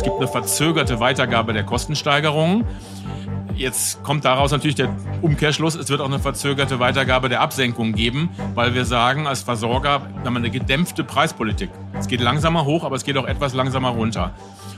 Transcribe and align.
Es 0.00 0.04
gibt 0.04 0.16
eine 0.16 0.28
verzögerte 0.28 0.98
Weitergabe 0.98 1.52
der 1.52 1.62
Kostensteigerungen. 1.62 2.64
Jetzt 3.54 4.02
kommt 4.02 4.24
daraus 4.24 4.50
natürlich 4.50 4.76
der 4.76 4.88
Umkehrschluss, 5.20 5.74
es 5.74 5.90
wird 5.90 6.00
auch 6.00 6.06
eine 6.06 6.18
verzögerte 6.18 6.80
Weitergabe 6.80 7.28
der 7.28 7.42
Absenkung 7.42 7.92
geben, 7.92 8.30
weil 8.54 8.72
wir 8.72 8.86
sagen, 8.86 9.26
als 9.26 9.42
Versorger 9.42 10.00
haben 10.24 10.24
wir 10.24 10.36
eine 10.36 10.48
gedämpfte 10.48 11.04
Preispolitik. 11.04 11.68
Es 11.98 12.08
geht 12.08 12.22
langsamer 12.22 12.64
hoch, 12.64 12.84
aber 12.84 12.96
es 12.96 13.04
geht 13.04 13.18
auch 13.18 13.26
etwas 13.26 13.52
langsamer 13.52 13.90
runter. 13.90 14.32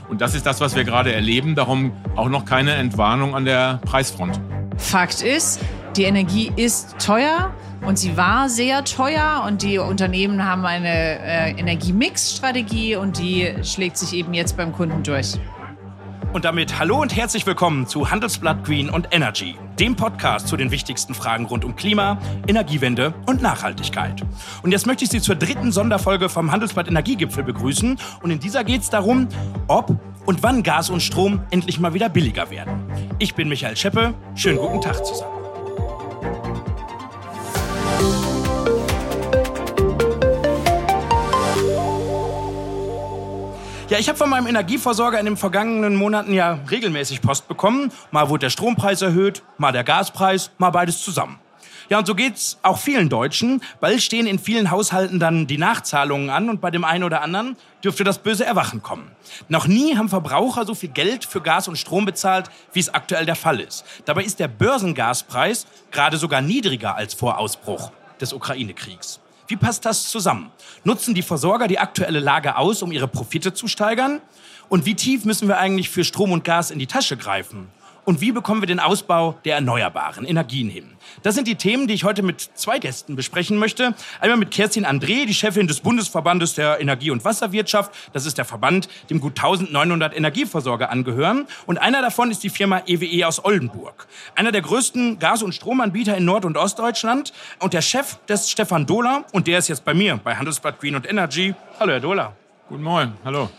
Und 0.09 0.19
das 0.19 0.35
ist 0.35 0.45
das, 0.45 0.59
was 0.59 0.75
wir 0.75 0.83
gerade 0.83 1.13
erleben. 1.13 1.55
Darum 1.55 1.93
auch 2.17 2.27
noch 2.27 2.43
keine 2.43 2.73
Entwarnung 2.73 3.33
an 3.33 3.45
der 3.45 3.79
Preisfront. 3.85 4.41
Fakt 4.75 5.21
ist, 5.21 5.61
die 5.95 6.03
Energie 6.03 6.51
ist 6.55 6.95
teuer 6.99 7.53
und 7.85 7.99
sie 7.99 8.17
war 8.17 8.49
sehr 8.49 8.83
teuer 8.83 9.43
und 9.45 9.61
die 9.61 9.77
Unternehmen 9.77 10.43
haben 10.43 10.65
eine 10.65 10.87
äh, 10.87 11.51
Energiemix-Strategie 11.51 12.95
und 12.95 13.19
die 13.19 13.53
schlägt 13.63 13.97
sich 13.97 14.13
eben 14.13 14.33
jetzt 14.33 14.57
beim 14.57 14.71
Kunden 14.71 15.03
durch. 15.03 15.37
Und 16.31 16.45
damit 16.45 16.79
hallo 16.79 16.99
und 16.99 17.15
herzlich 17.15 17.45
willkommen 17.45 17.85
zu 17.85 18.09
Handelsblatt 18.09 18.63
Green 18.63 18.89
und 18.89 19.09
Energy, 19.11 19.55
dem 19.79 19.95
Podcast 19.95 20.47
zu 20.47 20.57
den 20.57 20.71
wichtigsten 20.71 21.13
Fragen 21.13 21.45
rund 21.45 21.63
um 21.63 21.75
Klima, 21.75 22.17
Energiewende 22.47 23.13
und 23.27 23.43
Nachhaltigkeit. 23.43 24.23
Und 24.63 24.71
jetzt 24.71 24.87
möchte 24.87 25.03
ich 25.03 25.11
Sie 25.11 25.21
zur 25.21 25.35
dritten 25.35 25.71
Sonderfolge 25.71 26.29
vom 26.29 26.51
Handelsblatt 26.51 26.87
Energiegipfel 26.87 27.43
begrüßen. 27.43 27.99
Und 28.23 28.31
in 28.31 28.39
dieser 28.39 28.63
geht 28.63 28.81
es 28.81 28.89
darum, 28.89 29.27
ob 29.67 29.95
und 30.25 30.41
wann 30.41 30.63
Gas 30.63 30.89
und 30.89 31.01
Strom 31.01 31.43
endlich 31.51 31.79
mal 31.79 31.93
wieder 31.93 32.09
billiger 32.09 32.49
werden. 32.49 32.81
Ich 33.19 33.35
bin 33.35 33.47
Michael 33.47 33.77
Scheppe. 33.77 34.15
Schönen 34.33 34.57
guten 34.57 34.81
Tag 34.81 35.05
zusammen. 35.05 35.42
Ja, 43.93 43.99
ich 43.99 44.09
habe 44.09 44.17
von 44.17 44.31
meinem 44.31 44.47
Energieversorger 44.47 45.19
in 45.19 45.25
den 45.25 45.37
vergangenen 45.37 45.95
Monaten 45.95 46.33
ja 46.33 46.57
regelmäßig 46.71 47.21
Post 47.21 47.47
bekommen. 47.47 47.91
Mal 48.09 48.27
wurde 48.27 48.45
der 48.45 48.49
Strompreis 48.49 49.03
erhöht, 49.03 49.43
mal 49.59 49.71
der 49.71 49.83
Gaspreis, 49.83 50.49
mal 50.57 50.71
beides 50.71 51.03
zusammen. 51.03 51.37
Ja, 51.89 51.99
und 51.99 52.07
so 52.07 52.15
geht's 52.15 52.57
auch 52.63 52.79
vielen 52.79 53.07
Deutschen. 53.07 53.61
Bald 53.79 54.01
stehen 54.01 54.25
in 54.25 54.39
vielen 54.39 54.71
Haushalten 54.71 55.19
dann 55.19 55.45
die 55.45 55.59
Nachzahlungen 55.59 56.31
an 56.31 56.49
und 56.49 56.59
bei 56.59 56.71
dem 56.71 56.85
einen 56.85 57.03
oder 57.03 57.21
anderen 57.21 57.55
dürfte 57.83 58.03
das 58.03 58.17
böse 58.17 58.43
Erwachen 58.43 58.81
kommen. 58.81 59.11
Noch 59.47 59.67
nie 59.67 59.95
haben 59.95 60.09
Verbraucher 60.09 60.65
so 60.65 60.73
viel 60.73 60.89
Geld 60.89 61.23
für 61.23 61.41
Gas 61.41 61.67
und 61.67 61.77
Strom 61.77 62.05
bezahlt, 62.05 62.49
wie 62.71 62.79
es 62.79 62.91
aktuell 62.91 63.27
der 63.27 63.35
Fall 63.35 63.59
ist. 63.59 63.85
Dabei 64.05 64.23
ist 64.23 64.39
der 64.39 64.47
Börsengaspreis 64.47 65.67
gerade 65.91 66.17
sogar 66.17 66.41
niedriger 66.41 66.95
als 66.95 67.13
vor 67.13 67.37
Ausbruch 67.37 67.91
des 68.19 68.33
Ukraine-Kriegs. 68.33 69.19
Wie 69.47 69.55
passt 69.55 69.85
das 69.85 70.07
zusammen? 70.07 70.51
Nutzen 70.83 71.13
die 71.13 71.21
Versorger 71.21 71.67
die 71.67 71.79
aktuelle 71.79 72.19
Lage 72.19 72.55
aus, 72.57 72.81
um 72.81 72.91
ihre 72.91 73.07
Profite 73.07 73.53
zu 73.53 73.67
steigern? 73.67 74.21
Und 74.69 74.85
wie 74.85 74.95
tief 74.95 75.25
müssen 75.25 75.47
wir 75.47 75.57
eigentlich 75.57 75.89
für 75.89 76.03
Strom 76.03 76.31
und 76.31 76.43
Gas 76.43 76.71
in 76.71 76.79
die 76.79 76.87
Tasche 76.87 77.17
greifen? 77.17 77.69
Und 78.05 78.19
wie 78.19 78.33
bekommen 78.33 78.61
wir 78.61 78.67
den 78.67 78.81
Ausbau 78.81 79.39
der 79.45 79.55
erneuerbaren 79.55 80.25
Energien 80.25 80.69
hin? 80.69 80.91
Das 81.21 81.35
sind 81.35 81.47
die 81.47 81.55
Themen, 81.55 81.87
die 81.87 81.93
ich 81.93 82.03
heute 82.03 82.21
mit 82.21 82.41
zwei 82.41 82.77
Gästen 82.79 83.15
besprechen 83.15 83.57
möchte. 83.57 83.93
Einmal 84.19 84.37
mit 84.37 84.51
Kerstin 84.51 84.85
André, 84.85 85.25
die 85.25 85.33
Chefin 85.33 85.67
des 85.67 85.79
Bundesverbandes 85.79 86.53
der 86.55 86.81
Energie- 86.81 87.11
und 87.11 87.23
Wasserwirtschaft. 87.23 87.93
Das 88.11 88.25
ist 88.25 88.37
der 88.37 88.43
Verband, 88.43 88.89
dem 89.09 89.21
gut 89.21 89.37
1900 89.37 90.15
Energieversorger 90.17 90.89
angehören. 90.89 91.47
Und 91.65 91.77
einer 91.77 92.01
davon 92.01 92.29
ist 92.29 92.43
die 92.43 92.49
Firma 92.49 92.81
EWE 92.85 93.05
e 93.05 93.23
aus 93.23 93.43
Oldenburg. 93.43 94.07
Einer 94.35 94.51
der 94.51 94.61
größten 94.61 95.19
Gas- 95.19 95.41
und 95.41 95.55
Stromanbieter 95.55 96.17
in 96.17 96.25
Nord- 96.25 96.45
und 96.45 96.57
Ostdeutschland. 96.57 97.31
Und 97.59 97.73
der 97.73 97.81
Chef 97.81 98.17
des 98.25 98.51
Stefan 98.51 98.85
Dohler. 98.85 99.23
Und 99.31 99.47
der 99.47 99.59
ist 99.59 99.69
jetzt 99.69 99.85
bei 99.85 99.93
mir 99.93 100.19
bei 100.21 100.35
Handelsblatt 100.35 100.79
Green 100.79 100.95
und 100.95 101.09
Energy. 101.09 101.55
Hallo, 101.79 101.93
Herr 101.93 101.99
Dohler. 102.01 102.35
Guten 102.67 102.83
Morgen. 102.83 103.13
Hallo. 103.23 103.49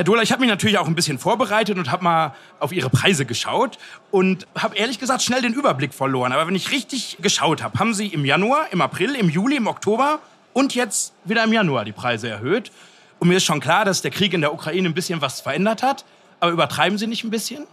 Herr 0.00 0.04
Dohler, 0.04 0.22
ich 0.22 0.32
habe 0.32 0.40
mich 0.40 0.48
natürlich 0.48 0.78
auch 0.78 0.86
ein 0.86 0.94
bisschen 0.94 1.18
vorbereitet 1.18 1.76
und 1.76 1.92
habe 1.92 2.02
mal 2.04 2.34
auf 2.58 2.72
Ihre 2.72 2.88
Preise 2.88 3.26
geschaut 3.26 3.76
und 4.10 4.46
habe 4.56 4.74
ehrlich 4.74 4.98
gesagt 4.98 5.20
schnell 5.20 5.42
den 5.42 5.52
Überblick 5.52 5.92
verloren. 5.92 6.32
Aber 6.32 6.46
wenn 6.46 6.54
ich 6.54 6.70
richtig 6.70 7.18
geschaut 7.20 7.62
habe, 7.62 7.78
haben 7.78 7.92
Sie 7.92 8.06
im 8.06 8.24
Januar, 8.24 8.68
im 8.70 8.80
April, 8.80 9.14
im 9.14 9.28
Juli, 9.28 9.56
im 9.56 9.66
Oktober 9.66 10.20
und 10.54 10.74
jetzt 10.74 11.12
wieder 11.24 11.44
im 11.44 11.52
Januar 11.52 11.84
die 11.84 11.92
Preise 11.92 12.30
erhöht. 12.30 12.72
Und 13.18 13.28
mir 13.28 13.36
ist 13.36 13.44
schon 13.44 13.60
klar, 13.60 13.84
dass 13.84 14.00
der 14.00 14.10
Krieg 14.10 14.32
in 14.32 14.40
der 14.40 14.54
Ukraine 14.54 14.88
ein 14.88 14.94
bisschen 14.94 15.20
was 15.20 15.42
verändert 15.42 15.82
hat. 15.82 16.06
Aber 16.40 16.50
übertreiben 16.50 16.96
Sie 16.96 17.06
nicht 17.06 17.24
ein 17.24 17.30
bisschen? 17.30 17.66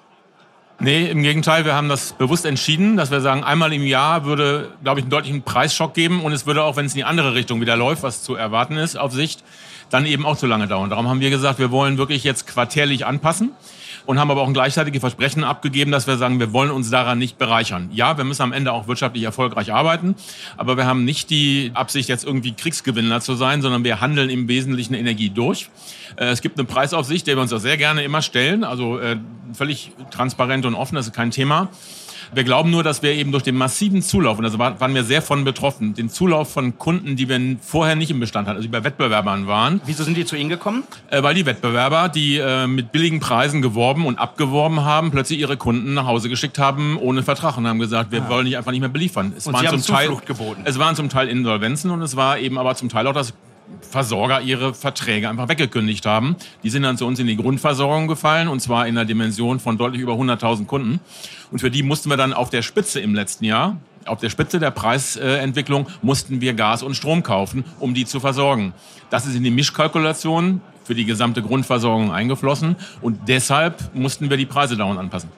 Nee, 0.80 1.10
im 1.10 1.24
Gegenteil, 1.24 1.66
wir 1.66 1.74
haben 1.74 1.90
das 1.90 2.14
bewusst 2.14 2.46
entschieden, 2.46 2.98
dass 2.98 3.10
wir 3.10 3.20
sagen, 3.20 3.44
einmal 3.44 3.74
im 3.74 3.84
Jahr 3.84 4.26
würde, 4.26 4.70
glaube 4.84 5.00
ich, 5.00 5.06
einen 5.06 5.10
deutlichen 5.10 5.42
Preisschock 5.42 5.96
geben 5.96 6.24
und 6.24 6.34
es 6.34 6.46
würde 6.46 6.64
auch, 6.64 6.76
wenn 6.76 6.86
es 6.86 6.94
in 6.94 6.98
die 6.98 7.04
andere 7.04 7.34
Richtung 7.34 7.60
wieder 7.62 7.76
läuft, 7.76 8.04
was 8.04 8.22
zu 8.22 8.36
erwarten 8.36 8.78
ist, 8.78 8.96
auf 8.96 9.12
Sicht, 9.12 9.44
dann 9.90 10.06
eben 10.06 10.24
auch 10.24 10.38
zu 10.38 10.46
lange 10.46 10.68
dauern. 10.68 10.92
Darum 10.92 11.08
haben 11.08 11.20
wir 11.20 11.32
gesagt, 11.32 11.58
wir 11.58 11.72
wollen 11.72 11.98
wirklich 11.98 12.24
jetzt 12.24 12.46
quartärlich 12.46 13.08
anpassen 13.08 13.54
und 14.08 14.20
haben 14.20 14.32
aber 14.32 14.42
auch 14.42 14.48
ein 14.48 14.54
gleichzeitiges 14.54 15.02
Versprechen 15.02 15.44
abgegeben, 15.44 15.92
dass 15.92 16.08
wir 16.08 16.18
sagen, 16.18 16.40
wir 16.40 16.54
wollen 16.54 16.72
uns 16.72 16.90
daran 16.90 17.20
nicht 17.20 17.38
bereichern. 17.38 17.90
Ja, 17.94 18.18
wir 18.18 18.24
müssen 18.24 18.42
am 18.42 18.54
Ende 18.54 18.72
auch 18.72 18.88
wirtschaftlich 18.88 19.24
erfolgreich 19.24 19.74
arbeiten, 19.74 20.16
aber 20.56 20.78
wir 20.78 20.86
haben 20.86 21.04
nicht 21.04 21.30
die 21.30 21.72
Absicht, 21.74 22.08
jetzt 22.08 22.24
irgendwie 22.24 22.54
Kriegsgewinner 22.54 23.20
zu 23.20 23.36
sein, 23.36 23.62
sondern 23.62 23.84
wir 23.84 24.00
handeln 24.00 24.30
im 24.30 24.48
Wesentlichen 24.48 24.94
Energie 24.94 25.30
durch. 25.30 25.70
Äh, 26.16 26.28
es 26.28 26.42
gibt 26.42 26.58
eine 26.58 26.66
Preisaufsicht, 26.66 27.28
der 27.28 27.36
wir 27.36 27.42
uns 27.42 27.52
auch 27.52 27.60
sehr 27.60 27.76
gerne 27.76 28.02
immer 28.04 28.22
stellen, 28.22 28.64
also 28.64 28.98
äh, 28.98 29.18
völlig 29.54 29.92
transparent 30.10 30.66
und 30.66 30.74
offen, 30.74 30.96
das 30.96 31.08
ist 31.08 31.14
kein 31.14 31.32
Thema. 31.32 31.70
Wir 32.34 32.44
glauben 32.44 32.72
nur, 32.72 32.84
dass 32.84 33.02
wir 33.04 33.14
eben 33.14 33.32
durch 33.32 33.44
den 33.44 33.56
massiven 33.56 34.02
Zulauf, 34.02 34.38
und 34.38 34.44
da 34.44 34.58
waren 34.80 34.96
wir 34.96 35.04
sehr 35.04 35.22
von 35.22 35.44
betroffen, 35.44 35.94
den 35.94 36.10
Zulauf 36.10 36.52
von 36.52 36.78
Kunden, 36.78 37.16
die 37.16 37.30
wir 37.30 37.38
vorher 37.62 37.96
nicht 37.96 38.12
im 38.12 38.20
Bestand 38.20 38.48
hatten, 38.48 38.58
also 38.58 38.68
die 38.68 38.72
bei 38.72 38.84
Wettbewerbern 38.84 39.48
waren. 39.48 39.82
Wieso 39.86 40.04
sind 40.04 40.18
die 40.18 40.26
zu 40.26 40.36
Ihnen 40.36 40.50
gekommen? 40.50 40.84
Äh, 41.10 41.24
weil 41.24 41.36
die 41.36 41.46
Wettbewerber, 41.46 42.10
die 42.10 42.38
äh, 42.38 42.68
mit 42.68 42.92
billigen 42.92 43.20
Preisen 43.20 43.62
geworben 43.62 44.06
und 44.06 44.18
abgeworben 44.18 44.84
haben, 44.84 45.12
plötzlich 45.12 45.40
ihre 45.40 45.58
Kunden 45.58 45.94
nach 45.94 46.06
Hause 46.06 46.30
geschickt 46.30 46.60
haben 46.60 46.98
ohne 46.98 47.24
Vertrag 47.24 47.58
und 47.58 47.68
haben 47.68 47.80
gesagt, 47.80 48.12
wir 48.12 48.24
ah. 48.24 48.30
wollen 48.30 48.46
dich 48.46 48.58
einfach 48.58 48.72
nicht 48.72 48.82
mehr 48.82 48.90
beliefern. 48.90 49.34
Es 49.36 49.48
und 49.48 49.54
waren 49.54 49.80
zum 49.80 49.96
Teil, 49.96 50.10
geboten. 50.26 50.62
Es 50.66 50.80
waren 50.80 50.96
zum 50.96 51.10
Teil 51.10 51.28
Insolvenzen 51.28 51.92
und 51.92 52.02
es 52.02 52.16
war 52.16 52.40
eben 52.40 52.58
aber 52.58 52.76
zum 52.76 52.90
Teil 52.90 53.08
auch 53.08 53.14
das 53.14 53.34
Versorger 53.82 54.42
ihre 54.42 54.74
Verträge 54.74 55.30
einfach 55.30 55.50
weggekündigt 55.50 56.06
haben. 56.06 56.36
Die 56.64 56.70
sind 56.70 56.84
dann 56.84 56.98
zu 56.98 57.06
uns 57.06 57.20
in 57.20 57.28
die 57.28 57.38
Grundversorgung 57.38 58.08
gefallen 58.08 58.48
und 58.48 58.60
zwar 58.60 58.88
in 58.88 58.98
einer 58.98 59.06
Dimension 59.06 59.60
von 59.60 59.78
deutlich 59.78 60.02
über 60.02 60.14
100.000 60.14 60.66
Kunden. 60.66 61.00
Und 61.52 61.60
für 61.60 61.72
die 61.72 61.84
mussten 61.84 62.10
wir 62.10 62.18
dann 62.18 62.34
auf 62.34 62.50
der 62.50 62.62
Spitze 62.62 63.00
im 63.00 63.16
letzten 63.16 63.46
Jahr, 63.46 63.78
auf 64.06 64.20
der 64.20 64.30
Spitze 64.30 64.60
der 64.60 64.72
Preisentwicklung, 64.72 65.88
mussten 66.02 66.42
wir 66.42 66.54
Gas 66.54 66.84
und 66.84 66.96
Strom 66.96 67.24
kaufen, 67.24 67.66
um 67.80 67.94
die 67.94 68.06
zu 68.06 68.20
versorgen. 68.20 68.74
Das 69.10 69.26
ist 69.26 69.36
in 69.36 69.44
die 69.44 69.52
Mischkalkulation 69.52 70.62
für 70.84 70.96
die 70.96 71.06
gesamte 71.06 71.42
Grundversorgung 71.42 72.12
eingeflossen 72.12 72.78
und 73.02 73.28
deshalb 73.28 73.94
mussten 73.94 74.30
wir 74.30 74.38
die 74.38 74.46
Preise 74.46 74.78
dauernd 74.78 75.00
anpassen. 75.00 75.30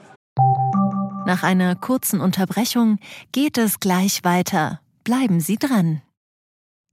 Nach 1.26 1.44
einer 1.44 1.76
kurzen 1.76 2.22
Unterbrechung 2.22 3.00
geht 3.32 3.58
es 3.58 3.80
gleich 3.80 4.24
weiter. 4.24 4.80
Bleiben 5.04 5.40
Sie 5.40 5.58
dran. 5.58 6.02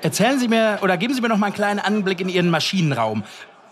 Erzählen 0.00 0.38
Sie 0.38 0.48
mir 0.48 0.78
oder 0.82 0.96
geben 0.96 1.12
Sie 1.12 1.20
mir 1.20 1.28
noch 1.28 1.38
mal 1.38 1.46
einen 1.46 1.54
kleinen 1.54 1.80
Anblick 1.80 2.20
in 2.20 2.28
Ihren 2.28 2.50
Maschinenraum. 2.50 3.24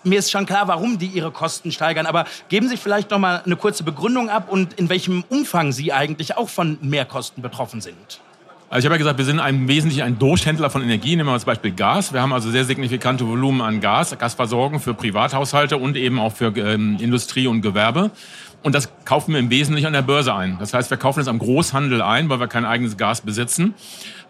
Mir 0.05 0.19
ist 0.19 0.31
schon 0.31 0.47
klar, 0.47 0.69
warum 0.69 0.99
die 0.99 1.07
ihre 1.07 1.33
Kosten 1.33 1.73
steigern, 1.73 2.07
aber 2.07 2.27
geben 2.49 2.69
Sie 2.69 2.77
vielleicht 2.77 3.11
noch 3.11 3.19
mal 3.19 3.43
eine 3.45 3.57
kurze 3.57 3.83
Begründung 3.83 4.29
ab 4.29 4.51
und 4.51 4.75
in 4.75 4.89
welchem 4.89 5.25
Umfang 5.29 5.73
Sie 5.73 5.93
eigentlich 5.93 6.37
auch 6.37 6.49
von 6.49 6.79
Mehrkosten 6.81 7.43
betroffen 7.43 7.81
sind. 7.81 8.21
Also 8.69 8.81
ich 8.81 8.85
habe 8.87 8.97
ja 8.97 8.99
gesagt, 8.99 9.19
wir 9.19 9.25
sind 9.25 9.39
im 9.39 9.69
Wesentlichen 9.69 10.03
ein 10.03 10.19
Durchhändler 10.19 10.71
von 10.71 10.83
Energie. 10.83 11.11
Nehmen 11.11 11.29
wir 11.29 11.33
mal 11.33 11.39
zum 11.39 11.47
Beispiel 11.47 11.71
Gas. 11.71 12.13
Wir 12.13 12.21
haben 12.21 12.33
also 12.33 12.51
sehr 12.51 12.65
signifikante 12.65 13.27
Volumen 13.27 13.61
an 13.61 13.81
Gas, 13.81 14.17
Gasversorgung 14.19 14.81
für 14.81 14.93
Privathaushalte 14.93 15.77
und 15.77 15.97
eben 15.97 16.19
auch 16.19 16.33
für 16.33 16.57
ähm, 16.57 16.97
Industrie 17.01 17.47
und 17.47 17.63
Gewerbe. 17.63 18.11
Und 18.63 18.75
das 18.75 18.89
kaufen 19.05 19.33
wir 19.33 19.39
im 19.39 19.51
Wesentlichen 19.51 19.87
an 19.87 19.93
der 19.93 20.03
Börse 20.03 20.35
ein. 20.35 20.57
Das 20.59 20.75
heißt, 20.75 20.91
wir 20.91 20.97
kaufen 20.97 21.21
es 21.21 21.29
am 21.29 21.39
Großhandel 21.39 22.03
ein, 22.03 22.29
weil 22.29 22.41
wir 22.41 22.49
kein 22.49 22.65
eigenes 22.65 22.97
Gas 22.97 23.21
besitzen. 23.21 23.75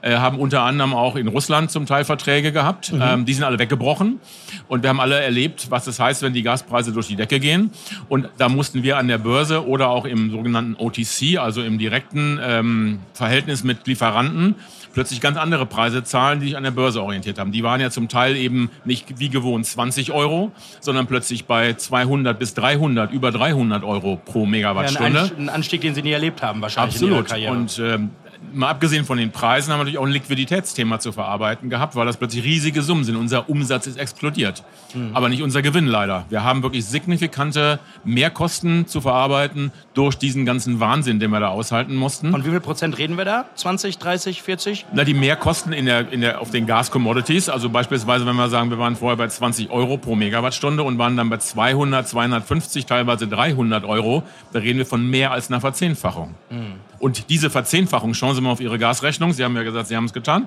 Äh, 0.03 0.17
haben 0.19 0.39
unter 0.39 0.63
anderem 0.63 0.95
auch 0.95 1.17
in 1.17 1.27
Russland 1.27 1.71
zum 1.71 1.87
Teil 1.87 2.05
Verträge 2.05 2.53
gehabt. 2.53 2.93
Mhm. 2.93 3.03
Ähm, 3.03 3.25
die 3.25 3.33
sind 3.33 3.45
alle 3.45 3.59
weggebrochen. 3.59 4.21
Und 4.69 4.83
wir 4.83 4.91
haben 4.91 5.01
alle 5.01 5.21
erlebt, 5.21 5.71
was 5.71 5.87
das 5.87 5.99
heißt, 5.99 6.23
wenn 6.23 6.35
die 6.35 6.43
Gaspreise 6.43 6.93
durch 6.93 7.09
die 7.09 7.17
Decke 7.17 7.41
gehen. 7.41 7.71
Und 8.09 8.29
da 8.37 8.49
mussten 8.49 8.83
wir 8.83 8.99
an 8.99 9.09
der 9.09 9.19
Börse 9.19 9.67
oder 9.67 9.89
auch 9.89 10.05
im 10.05 10.31
sogenannten 10.31 10.77
OTC, 10.77 11.39
also 11.39 11.63
im 11.63 11.79
direkten 11.79 12.39
ähm, 12.43 12.99
Verhältnis 13.15 13.65
mit 13.65 13.87
Lieferanten, 13.87 14.57
plötzlich 14.97 15.21
ganz 15.21 15.37
andere 15.37 15.67
Preise 15.67 16.05
zahlen, 16.05 16.41
die 16.41 16.47
sich 16.47 16.57
an 16.57 16.63
der 16.63 16.71
Börse 16.71 17.03
orientiert 17.03 17.39
haben. 17.39 17.53
Die 17.53 17.63
waren 17.63 17.83
ja 17.83 17.91
zum 17.91 18.09
Teil 18.09 18.35
eben 18.35 18.71
nicht 18.87 19.21
wie 19.21 19.29
gewohnt 19.29 19.67
20 19.67 20.11
Euro, 20.11 20.53
sondern 20.81 21.07
plötzlich 21.07 21.45
bei 21.45 21.75
200 21.75 22.39
bis 22.39 22.55
300, 22.55 23.13
über 23.13 23.31
300 23.31 23.85
Euro 23.85 24.17
pro 24.17 24.47
Megawattstunde. 24.47 25.19
Ja, 25.19 25.37
ein 25.37 25.51
Anstieg, 25.51 25.83
den 25.83 25.95
Sie 25.95 26.01
nie 26.01 26.13
erlebt 26.13 26.41
haben, 26.41 26.63
wahrscheinlich 26.63 26.95
Absolut. 26.95 27.13
in 27.13 27.19
Ihrer 27.19 27.29
Karriere. 27.29 27.53
Und 27.53 27.79
ähm, 27.79 28.11
mal 28.53 28.71
abgesehen 28.71 29.05
von 29.05 29.19
den 29.19 29.31
Preisen 29.31 29.73
haben 29.73 29.81
wir 29.81 29.85
natürlich 29.85 29.99
auch 29.99 30.07
ein 30.07 30.13
Liquiditätsthema 30.13 30.99
zu 30.99 31.13
verarbeiten 31.13 31.71
gehabt, 31.71 31.97
weil 31.97 32.07
das 32.07 32.17
plötzlich 32.17 32.45
riesige 32.45 32.83
Summen 32.83 33.05
sind. 33.05 33.17
Unser 33.17 33.49
Umsatz 33.49 33.87
ist 33.87 33.99
explodiert, 33.99 34.65
mhm. 34.95 35.11
aber 35.15 35.29
nicht 35.29 35.43
unser 35.43 35.63
Gewinn 35.63 35.87
leider. 35.87 36.25
Wir 36.29 36.45
haben 36.45 36.63
wirklich 36.63 36.85
signifikante 36.85 37.79
Mehrkosten 38.05 38.87
zu 38.87 39.01
verarbeiten 39.01 39.73
durch 39.95 40.17
diesen 40.17 40.45
ganzen 40.47 40.81
Wahnsinn, 40.81 41.21
den 41.21 41.31
wir 41.31 41.41
da 41.41 41.49
aushalten 41.49 41.95
mussten. 41.95 42.31
Von 42.31 42.45
wie 42.45 42.51
viel 42.51 42.61
Prozent 42.61 42.99
reden 42.99 43.17
wir 43.17 43.25
da? 43.25 43.47
20, 43.55 43.99
30, 43.99 44.43
40? 44.43 44.87
Na, 44.93 45.05
die 45.05 45.15
Mehrkosten 45.15 45.73
in 45.73 45.87
der, 45.87 46.13
in 46.13 46.21
der, 46.21 46.41
auf 46.41 46.51
den 46.51 46.67
Gas-Commodities, 46.67 47.49
also 47.49 47.71
beispielsweise, 47.71 48.27
wenn 48.27 48.37
wir 48.37 48.49
sagen, 48.49 48.71
wir 48.71 48.79
waren 48.79 48.97
vorher 48.97 49.17
bei 49.17 49.29
20 49.29 49.71
Euro 49.71 49.97
pro 49.97 50.15
Megawattstunde 50.15 50.83
und 50.83 50.99
waren 50.99 51.17
dann 51.17 51.31
bei 51.31 51.39
200, 51.39 52.09
250, 52.09 52.87
teilweise 52.87 53.27
300 53.29 53.85
Euro, 53.85 54.23
da 54.53 54.61
reden 54.61 54.79
wir 54.79 54.87
von 54.87 55.09
mehr 55.09 55.33
als 55.33 55.49
einer 55.49 55.61
Verzehnfachung. 55.61 56.35
Mhm. 56.51 56.75
Und 56.99 57.29
diese 57.31 57.51
Verzehnfachung, 57.51 58.15
schauen 58.15 58.35
Sie 58.35 58.41
mal 58.41 58.51
auf 58.51 58.61
Ihre 58.61 58.79
Gasrechnung, 58.79 59.33
Sie 59.33 59.45
haben 59.45 59.57
ja 59.57 59.63
gesagt, 59.63 59.89
Sie 59.89 59.97
haben 59.97 60.07
es 60.07 60.13
getan, 60.13 60.47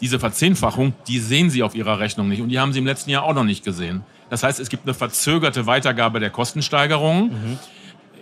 diese 0.00 0.18
Verzehnfachung, 0.18 0.92
die 1.06 1.18
sehen 1.18 1.50
Sie 1.50 1.62
auf 1.62 1.74
Ihrer 1.74 1.98
Rechnung 1.98 2.28
nicht 2.28 2.42
und 2.42 2.48
die 2.48 2.58
haben 2.58 2.72
Sie 2.72 2.78
im 2.78 2.86
letzten 2.86 3.10
Jahr 3.10 3.22
auch 3.22 3.34
noch 3.34 3.44
nicht 3.44 3.64
gesehen. 3.64 4.02
Das 4.30 4.42
heißt, 4.42 4.58
es 4.58 4.68
gibt 4.68 4.84
eine 4.84 4.94
verzögerte 4.94 5.66
Weitergabe 5.66 6.20
der 6.20 6.30
Kostensteigerungen. 6.30 7.28
Mhm. 7.28 7.58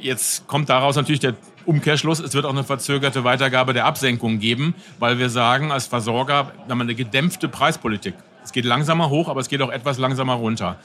Jetzt 0.00 0.46
kommt 0.48 0.68
daraus 0.68 0.96
natürlich 0.96 1.20
der 1.20 1.34
Umkehrschluss, 1.64 2.18
es 2.18 2.34
wird 2.34 2.44
auch 2.44 2.50
eine 2.50 2.64
verzögerte 2.64 3.24
Weitergabe 3.24 3.72
der 3.72 3.86
Absenkung 3.86 4.40
geben, 4.40 4.74
weil 4.98 5.18
wir 5.18 5.30
sagen, 5.30 5.70
als 5.70 5.86
Versorger 5.86 6.52
haben 6.68 6.78
wir 6.78 6.82
eine 6.82 6.94
gedämpfte 6.94 7.48
Preispolitik. 7.48 8.14
Es 8.44 8.52
geht 8.52 8.64
langsamer 8.64 9.10
hoch, 9.10 9.28
aber 9.28 9.40
es 9.40 9.48
geht 9.48 9.62
auch 9.62 9.70
etwas 9.70 9.98
langsamer 9.98 10.34
runter. 10.34 10.76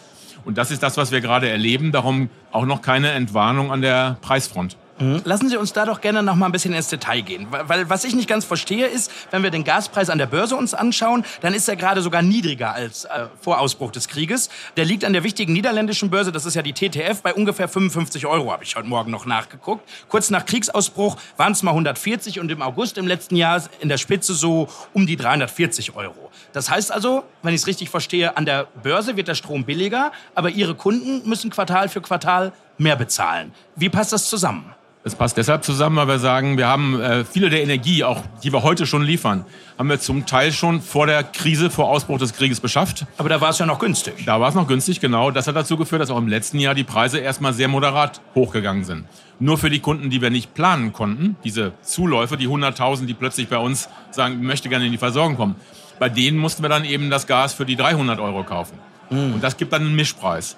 Und 0.45 0.57
das 0.57 0.71
ist 0.71 0.83
das, 0.83 0.95
was 0.97 1.11
wir 1.11 1.19
gerade 1.19 1.49
erleben. 1.49 1.91
Darum 1.91 2.29
auch 2.51 2.65
noch 2.65 2.81
keine 2.81 3.11
Entwarnung 3.11 3.71
an 3.71 3.81
der 3.81 4.17
Preisfront. 4.21 4.77
Mhm. 4.99 5.21
Lassen 5.25 5.49
Sie 5.49 5.57
uns 5.57 5.73
da 5.73 5.85
doch 5.85 6.01
gerne 6.01 6.23
noch 6.23 6.35
mal 6.35 6.47
ein 6.47 6.51
bisschen 6.51 6.73
ins 6.73 6.87
Detail 6.87 7.21
gehen. 7.21 7.47
Weil 7.49 7.89
was 7.89 8.03
ich 8.03 8.15
nicht 8.15 8.27
ganz 8.27 8.45
verstehe 8.45 8.87
ist, 8.87 9.11
wenn 9.31 9.43
wir 9.43 9.51
den 9.51 9.63
Gaspreis 9.63 10.09
an 10.09 10.17
der 10.17 10.25
Börse 10.25 10.55
uns 10.55 10.73
anschauen, 10.73 11.23
dann 11.41 11.53
ist 11.53 11.67
er 11.67 11.75
gerade 11.75 12.01
sogar 12.01 12.21
niedriger 12.21 12.73
als 12.73 13.05
äh, 13.05 13.27
vor 13.39 13.59
Ausbruch 13.59 13.91
des 13.91 14.07
Krieges. 14.07 14.49
Der 14.75 14.85
liegt 14.85 15.05
an 15.05 15.13
der 15.13 15.23
wichtigen 15.23 15.53
niederländischen 15.53 16.09
Börse, 16.09 16.31
das 16.31 16.45
ist 16.45 16.55
ja 16.55 16.61
die 16.61 16.73
TTF, 16.73 17.21
bei 17.21 17.33
ungefähr 17.33 17.67
55 17.67 18.25
Euro, 18.25 18.51
habe 18.51 18.63
ich 18.63 18.75
heute 18.75 18.87
Morgen 18.87 19.11
noch 19.11 19.25
nachgeguckt. 19.25 19.87
Kurz 20.09 20.29
nach 20.29 20.45
Kriegsausbruch 20.45 21.17
waren 21.37 21.51
es 21.51 21.63
mal 21.63 21.71
140 21.71 22.39
und 22.39 22.51
im 22.51 22.61
August 22.61 22.97
im 22.97 23.07
letzten 23.07 23.35
Jahr 23.35 23.61
in 23.79 23.89
der 23.89 23.97
Spitze 23.97 24.33
so 24.33 24.67
um 24.93 25.05
die 25.07 25.15
340 25.15 25.95
Euro. 25.95 26.31
Das 26.53 26.69
heißt 26.69 26.91
also, 26.91 27.23
wenn 27.43 27.53
ich 27.53 27.61
es 27.61 27.67
richtig 27.67 27.89
verstehe, 27.89 28.37
an 28.37 28.45
der 28.45 28.67
Börse 28.83 29.15
wird 29.15 29.27
der 29.27 29.35
Strom 29.35 29.63
billiger, 29.63 30.11
aber 30.35 30.49
Ihre 30.49 30.75
Kunden 30.75 31.27
müssen 31.27 31.49
Quartal 31.49 31.89
für 31.89 32.01
Quartal 32.01 32.51
mehr 32.77 32.95
bezahlen. 32.95 33.53
Wie 33.75 33.89
passt 33.89 34.13
das 34.13 34.29
zusammen? 34.29 34.73
Das 35.07 35.15
passt 35.15 35.37
deshalb 35.37 35.63
zusammen, 35.63 35.95
weil 35.95 36.09
wir 36.09 36.19
sagen, 36.19 36.57
wir 36.57 36.67
haben 36.67 36.99
äh, 36.99 37.23
viele 37.23 37.49
der 37.49 37.63
Energie, 37.63 38.03
auch 38.03 38.23
die 38.43 38.51
wir 38.51 38.61
heute 38.61 38.85
schon 38.85 39.03
liefern, 39.03 39.45
haben 39.77 39.87
wir 39.87 40.01
zum 40.01 40.25
Teil 40.25 40.51
schon 40.51 40.81
vor 40.81 41.07
der 41.07 41.23
Krise, 41.23 41.69
vor 41.69 41.87
Ausbruch 41.87 42.19
des 42.19 42.33
Krieges 42.33 42.59
beschafft. 42.59 43.05
Aber 43.17 43.29
da 43.29 43.39
war 43.39 43.51
es 43.51 43.57
ja 43.57 43.65
noch 43.65 43.79
günstig. 43.79 44.25
Da 44.25 44.41
war 44.41 44.49
es 44.49 44.55
noch 44.55 44.67
günstig, 44.67 44.99
genau. 44.99 45.31
Das 45.31 45.47
hat 45.47 45.55
dazu 45.55 45.77
geführt, 45.77 46.01
dass 46.01 46.09
auch 46.09 46.17
im 46.17 46.27
letzten 46.27 46.59
Jahr 46.59 46.75
die 46.75 46.83
Preise 46.83 47.19
erstmal 47.19 47.53
sehr 47.53 47.69
moderat 47.69 48.19
hochgegangen 48.35 48.83
sind. 48.83 49.05
Nur 49.39 49.57
für 49.57 49.69
die 49.69 49.79
Kunden, 49.79 50.09
die 50.09 50.21
wir 50.21 50.29
nicht 50.29 50.53
planen 50.53 50.91
konnten, 50.91 51.37
diese 51.45 51.71
Zuläufe, 51.83 52.35
die 52.35 52.49
100.000, 52.49 53.05
die 53.05 53.13
plötzlich 53.13 53.47
bei 53.47 53.59
uns 53.59 53.87
sagen, 54.11 54.39
ich 54.41 54.45
möchte 54.45 54.67
gerne 54.67 54.87
in 54.87 54.91
die 54.91 54.97
Versorgung 54.97 55.37
kommen, 55.37 55.55
bei 55.99 56.09
denen 56.09 56.37
mussten 56.37 56.63
wir 56.63 56.69
dann 56.69 56.83
eben 56.83 57.09
das 57.09 57.27
Gas 57.27 57.53
für 57.53 57.65
die 57.65 57.77
300 57.77 58.19
Euro 58.19 58.43
kaufen. 58.43 58.77
Mhm. 59.09 59.35
Und 59.35 59.41
das 59.41 59.55
gibt 59.55 59.71
dann 59.71 59.83
einen 59.83 59.95
Mischpreis. 59.95 60.57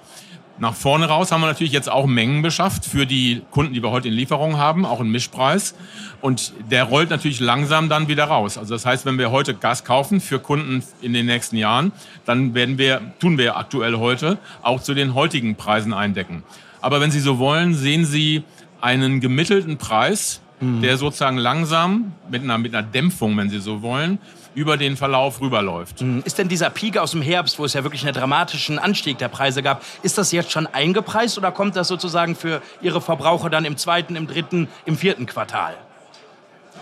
Nach 0.60 0.76
vorne 0.76 1.06
raus 1.06 1.32
haben 1.32 1.40
wir 1.40 1.48
natürlich 1.48 1.72
jetzt 1.72 1.90
auch 1.90 2.06
Mengen 2.06 2.42
beschafft 2.42 2.84
für 2.84 3.06
die 3.06 3.42
Kunden, 3.50 3.74
die 3.74 3.82
wir 3.82 3.92
heute 3.92 4.10
in 4.10 4.14
Lieferung 4.14 4.58
haben, 4.58 4.86
auch 4.86 5.00
einen 5.00 5.10
Mischpreis. 5.10 5.74
Und 6.20 6.52
der 6.70 6.84
rollt 6.84 7.10
natürlich 7.10 7.40
langsam 7.40 7.88
dann 7.88 8.10
wieder 8.10 8.26
raus. 8.26 8.58
Also 8.58 8.74
das 8.74 8.86
heißt, 8.86 9.06
wenn 9.06 9.18
wir 9.18 9.32
heute 9.32 9.54
Gas 9.54 9.86
kaufen 9.86 10.20
für 10.20 10.40
Kunden 10.40 10.84
in 11.02 11.14
den 11.14 11.28
nächsten 11.28 11.56
Jahren, 11.56 11.94
dann 12.26 12.54
werden 12.56 12.78
wir, 12.78 13.02
tun 13.20 13.38
wir 13.38 13.56
aktuell 13.56 13.96
heute, 13.96 14.38
auch 14.62 14.82
zu 14.82 14.94
den 14.94 15.14
heutigen 15.14 15.56
Preisen 15.56 15.94
eindecken. 15.94 16.44
Aber 16.82 17.00
wenn 17.00 17.12
Sie 17.12 17.22
so 17.22 17.40
wollen, 17.40 17.74
sehen 17.74 18.04
Sie 18.04 18.44
einen 18.82 19.22
gemittelten 19.22 19.78
Preis, 19.78 20.42
mhm. 20.60 20.82
der 20.82 20.98
sozusagen 20.98 21.38
langsam 21.38 22.12
mit 22.30 22.44
einer, 22.44 22.58
mit 22.58 22.76
einer 22.76 22.86
Dämpfung, 22.86 23.38
wenn 23.38 23.50
Sie 23.50 23.60
so 23.60 23.82
wollen, 23.82 24.20
über 24.60 24.76
den 24.76 24.98
Verlauf 24.98 25.40
rüberläuft. 25.40 26.02
Hm. 26.02 26.22
Ist 26.26 26.38
denn 26.38 26.50
dieser 26.50 26.70
Peak 26.70 26.98
aus 26.98 27.12
dem 27.12 27.22
Herbst, 27.22 27.60
wo 27.60 27.66
es 27.66 27.72
ja 27.72 27.84
wirklich 27.84 28.04
einen 28.04 28.14
dramatischen 28.14 28.78
Anstieg 28.78 29.18
der 29.18 29.30
Preise 29.30 29.64
gab, 29.64 29.82
ist 30.04 30.18
das 30.18 30.34
jetzt 30.34 30.52
schon 30.52 30.68
eingepreist 30.68 31.38
oder 31.38 31.54
kommt 31.54 31.78
das 31.78 31.88
sozusagen 31.88 32.36
für 32.36 32.62
Ihre 32.82 33.00
Verbraucher 33.00 33.50
dann 33.50 33.64
im 33.64 33.78
zweiten, 33.78 34.18
im 34.18 34.28
dritten, 34.28 34.68
im 34.86 34.98
vierten 34.98 35.26
Quartal? 35.26 35.76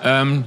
Ähm, 0.03 0.45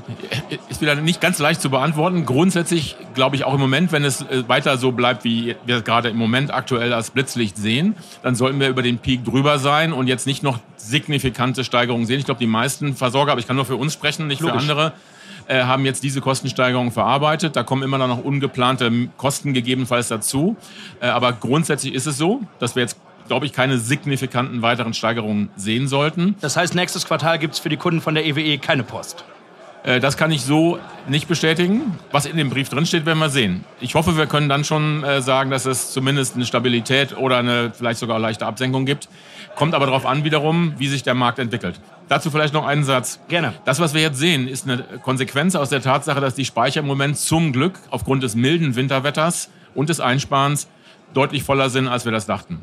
ist 0.69 0.81
wieder 0.81 0.95
nicht 0.97 1.21
ganz 1.21 1.39
leicht 1.39 1.61
zu 1.61 1.71
beantworten. 1.71 2.25
Grundsätzlich 2.25 2.97
glaube 3.15 3.37
ich 3.37 3.45
auch 3.45 3.55
im 3.55 3.61
Moment, 3.61 3.93
wenn 3.93 4.05
es 4.05 4.23
äh, 4.23 4.49
weiter 4.49 4.77
so 4.77 4.93
bleibt, 4.93 5.25
wie 5.25 5.57
wir 5.67 5.79
es 5.79 5.85
gerade 5.85 6.09
im 6.09 6.17
Moment 6.17 6.53
aktuell 6.53 6.93
als 6.93 7.11
Blitzlicht 7.11 7.57
sehen, 7.57 7.97
dann 8.23 8.35
sollten 8.35 8.61
wir 8.61 8.69
über 8.69 8.83
den 8.83 8.99
Peak 8.99 9.25
drüber 9.25 9.59
sein 9.59 9.93
und 9.93 10.07
jetzt 10.07 10.27
nicht 10.27 10.43
noch 10.43 10.59
signifikante 10.77 11.65
Steigerungen 11.65 12.07
sehen. 12.07 12.19
Ich 12.19 12.27
glaube, 12.27 12.39
die 12.41 12.47
meisten 12.47 12.95
Versorger, 12.95 13.33
aber 13.33 13.41
ich 13.41 13.47
kann 13.47 13.57
nur 13.57 13.65
für 13.65 13.77
uns 13.77 13.93
sprechen, 13.93 14.27
nicht 14.29 14.41
Logisch. 14.41 14.65
für 14.65 14.71
andere, 14.71 14.93
äh, 15.51 15.65
haben 15.65 15.85
jetzt 15.85 16.03
diese 16.05 16.21
Kostensteigerung 16.21 16.93
verarbeitet. 16.93 17.57
Da 17.57 17.63
kommen 17.63 17.83
immer 17.83 17.99
noch 17.99 18.23
ungeplante 18.23 19.09
Kosten 19.17 19.53
gegebenenfalls 19.53 20.09
dazu. 20.09 20.57
Äh, 21.01 21.07
aber 21.07 21.33
grundsätzlich 21.33 21.95
ist 21.95 22.07
es 22.07 22.17
so, 22.17 22.43
dass 22.59 22.77
wir 22.77 22.83
jetzt 22.83 22.97
glaube 23.27 23.47
ich, 23.47 23.53
keine 23.53 23.79
signifikanten 23.79 24.61
weiteren 24.61 24.93
Steigerungen 24.93 25.51
sehen 25.55 25.87
sollten. 25.87 26.35
Das 26.41 26.57
heißt, 26.57 26.75
nächstes 26.75 27.07
Quartal 27.07 27.39
gibt 27.39 27.55
es 27.55 27.61
für 27.61 27.69
die 27.69 27.77
Kunden 27.77 28.01
von 28.01 28.17
der 28.17 28.27
EWE 28.27 28.41
e 28.43 28.59
keine 28.59 28.83
Post. 28.83 29.25
Äh, 29.83 30.01
das 30.01 30.17
kann 30.17 30.31
ich 30.31 30.43
so 30.43 30.79
nicht 31.09 31.29
bestätigen. 31.29 31.99
Was 32.13 32.27
in 32.27 32.37
dem 32.37 32.51
Brief 32.51 32.69
drinsteht, 32.69 33.07
werden 33.07 33.19
wir 33.19 33.31
sehen. 33.31 33.65
Ich 33.81 33.95
hoffe, 33.95 34.17
wir 34.17 34.27
können 34.27 34.49
dann 34.49 34.65
schon 34.65 35.03
äh, 35.05 35.23
sagen, 35.23 35.51
dass 35.51 35.67
es 35.67 35.93
zumindest 35.93 36.37
eine 36.37 36.47
Stabilität 36.47 37.17
oder 37.17 37.39
eine 37.39 37.73
vielleicht 37.73 37.99
sogar 37.99 38.19
leichte 38.19 38.47
Absenkung 38.47 38.85
gibt. 38.85 39.09
Kommt 39.57 39.75
aber 39.75 39.87
darauf 39.87 40.07
an, 40.07 40.25
wiederum, 40.25 40.75
wie 40.79 40.89
sich 40.89 41.03
der 41.03 41.15
Markt 41.15 41.39
entwickelt. 41.39 41.81
Dazu 42.09 42.31
vielleicht 42.31 42.55
noch 42.55 42.67
einen 42.67 42.85
Satz. 42.85 43.21
Gerne. 43.29 43.55
Das, 43.65 43.81
was 43.81 43.95
wir 43.95 44.01
jetzt 44.01 44.19
sehen, 44.19 44.49
ist 44.49 44.69
eine 44.69 44.83
Konsequenz 45.03 45.55
aus 45.55 45.71
der 45.71 45.81
Tatsache, 45.81 46.21
dass 46.21 46.35
die 46.35 46.45
Speicher 46.45 46.81
im 46.81 46.87
Moment 46.87 47.17
zum 47.19 47.53
Glück 47.53 47.75
aufgrund 47.91 48.23
des 48.23 48.35
milden 48.35 48.77
Winterwetters 48.77 49.51
und 49.75 49.89
des 49.89 50.01
Einsparens 50.01 50.69
deutlich 51.15 51.43
voller 51.43 51.71
sind, 51.71 51.89
als 51.89 52.05
wir 52.05 52.13
das 52.13 52.27
dachten. 52.27 52.63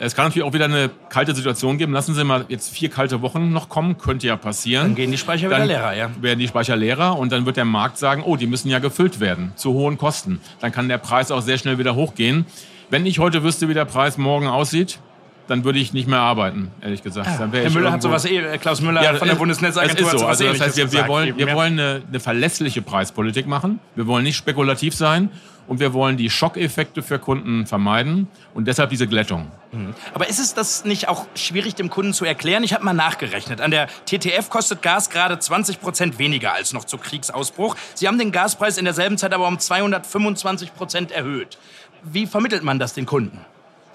Es 0.00 0.14
kann 0.14 0.26
natürlich 0.26 0.46
auch 0.46 0.52
wieder 0.52 0.64
eine 0.64 0.90
kalte 1.08 1.34
Situation 1.34 1.78
geben. 1.78 1.92
Lassen 1.92 2.14
Sie 2.14 2.24
mal 2.24 2.44
jetzt 2.48 2.74
vier 2.74 2.90
kalte 2.90 3.22
Wochen 3.22 3.52
noch 3.52 3.68
kommen, 3.68 3.96
könnte 3.96 4.26
ja 4.26 4.36
passieren. 4.36 4.88
Dann 4.88 4.94
gehen 4.94 5.10
die 5.10 5.18
Speicher 5.18 5.48
dann 5.48 5.64
wieder 5.64 5.80
leerer, 5.80 5.94
ja. 5.94 6.10
Werden 6.20 6.40
die 6.40 6.48
Speicher 6.48 6.76
leerer 6.76 7.18
und 7.18 7.30
dann 7.30 7.46
wird 7.46 7.56
der 7.56 7.64
Markt 7.64 7.98
sagen, 7.98 8.22
oh, 8.24 8.36
die 8.36 8.46
müssen 8.46 8.68
ja 8.68 8.80
gefüllt 8.80 9.20
werden, 9.20 9.52
zu 9.56 9.72
hohen 9.72 9.96
Kosten. 9.96 10.40
Dann 10.60 10.72
kann 10.72 10.88
der 10.88 10.98
Preis 10.98 11.30
auch 11.30 11.42
sehr 11.42 11.58
schnell 11.58 11.78
wieder 11.78 11.94
hochgehen. 11.94 12.46
Wenn 12.90 13.06
ich 13.06 13.18
heute 13.18 13.42
wüsste, 13.42 13.68
wie 13.68 13.74
der 13.74 13.84
Preis 13.84 14.18
morgen 14.18 14.46
aussieht, 14.46 14.98
dann 15.46 15.64
würde 15.64 15.78
ich 15.78 15.92
nicht 15.92 16.08
mehr 16.08 16.20
arbeiten, 16.20 16.70
ehrlich 16.80 17.02
gesagt. 17.02 17.28
Ah, 17.28 17.48
Herr 17.52 17.70
Müller 17.70 17.92
hat 17.92 18.02
sowas, 18.02 18.24
eh, 18.24 18.58
Klaus 18.58 18.80
Müller 18.80 19.02
ja, 19.02 19.14
von 19.14 19.28
der 19.28 19.34
Bundesnetzagentur 19.34 20.12
ist 20.12 20.20
so. 20.20 20.26
also 20.26 20.44
das 20.44 20.60
heißt, 20.60 20.76
wir, 20.76 20.92
wir, 20.92 21.08
wollen, 21.08 21.36
wir 21.36 21.52
wollen 21.52 21.78
eine, 21.78 22.02
eine 22.08 22.20
verlässliche 22.20 22.82
Preispolitik 22.82 23.46
machen. 23.46 23.80
Wir 23.94 24.06
wollen 24.06 24.24
nicht 24.24 24.36
spekulativ 24.36 24.94
sein 24.94 25.30
und 25.66 25.80
wir 25.80 25.92
wollen 25.92 26.16
die 26.16 26.30
Schockeffekte 26.30 27.02
für 27.02 27.18
Kunden 27.18 27.66
vermeiden 27.66 28.28
und 28.52 28.68
deshalb 28.68 28.90
diese 28.90 29.06
Glättung. 29.06 29.50
Mhm. 29.72 29.94
Aber 30.12 30.28
ist 30.28 30.38
es 30.38 30.54
das 30.54 30.84
nicht 30.84 31.08
auch 31.08 31.26
schwierig 31.34 31.74
dem 31.74 31.90
Kunden 31.90 32.12
zu 32.12 32.24
erklären? 32.24 32.64
Ich 32.64 32.74
habe 32.74 32.84
mal 32.84 32.92
nachgerechnet. 32.92 33.60
An 33.60 33.70
der 33.70 33.88
TTF 34.06 34.50
kostet 34.50 34.82
Gas 34.82 35.10
gerade 35.10 35.38
20 35.38 35.80
Prozent 35.80 36.18
weniger 36.18 36.54
als 36.54 36.72
noch 36.72 36.84
zu 36.84 36.98
Kriegsausbruch. 36.98 37.76
Sie 37.94 38.08
haben 38.08 38.18
den 38.18 38.32
Gaspreis 38.32 38.78
in 38.78 38.84
derselben 38.84 39.18
Zeit 39.18 39.32
aber 39.32 39.48
um 39.48 39.58
225 39.58 40.74
Prozent 40.74 41.12
erhöht. 41.12 41.58
Wie 42.02 42.26
vermittelt 42.26 42.62
man 42.62 42.78
das 42.78 42.92
den 42.92 43.06
Kunden? 43.06 43.40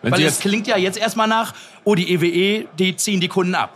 Wenn 0.01 0.13
Weil 0.13 0.23
es 0.23 0.39
klingt 0.39 0.67
ja 0.67 0.77
jetzt 0.77 0.97
erstmal 0.97 1.27
nach, 1.27 1.53
oh, 1.83 1.95
die 1.95 2.11
EWE, 2.13 2.27
e, 2.27 2.67
die 2.77 2.95
ziehen 2.95 3.19
die 3.19 3.27
Kunden 3.27 3.55
ab. 3.55 3.73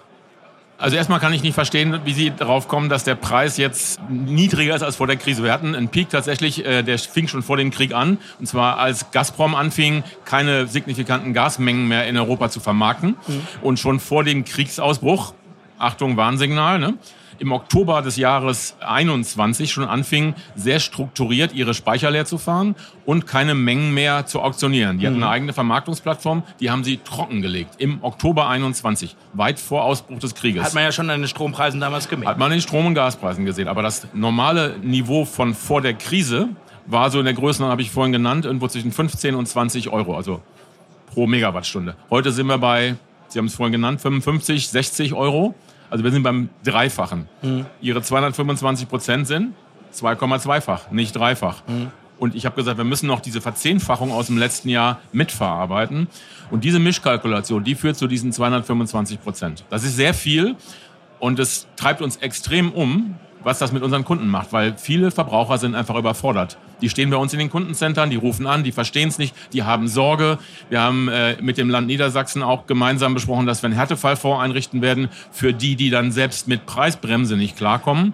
Also 0.78 0.98
erstmal 0.98 1.20
kann 1.20 1.32
ich 1.34 1.44
nicht 1.44 1.54
verstehen, 1.54 2.02
wie 2.04 2.14
Sie 2.14 2.32
darauf 2.32 2.68
kommen, 2.68 2.90
dass 2.90 3.04
der 3.04 3.16
Preis 3.16 3.58
jetzt 3.58 4.02
niedriger 4.10 4.76
ist 4.76 4.82
als 4.82 4.96
vor 4.96 5.08
der 5.08 5.16
Krise. 5.16 5.44
Wir 5.44 5.54
hatten 5.54 5.76
einen 5.76 5.88
Peak 5.88 6.10
tatsächlich, 6.10 6.66
äh, 6.66 6.84
der 6.84 6.98
fing 7.00 7.28
schon 7.28 7.44
vor 7.44 7.58
dem 7.58 7.72
Krieg 7.72 7.94
an. 7.94 8.18
Und 8.40 8.48
zwar 8.48 8.80
als 8.80 9.12
Gazprom 9.12 9.56
anfing, 9.56 10.04
keine 10.26 10.68
signifikanten 10.68 11.34
Gasmengen 11.34 11.88
mehr 11.88 12.08
in 12.08 12.18
Europa 12.18 12.50
zu 12.50 12.60
vermarkten. 12.60 13.16
Mhm. 13.28 13.42
Und 13.62 13.80
schon 13.80 14.00
vor 14.00 14.24
dem 14.24 14.44
Kriegsausbruch, 14.46 15.34
Achtung, 15.78 16.18
Warnsignal, 16.18 16.80
ne, 16.80 16.96
im 17.40 17.52
Oktober 17.52 18.02
des 18.02 18.18
Jahres 18.18 18.76
21 18.80 19.72
schon 19.72 19.86
anfingen, 19.86 20.36
sehr 20.56 20.80
strukturiert 20.80 21.54
ihre 21.54 21.74
Speicher 21.74 22.12
leer 22.12 22.26
zu 22.26 22.38
fahren 22.38 22.76
und 23.06 23.28
keine 23.28 23.56
Mengen 23.56 23.94
mehr 23.94 24.26
zu 24.26 24.42
auktionieren. 24.42 25.00
Die 25.00 25.08
hatten 25.08 25.18
eine 25.18 25.30
eigene 25.30 25.54
Vermarktungsplattform, 25.54 26.44
die 26.60 26.72
haben 26.72 26.84
sie 26.84 26.98
trockengelegt 26.98 27.76
im 27.80 28.04
Oktober 28.04 28.48
21, 28.48 29.16
weit 29.34 29.60
vor 29.60 29.84
Ausbruch 29.84 30.20
des 30.20 30.36
Krieges. 30.36 30.64
Hat 30.64 30.74
man 30.74 30.84
ja 30.84 30.92
schon 30.92 31.10
an 31.10 31.22
den 31.22 31.28
Strompreisen 31.28 31.80
damals 31.80 32.08
gemerkt. 32.10 32.30
Hat 32.30 32.38
man 32.38 32.52
den 32.52 32.62
Strom- 32.62 32.86
und 32.86 32.96
Gaspreisen 32.96 33.46
gesehen. 33.46 33.68
Aber 33.68 33.82
das 33.82 34.08
normale 34.14 34.78
Niveau 34.82 35.26
von 35.26 35.54
vor 35.54 35.82
der 35.82 35.94
Krise 35.94 36.50
war 36.86 37.10
so 37.10 37.20
in 37.20 37.26
der 37.26 37.34
Größenordnung, 37.34 37.72
habe 37.72 37.82
ich 37.82 37.92
vorhin 37.92 38.12
genannt, 38.12 38.46
irgendwo 38.46 38.68
zwischen 38.68 38.92
15 38.92 39.36
und 39.36 39.46
20 39.46 39.90
Euro, 39.90 40.16
also 40.16 40.42
pro 41.08 41.28
Megawattstunde. 41.28 41.96
Heute 42.10 42.32
sind 42.32 42.48
wir 42.48 42.58
bei, 42.58 42.96
Sie 43.28 43.40
haben 43.40 43.46
es 43.46 43.56
vorhin 43.56 43.72
genannt, 43.72 44.02
55, 44.02 44.68
60 44.70 45.14
Euro. 45.14 45.56
Also 45.94 46.04
wir 46.04 46.10
sind 46.10 46.24
beim 46.24 46.50
Dreifachen. 46.64 47.28
Ihre 47.80 48.02
225 48.02 48.90
Prozent 48.90 49.28
sind 49.28 49.54
2,2-fach, 49.94 50.90
nicht 50.90 51.16
dreifach. 51.16 51.62
Und 52.18 52.34
ich 52.34 52.48
habe 52.48 52.56
gesagt, 52.56 52.80
wir 52.80 52.84
müssen 52.84 53.06
noch 53.06 53.20
diese 53.20 53.42
Verzehnfachung 53.42 54.12
aus 54.12 54.26
dem 54.26 54.40
letzten 54.40 54.70
Jahr 54.70 55.02
mitverarbeiten. 55.12 56.08
Und 56.50 56.64
diese 56.64 56.80
Mischkalkulation, 56.80 57.64
die 57.64 57.76
führt 57.76 57.96
zu 57.96 58.08
diesen 58.08 58.32
225 58.32 59.22
Prozent. 59.22 59.66
Das 59.70 59.84
ist 59.84 59.96
sehr 59.96 60.16
viel 60.16 60.56
und 61.20 61.38
es 61.38 61.68
treibt 61.76 62.02
uns 62.02 62.16
extrem 62.16 62.72
um, 62.72 63.14
was 63.44 63.60
das 63.60 63.72
mit 63.72 63.84
unseren 63.84 64.06
Kunden 64.06 64.28
macht, 64.28 64.54
weil 64.54 64.76
viele 64.78 65.12
Verbraucher 65.12 65.58
sind 65.58 65.76
einfach 65.76 65.96
überfordert. 65.96 66.58
Die 66.82 66.90
stehen 66.90 67.10
bei 67.10 67.18
uns 67.18 67.34
in 67.34 67.40
den 67.40 67.50
Kundencentern, 67.50 68.10
die 68.10 68.16
rufen 68.16 68.48
an, 68.48 68.64
die 68.64 68.72
verstehen 68.72 69.10
es 69.10 69.18
nicht, 69.18 69.36
die 69.54 69.64
haben 69.64 69.88
Sorge. 69.88 70.38
Wir 70.70 70.82
haben 70.82 71.08
äh, 71.08 71.38
mit 71.42 71.58
dem 71.58 71.70
Land 71.70 71.88
Niedersachsen 71.88 72.44
auch 72.44 72.68
gemeinsam 72.68 73.14
besprochen, 73.14 73.46
dass 73.46 73.62
wir 73.62 73.68
einen 73.68 73.76
Härtefallfonds 73.76 74.44
einrichten 74.44 74.82
werden 74.82 75.10
für 75.32 75.54
die, 75.54 75.76
die 75.76 75.90
dann 75.90 76.12
selbst 76.12 76.48
mit 76.48 76.66
Preisbremse 76.66 77.38
nicht 77.38 77.56
klarkommen. 77.58 78.14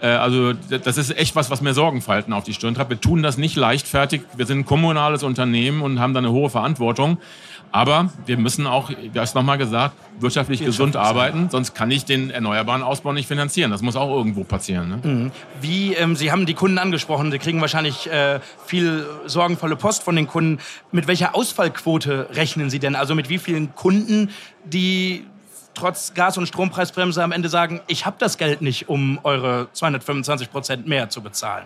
Äh, 0.00 0.08
Also 0.08 0.52
das 0.52 0.98
ist 0.98 1.16
echt 1.16 1.36
was, 1.36 1.50
was 1.50 1.60
mir 1.60 1.74
Sorgenfalten 1.74 2.32
auf 2.32 2.44
die 2.44 2.54
Stirn 2.54 2.74
treibt. 2.74 2.90
Wir 2.90 3.00
tun 3.00 3.22
das 3.22 3.38
nicht 3.38 3.56
leichtfertig. 3.56 4.22
Wir 4.36 4.46
sind 4.46 4.60
ein 4.60 4.66
kommunales 4.66 5.22
Unternehmen 5.22 5.82
und 5.82 6.00
haben 6.00 6.14
da 6.14 6.18
eine 6.18 6.32
hohe 6.32 6.50
Verantwortung. 6.50 7.18
Aber 7.72 8.10
wir 8.26 8.36
müssen 8.36 8.66
auch, 8.66 8.90
du 8.90 9.18
hast 9.20 9.34
nochmal 9.34 9.56
gesagt, 9.56 9.96
wirtschaftlich 10.20 10.62
gesund 10.62 10.94
arbeiten, 10.94 11.48
sonst 11.50 11.74
kann 11.74 11.90
ich 11.90 12.04
den 12.04 12.30
erneuerbaren 12.30 12.82
Ausbau 12.82 13.14
nicht 13.14 13.26
finanzieren. 13.26 13.70
Das 13.70 13.80
muss 13.80 13.96
auch 13.96 14.14
irgendwo 14.14 14.44
passieren. 14.44 15.00
Ne? 15.02 15.30
Wie, 15.62 15.94
ähm, 15.94 16.14
Sie 16.14 16.30
haben 16.30 16.44
die 16.44 16.54
Kunden 16.54 16.76
angesprochen, 16.76 17.32
Sie 17.32 17.38
kriegen 17.38 17.62
wahrscheinlich 17.62 18.10
äh, 18.10 18.40
viel 18.66 19.06
sorgenvolle 19.24 19.76
Post 19.76 20.02
von 20.02 20.14
den 20.14 20.26
Kunden. 20.26 20.60
Mit 20.92 21.06
welcher 21.06 21.34
Ausfallquote 21.34 22.28
rechnen 22.32 22.68
Sie 22.68 22.78
denn? 22.78 22.94
Also 22.94 23.14
mit 23.14 23.30
wie 23.30 23.38
vielen 23.38 23.74
Kunden, 23.74 24.28
die 24.64 25.24
trotz 25.74 26.12
Gas- 26.12 26.36
und 26.36 26.46
Strompreisbremse 26.46 27.24
am 27.24 27.32
Ende 27.32 27.48
sagen, 27.48 27.80
ich 27.86 28.04
habe 28.04 28.16
das 28.18 28.36
Geld 28.36 28.60
nicht, 28.60 28.90
um 28.90 29.18
eure 29.22 29.68
225 29.72 30.50
Prozent 30.50 30.86
mehr 30.86 31.08
zu 31.08 31.22
bezahlen? 31.22 31.64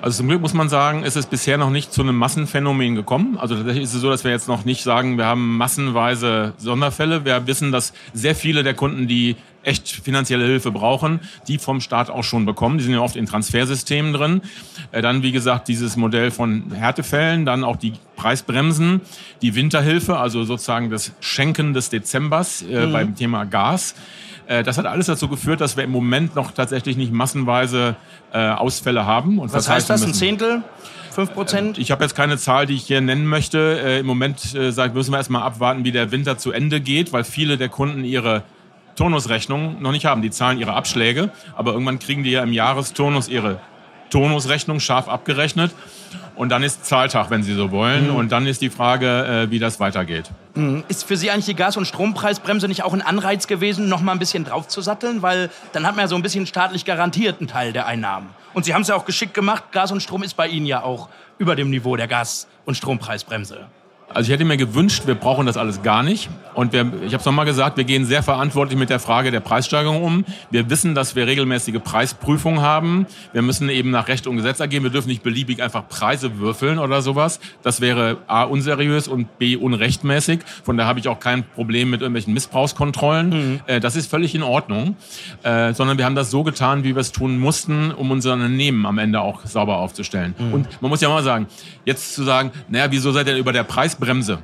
Also 0.00 0.18
zum 0.18 0.28
Glück 0.28 0.40
muss 0.40 0.54
man 0.54 0.68
sagen, 0.68 1.02
ist 1.02 1.16
es 1.16 1.26
bisher 1.26 1.58
noch 1.58 1.70
nicht 1.70 1.92
zu 1.92 2.02
einem 2.02 2.16
Massenphänomen 2.16 2.94
gekommen. 2.94 3.36
Also 3.38 3.56
tatsächlich 3.56 3.84
ist 3.84 3.94
es 3.94 4.00
so, 4.00 4.10
dass 4.10 4.24
wir 4.24 4.30
jetzt 4.30 4.46
noch 4.46 4.64
nicht 4.64 4.82
sagen, 4.82 5.16
wir 5.18 5.26
haben 5.26 5.56
massenweise 5.56 6.54
Sonderfälle. 6.58 7.24
Wir 7.24 7.46
wissen, 7.46 7.72
dass 7.72 7.92
sehr 8.12 8.36
viele 8.36 8.62
der 8.62 8.74
Kunden, 8.74 9.08
die 9.08 9.36
echt 9.64 9.88
finanzielle 9.88 10.44
Hilfe 10.44 10.70
brauchen, 10.70 11.20
die 11.48 11.58
vom 11.58 11.80
Staat 11.80 12.08
auch 12.08 12.22
schon 12.22 12.46
bekommen. 12.46 12.78
Die 12.78 12.84
sind 12.84 12.92
ja 12.92 13.00
oft 13.00 13.16
in 13.16 13.26
Transfersystemen 13.26 14.12
drin. 14.12 14.42
Äh, 14.92 15.02
Dann, 15.02 15.24
wie 15.24 15.32
gesagt, 15.32 15.66
dieses 15.66 15.96
Modell 15.96 16.30
von 16.30 16.70
Härtefällen, 16.72 17.44
dann 17.44 17.64
auch 17.64 17.76
die 17.76 17.94
Preisbremsen, 18.14 19.00
die 19.42 19.56
Winterhilfe, 19.56 20.18
also 20.18 20.44
sozusagen 20.44 20.90
das 20.90 21.12
Schenken 21.20 21.74
des 21.74 21.90
Dezembers 21.90 22.62
äh, 22.62 22.86
beim 22.86 23.16
Thema 23.16 23.44
Gas. 23.44 23.96
Äh, 24.46 24.62
Das 24.62 24.78
hat 24.78 24.86
alles 24.86 25.06
dazu 25.06 25.28
geführt, 25.28 25.60
dass 25.60 25.76
wir 25.76 25.84
im 25.84 25.90
Moment 25.90 26.34
noch 26.34 26.52
tatsächlich 26.52 26.96
nicht 26.96 27.12
massenweise 27.12 27.96
äh, 28.32 28.48
Ausfälle 28.48 29.06
haben. 29.06 29.38
Und 29.38 29.52
Was 29.52 29.68
heißt 29.68 29.90
das? 29.90 30.04
Ein. 30.04 30.14
Zehntel? 30.14 30.62
Fünf 31.10 31.32
Prozent? 31.32 31.78
Ich 31.78 31.90
habe 31.90 32.04
jetzt 32.04 32.14
keine 32.14 32.36
Zahl, 32.36 32.66
die 32.66 32.74
ich 32.74 32.84
hier 32.84 33.00
nennen 33.00 33.26
möchte. 33.26 33.80
Äh, 33.82 34.00
Im 34.00 34.06
Moment 34.06 34.54
äh, 34.54 34.88
müssen 34.92 35.12
wir 35.12 35.16
erstmal 35.16 35.42
abwarten, 35.42 35.84
wie 35.84 35.92
der 35.92 36.12
Winter 36.12 36.36
zu 36.36 36.52
Ende 36.52 36.80
geht, 36.80 37.12
weil 37.12 37.24
viele 37.24 37.56
der 37.56 37.70
Kunden 37.70 38.04
ihre 38.04 38.42
Turnusrechnung 38.96 39.80
noch 39.80 39.92
nicht 39.92 40.04
haben. 40.04 40.22
Die 40.22 40.30
zahlen 40.30 40.58
ihre 40.58 40.74
Abschläge, 40.74 41.30
aber 41.54 41.72
irgendwann 41.72 41.98
kriegen 41.98 42.22
die 42.22 42.32
ja 42.32 42.42
im 42.42 42.52
Jahresturnus 42.52 43.28
ihre 43.28 43.60
Turnusrechnung 44.10 44.80
scharf 44.80 45.08
abgerechnet. 45.08 45.72
Und 46.36 46.50
dann 46.50 46.62
ist 46.62 46.84
Zahltag, 46.84 47.30
wenn 47.30 47.42
Sie 47.42 47.54
so 47.54 47.70
wollen. 47.70 48.10
Und 48.10 48.30
dann 48.30 48.46
ist 48.46 48.60
die 48.60 48.68
Frage, 48.70 49.46
äh, 49.46 49.50
wie 49.50 49.58
das 49.58 49.80
weitergeht. 49.80 50.30
Ist 50.88 51.04
für 51.04 51.16
Sie 51.16 51.30
eigentlich 51.30 51.46
die 51.46 51.54
Gas- 51.54 51.76
und 51.76 51.86
Strompreisbremse 51.86 52.68
nicht 52.68 52.82
auch 52.82 52.92
ein 52.92 53.02
Anreiz 53.02 53.46
gewesen, 53.46 53.88
noch 53.88 54.00
mal 54.02 54.12
ein 54.12 54.18
bisschen 54.18 54.44
draufzusatteln? 54.44 55.22
Weil 55.22 55.50
dann 55.72 55.86
hat 55.86 55.96
man 55.96 56.04
ja 56.04 56.08
so 56.08 56.16
ein 56.16 56.22
bisschen 56.22 56.46
staatlich 56.46 56.84
garantierten 56.84 57.48
Teil 57.48 57.72
der 57.72 57.86
Einnahmen. 57.86 58.28
Und 58.54 58.64
Sie 58.64 58.74
haben 58.74 58.82
es 58.82 58.88
ja 58.88 58.94
auch 58.94 59.04
geschickt 59.06 59.34
gemacht. 59.34 59.64
Gas 59.72 59.92
und 59.92 60.02
Strom 60.02 60.22
ist 60.22 60.34
bei 60.34 60.46
Ihnen 60.46 60.66
ja 60.66 60.82
auch 60.82 61.08
über 61.38 61.56
dem 61.56 61.70
Niveau 61.70 61.96
der 61.96 62.06
Gas- 62.06 62.46
und 62.64 62.74
Strompreisbremse. 62.74 63.66
Also 64.14 64.28
ich 64.28 64.32
hätte 64.32 64.44
mir 64.44 64.56
gewünscht, 64.56 65.02
wir 65.06 65.14
brauchen 65.14 65.46
das 65.46 65.56
alles 65.56 65.82
gar 65.82 66.02
nicht. 66.02 66.30
Und 66.54 66.72
wir, 66.72 66.90
ich 67.04 67.12
habe 67.12 67.16
es 67.16 67.24
nochmal 67.26 67.44
gesagt, 67.44 67.76
wir 67.76 67.84
gehen 67.84 68.06
sehr 68.06 68.22
verantwortlich 68.22 68.78
mit 68.78 68.88
der 68.88 68.98
Frage 68.98 69.30
der 69.30 69.40
Preissteigerung 69.40 70.02
um. 70.02 70.24
Wir 70.50 70.70
wissen, 70.70 70.94
dass 70.94 71.14
wir 71.14 71.26
regelmäßige 71.26 71.80
Preisprüfungen 71.84 72.62
haben. 72.62 73.06
Wir 73.34 73.42
müssen 73.42 73.68
eben 73.68 73.90
nach 73.90 74.08
Recht 74.08 74.26
und 74.26 74.36
Gesetz 74.36 74.60
agieren. 74.62 74.82
Wir 74.84 74.90
dürfen 74.90 75.08
nicht 75.08 75.22
beliebig 75.22 75.62
einfach 75.62 75.86
Preise 75.88 76.38
würfeln 76.38 76.78
oder 76.78 77.02
sowas. 77.02 77.40
Das 77.62 77.82
wäre 77.82 78.18
A, 78.26 78.44
unseriös 78.44 79.06
und 79.06 79.38
B, 79.38 79.56
unrechtmäßig. 79.56 80.40
Von 80.64 80.78
daher 80.78 80.88
habe 80.88 80.98
ich 80.98 81.08
auch 81.08 81.20
kein 81.20 81.44
Problem 81.44 81.90
mit 81.90 82.00
irgendwelchen 82.00 82.32
Missbrauchskontrollen. 82.32 83.60
Äh, 83.66 83.80
das 83.80 83.96
ist 83.96 84.10
völlig 84.10 84.34
in 84.34 84.42
Ordnung. 84.42 84.96
Äh, 85.42 85.74
sondern 85.74 85.98
wir 85.98 86.06
haben 86.06 86.14
das 86.14 86.30
so 86.30 86.42
getan, 86.42 86.84
wie 86.84 86.94
wir 86.94 87.00
es 87.00 87.12
tun 87.12 87.38
mussten, 87.38 87.90
um 87.90 88.10
unser 88.10 88.32
Unternehmen 88.32 88.86
am 88.86 88.96
Ende 88.98 89.20
auch 89.20 89.44
sauber 89.44 89.76
aufzustellen. 89.78 90.34
Und 90.52 90.80
man 90.80 90.90
muss 90.90 91.00
ja 91.02 91.08
mal 91.08 91.22
sagen, 91.22 91.48
jetzt 91.84 92.14
zu 92.14 92.22
sagen, 92.22 92.50
naja, 92.68 92.90
wieso 92.90 93.12
seid 93.12 93.26
ihr 93.26 93.36
über 93.36 93.52
der 93.52 93.64
Preisbremse? 93.96 94.38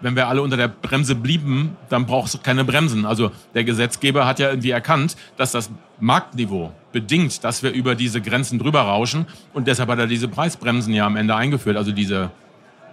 Wenn 0.00 0.14
wir 0.14 0.28
alle 0.28 0.42
unter 0.42 0.58
der 0.58 0.68
Bremse 0.68 1.14
blieben, 1.14 1.76
dann 1.88 2.04
brauchst 2.04 2.34
du 2.34 2.38
keine 2.38 2.64
Bremsen. 2.64 3.06
Also 3.06 3.30
der 3.54 3.64
Gesetzgeber 3.64 4.26
hat 4.26 4.38
ja 4.38 4.50
irgendwie 4.50 4.70
erkannt, 4.70 5.16
dass 5.38 5.52
das 5.52 5.70
Marktniveau 6.00 6.72
bedingt, 6.92 7.42
dass 7.44 7.62
wir 7.62 7.72
über 7.72 7.94
diese 7.94 8.20
Grenzen 8.20 8.58
drüber 8.58 8.82
rauschen. 8.82 9.24
Und 9.54 9.66
deshalb 9.66 9.88
hat 9.88 9.98
er 9.98 10.06
diese 10.06 10.28
Preisbremsen 10.28 10.92
ja 10.92 11.06
am 11.06 11.16
Ende 11.16 11.34
eingeführt. 11.34 11.78
Also 11.78 11.92
diese 11.92 12.30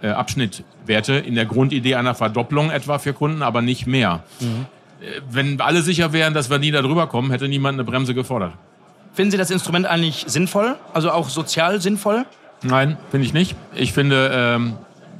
äh, 0.00 0.08
Abschnittwerte 0.08 1.14
in 1.14 1.34
der 1.34 1.44
Grundidee 1.44 1.94
einer 1.96 2.14
Verdopplung 2.14 2.70
etwa 2.70 2.98
für 2.98 3.12
Kunden, 3.12 3.42
aber 3.42 3.60
nicht 3.60 3.86
mehr. 3.86 4.22
Äh, 4.40 5.20
Wenn 5.30 5.60
alle 5.60 5.82
sicher 5.82 6.14
wären, 6.14 6.32
dass 6.32 6.48
wir 6.48 6.58
nie 6.58 6.70
da 6.70 6.80
drüber 6.80 7.06
kommen, 7.06 7.30
hätte 7.30 7.48
niemand 7.48 7.74
eine 7.74 7.84
Bremse 7.84 8.14
gefordert. 8.14 8.54
Finden 9.12 9.30
Sie 9.30 9.36
das 9.36 9.50
Instrument 9.50 9.84
eigentlich 9.84 10.24
sinnvoll? 10.26 10.76
Also 10.94 11.10
auch 11.10 11.28
sozial 11.28 11.82
sinnvoll? 11.82 12.24
Nein, 12.62 12.96
finde 13.10 13.26
ich 13.26 13.34
nicht. 13.34 13.54
Ich 13.74 13.92
finde, 13.92 14.30
ähm, 14.32 14.78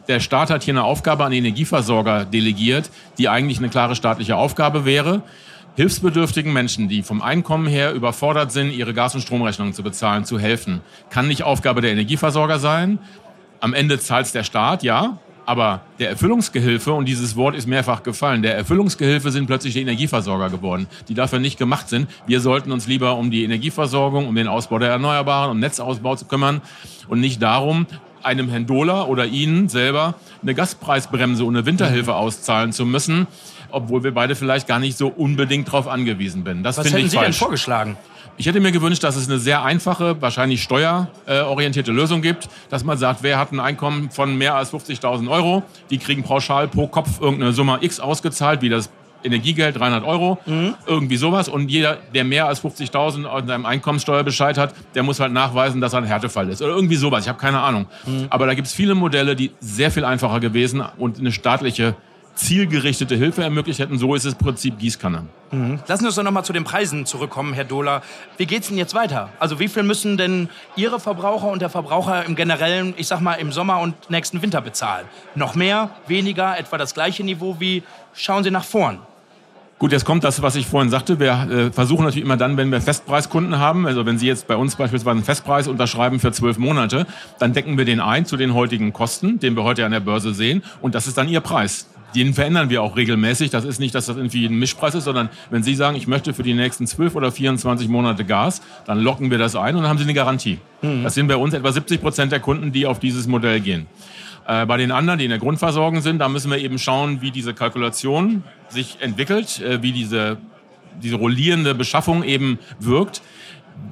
der 0.08 0.20
Staat 0.20 0.50
hat 0.50 0.62
hier 0.62 0.74
eine 0.74 0.84
Aufgabe 0.84 1.24
an 1.24 1.32
Energieversorger 1.32 2.24
delegiert, 2.24 2.90
die 3.18 3.28
eigentlich 3.28 3.58
eine 3.58 3.68
klare 3.68 3.94
staatliche 3.94 4.36
Aufgabe 4.36 4.84
wäre. 4.84 5.22
Hilfsbedürftigen 5.76 6.52
Menschen, 6.52 6.88
die 6.88 7.02
vom 7.02 7.20
Einkommen 7.20 7.66
her 7.66 7.94
überfordert 7.94 8.52
sind, 8.52 8.72
ihre 8.72 8.94
Gas- 8.94 9.14
und 9.14 9.22
Stromrechnungen 9.22 9.74
zu 9.74 9.82
bezahlen, 9.82 10.24
zu 10.24 10.38
helfen, 10.38 10.82
kann 11.10 11.26
nicht 11.26 11.42
Aufgabe 11.42 11.80
der 11.80 11.90
Energieversorger 11.90 12.58
sein. 12.58 12.98
Am 13.60 13.74
Ende 13.74 13.98
zahlt 13.98 14.32
der 14.34 14.44
Staat, 14.44 14.82
ja, 14.84 15.18
aber 15.46 15.82
der 15.98 16.10
Erfüllungsgehilfe, 16.10 16.92
und 16.92 17.06
dieses 17.06 17.36
Wort 17.36 17.54
ist 17.54 17.66
mehrfach 17.66 18.02
gefallen, 18.02 18.42
der 18.42 18.56
Erfüllungsgehilfe 18.56 19.30
sind 19.30 19.46
plötzlich 19.46 19.74
die 19.74 19.82
Energieversorger 19.82 20.48
geworden, 20.48 20.86
die 21.08 21.14
dafür 21.14 21.38
nicht 21.38 21.58
gemacht 21.58 21.88
sind. 21.88 22.08
Wir 22.26 22.40
sollten 22.40 22.72
uns 22.72 22.86
lieber 22.86 23.16
um 23.16 23.30
die 23.30 23.44
Energieversorgung, 23.44 24.26
um 24.28 24.34
den 24.34 24.48
Ausbau 24.48 24.78
der 24.78 24.90
Erneuerbaren, 24.90 25.50
um 25.50 25.58
Netzausbau 25.58 26.16
zu 26.16 26.26
kümmern 26.26 26.62
und 27.08 27.20
nicht 27.20 27.42
darum, 27.42 27.86
einem 28.24 28.48
Herrn 28.48 28.66
Dohler 28.66 29.08
oder 29.08 29.26
Ihnen 29.26 29.68
selber 29.68 30.14
eine 30.42 30.54
Gaspreisbremse 30.54 31.44
und 31.44 31.56
eine 31.56 31.66
Winterhilfe 31.66 32.14
auszahlen 32.14 32.72
zu 32.72 32.86
müssen, 32.86 33.26
obwohl 33.70 34.04
wir 34.04 34.12
beide 34.14 34.34
vielleicht 34.34 34.66
gar 34.66 34.78
nicht 34.78 34.96
so 34.96 35.08
unbedingt 35.08 35.68
darauf 35.68 35.88
angewiesen 35.88 36.44
bin. 36.44 36.62
Das 36.62 36.76
Was 36.78 36.86
finde 36.86 36.98
hätten 36.98 37.06
ich 37.06 37.10
Sie 37.12 37.16
denn 37.18 37.24
falsch. 37.26 37.38
vorgeschlagen? 37.38 37.96
Ich 38.36 38.46
hätte 38.46 38.58
mir 38.58 38.72
gewünscht, 38.72 39.04
dass 39.04 39.14
es 39.14 39.28
eine 39.28 39.38
sehr 39.38 39.62
einfache, 39.62 40.20
wahrscheinlich 40.20 40.60
steuerorientierte 40.62 41.92
Lösung 41.92 42.20
gibt, 42.20 42.48
dass 42.68 42.82
man 42.82 42.98
sagt, 42.98 43.22
wer 43.22 43.38
hat 43.38 43.52
ein 43.52 43.60
Einkommen 43.60 44.10
von 44.10 44.36
mehr 44.36 44.56
als 44.56 44.72
50.000 44.72 45.30
Euro, 45.30 45.62
die 45.90 45.98
kriegen 45.98 46.24
pauschal 46.24 46.66
pro 46.66 46.88
Kopf 46.88 47.20
irgendeine 47.20 47.52
Summe 47.52 47.78
X 47.80 48.00
ausgezahlt, 48.00 48.60
wie 48.60 48.68
das 48.70 48.90
Energiegeld, 49.24 49.78
300 49.78 50.04
Euro, 50.04 50.38
irgendwie 50.86 51.16
sowas. 51.16 51.48
Und 51.48 51.70
jeder, 51.70 51.98
der 52.14 52.24
mehr 52.24 52.46
als 52.46 52.62
50.000 52.62 53.26
an 53.26 53.46
seinem 53.46 53.66
Einkommenssteuerbescheid 53.66 54.58
hat, 54.58 54.74
der 54.94 55.02
muss 55.02 55.18
halt 55.18 55.32
nachweisen, 55.32 55.80
dass 55.80 55.92
er 55.92 56.00
ein 56.00 56.04
Härtefall 56.04 56.48
ist. 56.50 56.62
Oder 56.62 56.74
irgendwie 56.74 56.96
sowas, 56.96 57.24
ich 57.24 57.28
habe 57.28 57.38
keine 57.38 57.60
Ahnung. 57.60 57.86
Aber 58.30 58.46
da 58.46 58.54
gibt 58.54 58.68
es 58.68 58.74
viele 58.74 58.94
Modelle, 58.94 59.34
die 59.34 59.52
sehr 59.60 59.90
viel 59.90 60.04
einfacher 60.04 60.40
gewesen 60.40 60.84
und 60.98 61.18
eine 61.18 61.32
staatliche 61.32 61.96
zielgerichtete 62.34 63.14
Hilfe 63.14 63.44
ermöglicht 63.44 63.78
hätten. 63.78 63.96
So 63.96 64.14
ist 64.14 64.24
es 64.24 64.34
Prinzip 64.34 64.78
Gießkanne. 64.78 65.26
Lassen 65.52 66.00
Sie 66.00 66.06
uns 66.06 66.16
doch 66.16 66.24
noch 66.24 66.32
mal 66.32 66.42
zu 66.42 66.52
den 66.52 66.64
Preisen 66.64 67.06
zurückkommen, 67.06 67.52
Herr 67.52 67.62
Dohler. 67.62 68.02
Wie 68.38 68.46
geht's 68.46 68.66
denn 68.66 68.76
jetzt 68.76 68.92
weiter? 68.92 69.28
Also 69.38 69.60
wie 69.60 69.68
viel 69.68 69.84
müssen 69.84 70.16
denn 70.16 70.48
Ihre 70.74 70.98
Verbraucher 70.98 71.46
und 71.46 71.62
der 71.62 71.70
Verbraucher 71.70 72.24
im 72.24 72.34
Generellen, 72.34 72.94
ich 72.96 73.06
sag 73.06 73.20
mal, 73.20 73.34
im 73.34 73.52
Sommer 73.52 73.78
und 73.80 74.10
nächsten 74.10 74.42
Winter 74.42 74.60
bezahlen? 74.60 75.06
Noch 75.36 75.54
mehr, 75.54 75.90
weniger, 76.08 76.58
etwa 76.58 76.76
das 76.76 76.92
gleiche 76.92 77.22
Niveau 77.22 77.60
wie? 77.60 77.84
Schauen 78.14 78.42
Sie 78.42 78.50
nach 78.50 78.64
vorn. 78.64 78.98
Gut, 79.84 79.92
jetzt 79.92 80.06
kommt 80.06 80.24
das, 80.24 80.40
was 80.40 80.56
ich 80.56 80.66
vorhin 80.66 80.88
sagte. 80.88 81.20
Wir 81.20 81.32
äh, 81.50 81.70
versuchen 81.70 82.04
natürlich 82.04 82.24
immer 82.24 82.38
dann, 82.38 82.56
wenn 82.56 82.72
wir 82.72 82.80
Festpreiskunden 82.80 83.58
haben, 83.58 83.86
also 83.86 84.06
wenn 84.06 84.16
Sie 84.16 84.26
jetzt 84.26 84.46
bei 84.46 84.56
uns 84.56 84.76
beispielsweise 84.76 85.10
einen 85.10 85.24
Festpreis 85.24 85.68
unterschreiben 85.68 86.20
für 86.20 86.32
zwölf 86.32 86.56
Monate, 86.56 87.06
dann 87.38 87.52
decken 87.52 87.76
wir 87.76 87.84
den 87.84 88.00
ein 88.00 88.24
zu 88.24 88.38
den 88.38 88.54
heutigen 88.54 88.94
Kosten, 88.94 89.40
den 89.40 89.54
wir 89.56 89.62
heute 89.62 89.84
an 89.84 89.92
der 89.92 90.00
Börse 90.00 90.32
sehen. 90.32 90.62
Und 90.80 90.94
das 90.94 91.06
ist 91.06 91.18
dann 91.18 91.28
Ihr 91.28 91.42
Preis. 91.42 91.86
Den 92.14 92.34
verändern 92.34 92.70
wir 92.70 92.82
auch 92.82 92.96
regelmäßig. 92.96 93.50
Das 93.50 93.64
ist 93.64 93.80
nicht, 93.80 93.94
dass 93.94 94.06
das 94.06 94.16
irgendwie 94.16 94.46
ein 94.46 94.58
Mischpreis 94.58 94.94
ist, 94.94 95.04
sondern 95.04 95.30
wenn 95.50 95.62
Sie 95.62 95.74
sagen, 95.74 95.96
ich 95.96 96.06
möchte 96.06 96.32
für 96.32 96.42
die 96.42 96.54
nächsten 96.54 96.86
zwölf 96.86 97.16
oder 97.16 97.32
24 97.32 97.88
Monate 97.88 98.24
Gas, 98.24 98.62
dann 98.86 99.00
locken 99.00 99.30
wir 99.30 99.38
das 99.38 99.56
ein 99.56 99.74
und 99.74 99.82
dann 99.82 99.90
haben 99.90 99.98
Sie 99.98 100.04
eine 100.04 100.14
Garantie. 100.14 100.58
Mhm. 100.82 101.02
Das 101.02 101.14
sind 101.14 101.26
bei 101.26 101.36
uns 101.36 101.54
etwa 101.54 101.72
70 101.72 102.00
Prozent 102.00 102.32
der 102.32 102.40
Kunden, 102.40 102.72
die 102.72 102.86
auf 102.86 103.00
dieses 103.00 103.26
Modell 103.26 103.60
gehen. 103.60 103.86
Äh, 104.46 104.66
bei 104.66 104.76
den 104.76 104.92
anderen, 104.92 105.18
die 105.18 105.24
in 105.24 105.30
der 105.30 105.38
Grundversorgung 105.38 106.02
sind, 106.02 106.18
da 106.18 106.28
müssen 106.28 106.50
wir 106.50 106.58
eben 106.58 106.78
schauen, 106.78 107.22
wie 107.22 107.30
diese 107.30 107.54
Kalkulation 107.54 108.44
sich 108.68 108.98
entwickelt, 109.00 109.60
äh, 109.60 109.82
wie 109.82 109.92
diese, 109.92 110.36
diese 111.02 111.16
rollierende 111.16 111.74
Beschaffung 111.74 112.22
eben 112.22 112.58
wirkt. 112.78 113.22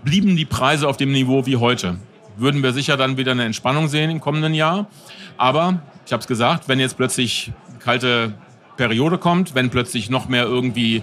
Blieben 0.05 0.37
die 0.37 0.45
Preise 0.45 0.89
auf 0.89 0.97
dem 0.97 1.11
Niveau 1.13 1.47
wie 1.47 1.57
heute, 1.57 1.97
würden 2.37 2.63
wir 2.63 2.73
sicher 2.73 2.97
dann 2.97 3.17
wieder 3.17 3.33
eine 3.33 3.45
Entspannung 3.45 3.89
sehen 3.89 4.11
im 4.11 4.21
kommenden 4.21 4.55
Jahr. 4.55 4.87
Aber, 5.37 5.83
ich 6.07 6.13
habe 6.13 6.21
es 6.21 6.27
gesagt, 6.27 6.69
wenn 6.69 6.79
jetzt 6.79 6.97
plötzlich 6.97 7.53
kalte 7.85 8.33
Periode 8.77 9.19
kommt, 9.19 9.55
wenn 9.55 9.71
plötzlich 9.71 10.11
noch 10.11 10.29
mehr 10.29 10.45
irgendwie 10.45 11.03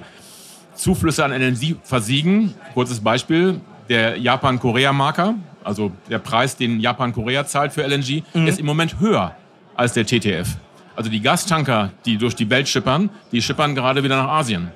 Zuflüsse 0.76 1.24
an 1.26 1.32
Energie 1.32 1.76
versiegen, 1.84 2.54
kurzes 2.74 3.02
Beispiel, 3.02 3.62
der 3.90 4.18
Japan-Korea-Marker, 4.18 5.36
also 5.64 5.92
der 6.10 6.20
Preis, 6.20 6.56
den 6.56 6.80
Japan-Korea 6.80 7.46
zahlt 7.46 7.74
für 7.74 7.84
LNG, 7.84 8.24
mhm. 8.34 8.48
ist 8.48 8.60
im 8.60 8.66
Moment 8.66 9.00
höher 9.00 9.36
als 9.76 9.94
der 9.94 10.06
TTF. 10.06 10.58
Also 10.96 11.10
die 11.10 11.22
Gastanker, 11.22 11.92
die 12.06 12.18
durch 12.18 12.36
die 12.36 12.50
Welt 12.50 12.68
schippern, 12.68 13.10
die 13.32 13.42
schippern 13.42 13.76
gerade 13.76 14.04
wieder 14.04 14.18
nach 14.18 14.30
Asien. 14.30 14.72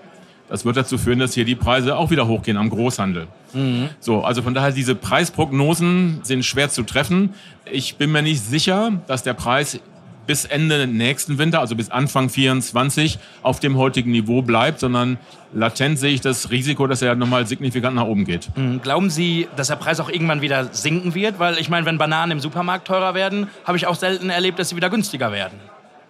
Das 0.50 0.66
wird 0.66 0.78
dazu 0.78 0.98
führen, 0.98 1.20
dass 1.20 1.34
hier 1.34 1.46
die 1.46 1.56
Preise 1.56 1.96
auch 1.96 2.12
wieder 2.12 2.28
hochgehen 2.28 2.58
am 2.58 2.70
Großhandel. 2.70 3.28
Mhm. 3.54 3.90
So, 4.00 4.24
also 4.24 4.42
von 4.42 4.54
daher 4.54 4.72
diese 4.72 4.96
Preisprognosen 4.96 6.20
sind 6.24 6.46
schwer 6.46 6.70
zu 6.70 6.84
treffen. 6.84 7.34
Ich 7.72 7.96
bin 7.96 8.12
mir 8.12 8.22
nicht 8.22 8.42
sicher, 8.42 8.92
dass 9.08 9.24
der 9.24 9.34
Preis 9.34 9.80
bis 10.25 10.46
Ende 10.46 10.88
nächsten 10.88 11.38
Winter, 11.38 11.60
also 11.60 11.75
bis 11.75 11.92
Anfang 11.92 12.30
24, 12.30 13.20
auf 13.42 13.60
dem 13.60 13.77
heutigen 13.77 14.12
Niveau 14.12 14.42
bleibt, 14.42 14.80
sondern 14.80 15.18
latent 15.53 16.00
sehe 16.00 16.13
ich 16.13 16.22
das 16.22 16.50
Risiko, 16.50 16.88
dass 16.88 17.01
er 17.01 17.15
nochmal 17.15 17.46
signifikant 17.48 17.96
nach 17.96 18.06
oben 18.06 18.25
geht. 18.25 18.50
Mhm. 18.56 18.82
Glauben 18.82 19.10
Sie, 19.10 19.48
dass 19.56 19.68
der 19.68 19.75
Preis 19.75 20.00
auch 20.00 20.10
irgendwann 20.10 20.42
wieder 20.42 20.74
sinken 20.74 21.15
wird? 21.15 21.39
Weil 21.39 21.58
ich 21.58 21.70
meine, 21.70 21.86
wenn 21.86 21.98
Bananen 21.98 22.32
im 22.32 22.39
Supermarkt 22.39 22.88
teurer 22.88 23.13
werden, 23.13 23.48
habe 23.65 23.77
ich 23.77 23.88
auch 23.88 23.96
selten 23.96 24.30
erlebt, 24.30 24.60
dass 24.60 24.70
sie 24.70 24.75
wieder 24.75 24.89
günstiger 24.89 25.32
werden. 25.32 25.60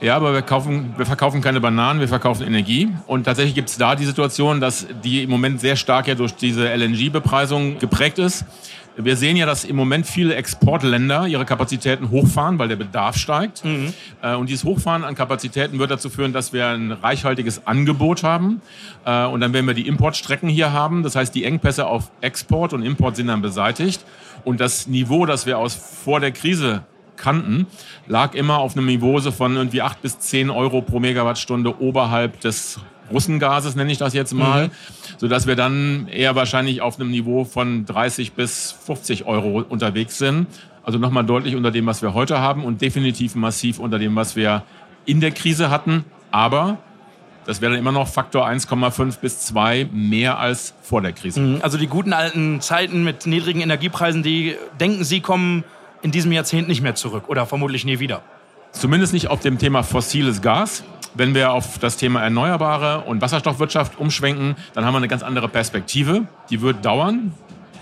Ja, 0.04 0.18
aber 0.18 0.34
wir, 0.34 0.42
kaufen, 0.42 0.94
wir 0.98 1.06
verkaufen 1.06 1.40
keine 1.40 1.62
Bananen, 1.62 2.02
wir 2.02 2.10
verkaufen 2.10 2.46
Energie. 2.46 2.90
Und 3.08 3.24
tatsächlich 3.24 3.56
gibt 3.56 3.70
es 3.70 3.78
da 3.78 3.96
die 3.96 4.06
Situation, 4.06 4.60
dass 4.60 4.86
die 5.02 5.24
im 5.24 5.30
Moment 5.30 5.62
sehr 5.62 5.78
stark 5.78 6.08
ja 6.08 6.16
durch 6.16 6.36
diese 6.36 6.68
LNG-Bepreisung 6.68 7.80
geprägt 7.80 8.20
ist. 8.20 8.44
Wir 8.96 9.18
sehen 9.18 9.36
ja, 9.36 9.46
dass 9.46 9.64
im 9.64 9.76
Moment 9.76 10.06
viele 10.06 10.36
Exportländer 10.36 11.28
ihre 11.28 11.46
Kapazitäten 11.46 12.12
hochfahren, 12.12 12.60
weil 12.60 12.68
der 12.68 12.76
Bedarf 12.76 13.18
steigt. 13.18 13.66
Mhm. 13.66 13.94
Äh, 14.22 14.36
und 14.36 14.50
dieses 14.50 14.64
Hochfahren 14.64 15.04
an 15.04 15.16
Kapazitäten 15.16 15.80
wird 15.80 15.90
dazu 15.90 16.10
führen, 16.10 16.32
dass 16.32 16.54
wir 16.54 16.68
ein 16.68 16.92
reichhaltiges 16.92 17.66
Angebot 17.66 18.24
haben. 18.24 18.62
Äh, 19.06 19.26
und 19.26 19.42
dann 19.42 19.54
werden 19.54 19.66
wir 19.66 19.74
die 19.74 19.88
Importstrecken 19.88 20.48
hier 20.48 20.74
haben. 20.74 21.02
Das 21.02 21.16
heißt, 21.16 21.34
die 21.34 21.44
Engpässe 21.44 21.88
auf 21.88 22.12
Export 22.22 22.74
und 22.74 22.84
Import 22.84 23.16
sind 23.16 23.28
dann 23.28 23.42
beseitigt. 23.42 24.06
Und 24.44 24.60
das 24.60 24.88
Niveau, 24.88 25.26
das 25.26 25.46
wir 25.46 25.58
aus 25.58 25.74
vor 25.74 26.20
der 26.20 26.32
Krise 26.32 26.84
kannten, 27.16 27.68
lag 28.08 28.34
immer 28.36 28.60
auf 28.60 28.76
einem 28.76 28.86
Niveau 28.86 29.20
von 29.20 29.56
irgendwie 29.56 29.82
8 29.82 30.02
bis 30.02 30.20
10 30.20 30.50
Euro 30.50 30.82
pro 30.82 31.00
Megawattstunde 31.00 31.80
oberhalb 31.82 32.40
des 32.42 32.80
Russengases, 33.12 33.76
nenne 33.76 33.92
ich 33.92 33.98
das 33.98 34.14
jetzt 34.14 34.34
mal, 34.34 34.68
mhm. 34.68 34.72
sodass 35.18 35.48
wir 35.48 35.56
dann 35.56 36.08
eher 36.08 36.36
wahrscheinlich 36.36 36.82
auf 36.82 37.00
einem 37.00 37.12
Niveau 37.12 37.44
von 37.46 37.86
30 37.86 38.34
bis 38.34 38.76
50 38.86 39.26
Euro 39.26 39.64
unterwegs 39.68 40.18
sind. 40.18 40.48
Also 40.84 41.00
nochmal 41.00 41.26
deutlich 41.26 41.56
unter 41.56 41.72
dem, 41.72 41.86
was 41.86 42.02
wir 42.02 42.14
heute 42.14 42.40
haben 42.40 42.66
und 42.66 42.82
definitiv 42.82 43.36
massiv 43.36 43.80
unter 43.80 44.00
dem, 44.00 44.16
was 44.16 44.36
wir 44.36 44.64
in 45.06 45.22
der 45.22 45.32
Krise 45.32 45.70
hatten. 45.70 46.04
Aber 46.32 46.78
das 47.46 47.62
wäre 47.62 47.72
dann 47.74 47.80
immer 47.80 47.92
noch 47.92 48.08
Faktor 48.08 48.48
1,5 48.48 49.20
bis 49.20 49.40
2 49.42 49.90
mehr 49.92 50.40
als 50.40 50.74
vor 50.82 51.02
der 51.02 51.12
Krise. 51.12 51.40
Mhm. 51.40 51.60
Also 51.62 51.78
die 51.78 51.88
guten 51.88 52.14
alten 52.14 52.62
Zeiten 52.62 53.04
mit 53.04 53.26
niedrigen 53.26 53.62
Energiepreisen, 53.62 54.24
die 54.24 54.56
denken 54.80 55.04
Sie 55.04 55.22
kommen 55.22 55.64
in 56.02 56.12
diesem 56.12 56.32
Jahrzehnt 56.32 56.68
nicht 56.68 56.82
mehr 56.82 56.96
zurück 56.96 57.26
oder 57.28 57.46
vermutlich 57.46 57.86
nie 57.86 58.00
wieder. 58.00 58.22
Zumindest 58.72 59.14
nicht 59.14 59.28
auf 59.30 59.40
dem 59.40 59.58
Thema 59.58 59.84
fossiles 59.84 60.42
Gas. 60.42 60.84
Wenn 61.16 61.36
wir 61.36 61.52
auf 61.52 61.78
das 61.78 61.98
Thema 61.98 62.22
Erneuerbare 62.24 63.02
und 63.02 63.22
Wasserstoffwirtschaft 63.22 64.00
umschwenken, 64.00 64.56
dann 64.74 64.86
haben 64.86 64.94
wir 64.94 64.98
eine 64.98 65.08
ganz 65.08 65.22
andere 65.22 65.48
Perspektive. 65.48 66.24
Die 66.50 66.62
wird 66.62 66.84
dauern. 66.84 67.34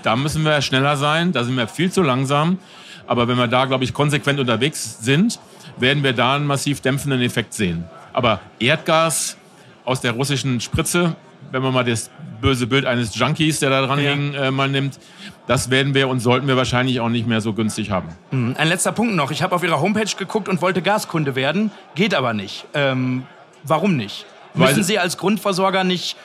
Da 0.04 0.16
müssen 0.16 0.44
wir 0.44 0.62
schneller 0.62 0.98
sein. 0.98 1.32
Da 1.32 1.44
sind 1.44 1.56
wir 1.56 1.68
viel 1.68 1.92
zu 1.92 2.02
langsam. 2.02 2.60
Aber 3.08 3.28
wenn 3.28 3.38
wir 3.38 3.48
da, 3.48 3.66
glaube 3.66 3.84
ich, 3.84 3.94
konsequent 3.94 4.40
unterwegs 4.40 4.98
sind, 5.02 5.40
werden 5.78 6.04
wir 6.04 6.14
da 6.14 6.36
einen 6.36 6.46
massiv 6.46 6.82
dämpfenden 6.82 7.22
Effekt 7.22 7.54
sehen. 7.54 7.86
Aber 8.14 8.42
Erdgas 8.60 9.38
aus 9.86 10.02
der 10.02 10.12
russischen 10.12 10.60
Spritze, 10.60 11.16
wenn 11.52 11.62
man 11.62 11.74
mal 11.74 11.84
das 11.84 12.10
böse 12.42 12.68
Bild 12.68 12.86
eines 12.86 13.16
Junkies, 13.16 13.60
der 13.60 13.70
da 13.70 13.86
dran 13.86 14.00
ja. 14.00 14.12
hing, 14.12 14.34
äh, 14.34 14.52
mal 14.52 14.70
nimmt, 14.70 15.00
das 15.48 15.70
werden 15.70 15.94
wir 15.94 16.08
und 16.08 16.20
sollten 16.20 16.48
wir 16.48 16.58
wahrscheinlich 16.58 17.00
auch 17.00 17.10
nicht 17.10 17.28
mehr 17.28 17.42
so 17.42 17.54
günstig 17.54 17.92
haben. 17.92 18.10
Hm, 18.30 18.56
ein 18.58 18.68
letzter 18.68 18.92
Punkt 18.92 19.16
noch. 19.16 19.32
Ich 19.32 19.44
habe 19.44 19.56
auf 19.56 19.64
Ihrer 19.64 19.82
Homepage 19.82 20.16
geguckt 20.18 20.48
und 20.50 20.62
wollte 20.62 20.82
Gaskunde 20.82 21.36
werden. 21.36 21.72
Geht 21.96 22.14
aber 22.16 22.34
nicht. 22.34 22.66
Ähm, 22.74 23.24
warum 23.64 23.98
nicht? 23.98 24.26
Weil 24.54 24.70
Müssen 24.70 24.84
Sie 24.84 25.00
als 25.00 25.18
Grundversorger 25.18 25.84
nicht 25.84 26.18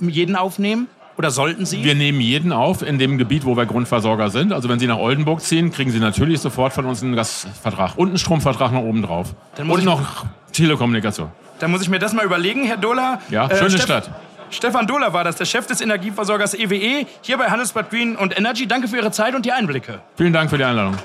jeden 0.00 0.36
aufnehmen? 0.36 0.88
Oder 1.16 1.30
sollten 1.30 1.66
Sie? 1.66 1.84
Wir 1.84 1.94
nehmen 1.94 2.20
jeden 2.20 2.52
auf 2.52 2.82
in 2.82 2.98
dem 2.98 3.18
Gebiet, 3.18 3.44
wo 3.44 3.56
wir 3.56 3.66
Grundversorger 3.66 4.30
sind. 4.30 4.52
Also 4.52 4.68
wenn 4.68 4.78
Sie 4.78 4.86
nach 4.86 4.98
Oldenburg 4.98 5.42
ziehen, 5.42 5.70
kriegen 5.70 5.90
Sie 5.90 5.98
natürlich 5.98 6.40
sofort 6.40 6.72
von 6.72 6.86
uns 6.86 7.02
einen 7.02 7.14
Gasvertrag 7.14 7.98
und 7.98 8.08
einen 8.08 8.18
Stromvertrag 8.18 8.72
noch 8.72 8.82
oben 8.82 9.02
drauf. 9.02 9.34
und 9.58 9.84
noch 9.84 10.24
Telekommunikation. 10.52 11.28
Dann 11.58 11.70
muss 11.70 11.82
ich 11.82 11.90
mir 11.90 11.98
das 11.98 12.14
mal 12.14 12.24
überlegen, 12.24 12.64
Herr 12.64 12.78
Dohler. 12.78 13.20
Ja, 13.28 13.48
schöne 13.50 13.66
äh, 13.66 13.70
Steff 13.70 13.82
Stadt. 13.82 14.10
Stefan 14.50 14.86
Dohler 14.86 15.12
war 15.12 15.24
das, 15.24 15.36
der 15.36 15.44
Chef 15.44 15.66
des 15.66 15.80
Energieversorgers 15.80 16.54
EWE, 16.54 16.74
e, 16.74 17.06
hier 17.22 17.38
bei 17.38 17.46
Handelsblatt 17.46 17.90
Green 17.90 18.16
und 18.16 18.36
Energy. 18.36 18.66
Danke 18.66 18.88
für 18.88 18.96
Ihre 18.96 19.12
Zeit 19.12 19.34
und 19.34 19.46
die 19.46 19.52
Einblicke. 19.52 20.00
Vielen 20.16 20.32
Dank 20.32 20.50
für 20.50 20.58
die 20.58 20.64
Einladung. 20.64 20.96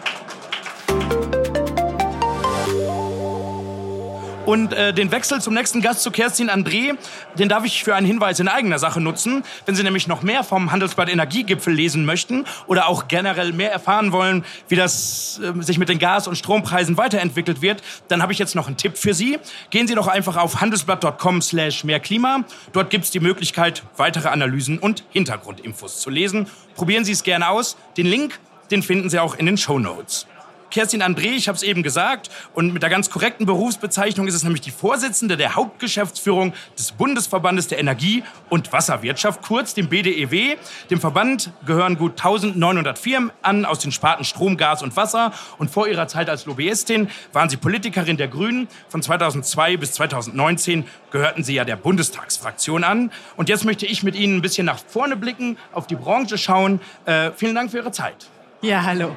Und 4.46 4.74
äh, 4.74 4.94
den 4.94 5.12
Wechsel 5.12 5.42
zum 5.42 5.56
nächsten 5.56 5.82
Gast 5.82 6.04
zu 6.04 6.12
Kerstin 6.12 6.52
André, 6.52 6.96
den 7.40 7.50
darf 7.50 7.66
ich 7.66 7.84
für 7.84 7.96
einen 7.96 8.06
Hinweis 8.06 8.40
in 8.40 8.48
eigener 8.48 8.78
Sache 8.78 9.02
nutzen. 9.02 9.44
Wenn 9.66 9.76
Sie 9.76 9.82
nämlich 9.82 10.08
noch 10.08 10.22
mehr 10.22 10.44
vom 10.44 10.72
Handelsblatt 10.72 11.10
Energiegipfel 11.10 11.74
lesen 11.74 12.06
möchten 12.06 12.46
oder 12.68 12.88
auch 12.88 13.08
generell 13.08 13.54
mehr 13.54 13.72
erfahren 13.72 14.12
wollen, 14.12 14.46
wie 14.68 14.76
das 14.76 15.42
äh, 15.44 15.64
sich 15.64 15.80
mit 15.80 15.90
den 15.90 15.98
Gas- 15.98 16.28
und 16.28 16.36
Strompreisen 16.36 16.96
weiterentwickelt 16.96 17.64
wird, 17.64 17.82
dann 18.08 18.22
habe 18.22 18.34
ich 18.34 18.40
jetzt 18.40 18.54
noch 18.54 18.68
einen 18.68 18.78
Tipp 18.78 18.98
für 18.98 19.16
Sie. 19.16 19.40
Gehen 19.72 19.88
Sie 19.88 19.96
doch 19.96 20.08
einfach 20.08 20.38
auf 20.38 20.62
handelsblatt.com 20.62 21.42
slash 21.42 21.84
mehrklima. 21.84 22.44
Dort 22.72 22.92
gibt 22.92 23.06
es 23.06 23.12
die 23.12 23.20
Möglichkeit, 23.20 23.82
weitere 23.98 24.30
Analysen 24.30 24.78
und 24.78 25.04
Hintergrundinfos 25.10 26.02
zu 26.02 26.12
lesen. 26.12 26.48
Probieren 26.76 27.04
Sie 27.04 27.14
es 27.14 27.24
gerne 27.24 27.50
aus. 27.50 27.78
Den 27.98 28.06
Link, 28.06 28.40
den 28.70 28.84
finden 28.84 29.10
Sie 29.10 29.18
auch 29.18 29.34
in 29.34 29.48
den 29.48 29.58
Show 29.58 29.80
Notes. 29.80 30.28
Kerstin 30.72 31.02
André, 31.02 31.36
ich 31.36 31.48
habe 31.48 31.56
es 31.56 31.64
eben 31.64 31.84
gesagt, 31.84 32.30
und 32.54 32.74
mit 32.74 32.84
der 32.84 32.90
ganz 32.90 33.10
korrekten 33.10 33.46
Berufsbezeichnung 33.46 34.28
ist 34.28 34.34
es 34.34 34.44
nämlich 34.44 34.62
die 34.62 34.72
Vorsitzende 34.72 35.38
der 35.38 35.56
Hauptgeschäftsführung 35.56 36.54
des 36.78 36.92
Bundesverbandes 36.92 37.68
der 37.68 37.80
Energie- 37.80 38.24
und 38.50 38.74
Wasserwirtschaft, 38.74 39.42
kurz 39.42 39.74
dem 39.74 39.88
BDEW. 39.88 40.56
Dem 40.90 41.00
Verband 41.00 41.52
gehören 41.66 41.98
gut 41.98 42.14
1900 42.14 43.00
Firmen 43.00 43.32
an 43.42 43.66
aus 43.66 43.80
den 43.80 43.92
Sparten 43.92 44.26
Strom, 44.26 44.58
Gas 44.58 44.84
und 44.84 44.96
Wasser. 44.98 45.32
Und 45.58 45.72
vor 45.72 45.88
ihrer 45.88 46.08
Zeit 46.08 46.30
als 46.30 46.46
Lobbyistin 46.46 47.10
waren 47.32 47.50
sie 47.50 47.58
Politikerin 47.58 48.18
der 48.18 48.28
Grünen. 48.28 48.68
Von 48.90 49.02
2002 49.02 49.78
bis 49.78 49.94
2019 49.94 50.86
gehörten 51.12 51.44
sie 51.44 51.54
ja 51.54 51.64
der 51.64 51.76
Bundestagsfraktion 51.76 52.84
an. 52.84 53.12
Und 53.38 53.50
jetzt 53.50 53.66
möchte 53.66 53.86
ich 53.86 54.04
mit 54.04 54.16
Ihnen 54.16 54.38
ein 54.38 54.42
bisschen 54.42 54.66
nach 54.66 54.80
vorne 54.80 55.16
blicken, 55.16 55.58
auf 55.72 55.88
die 55.88 55.96
Branche 55.96 56.38
schauen. 56.38 56.80
Äh, 57.06 57.32
vielen 57.36 57.56
Dank 57.56 57.72
für 57.72 57.78
Ihre 57.78 57.92
Zeit. 57.92 58.28
Ja, 58.62 58.84
hallo. 58.84 59.16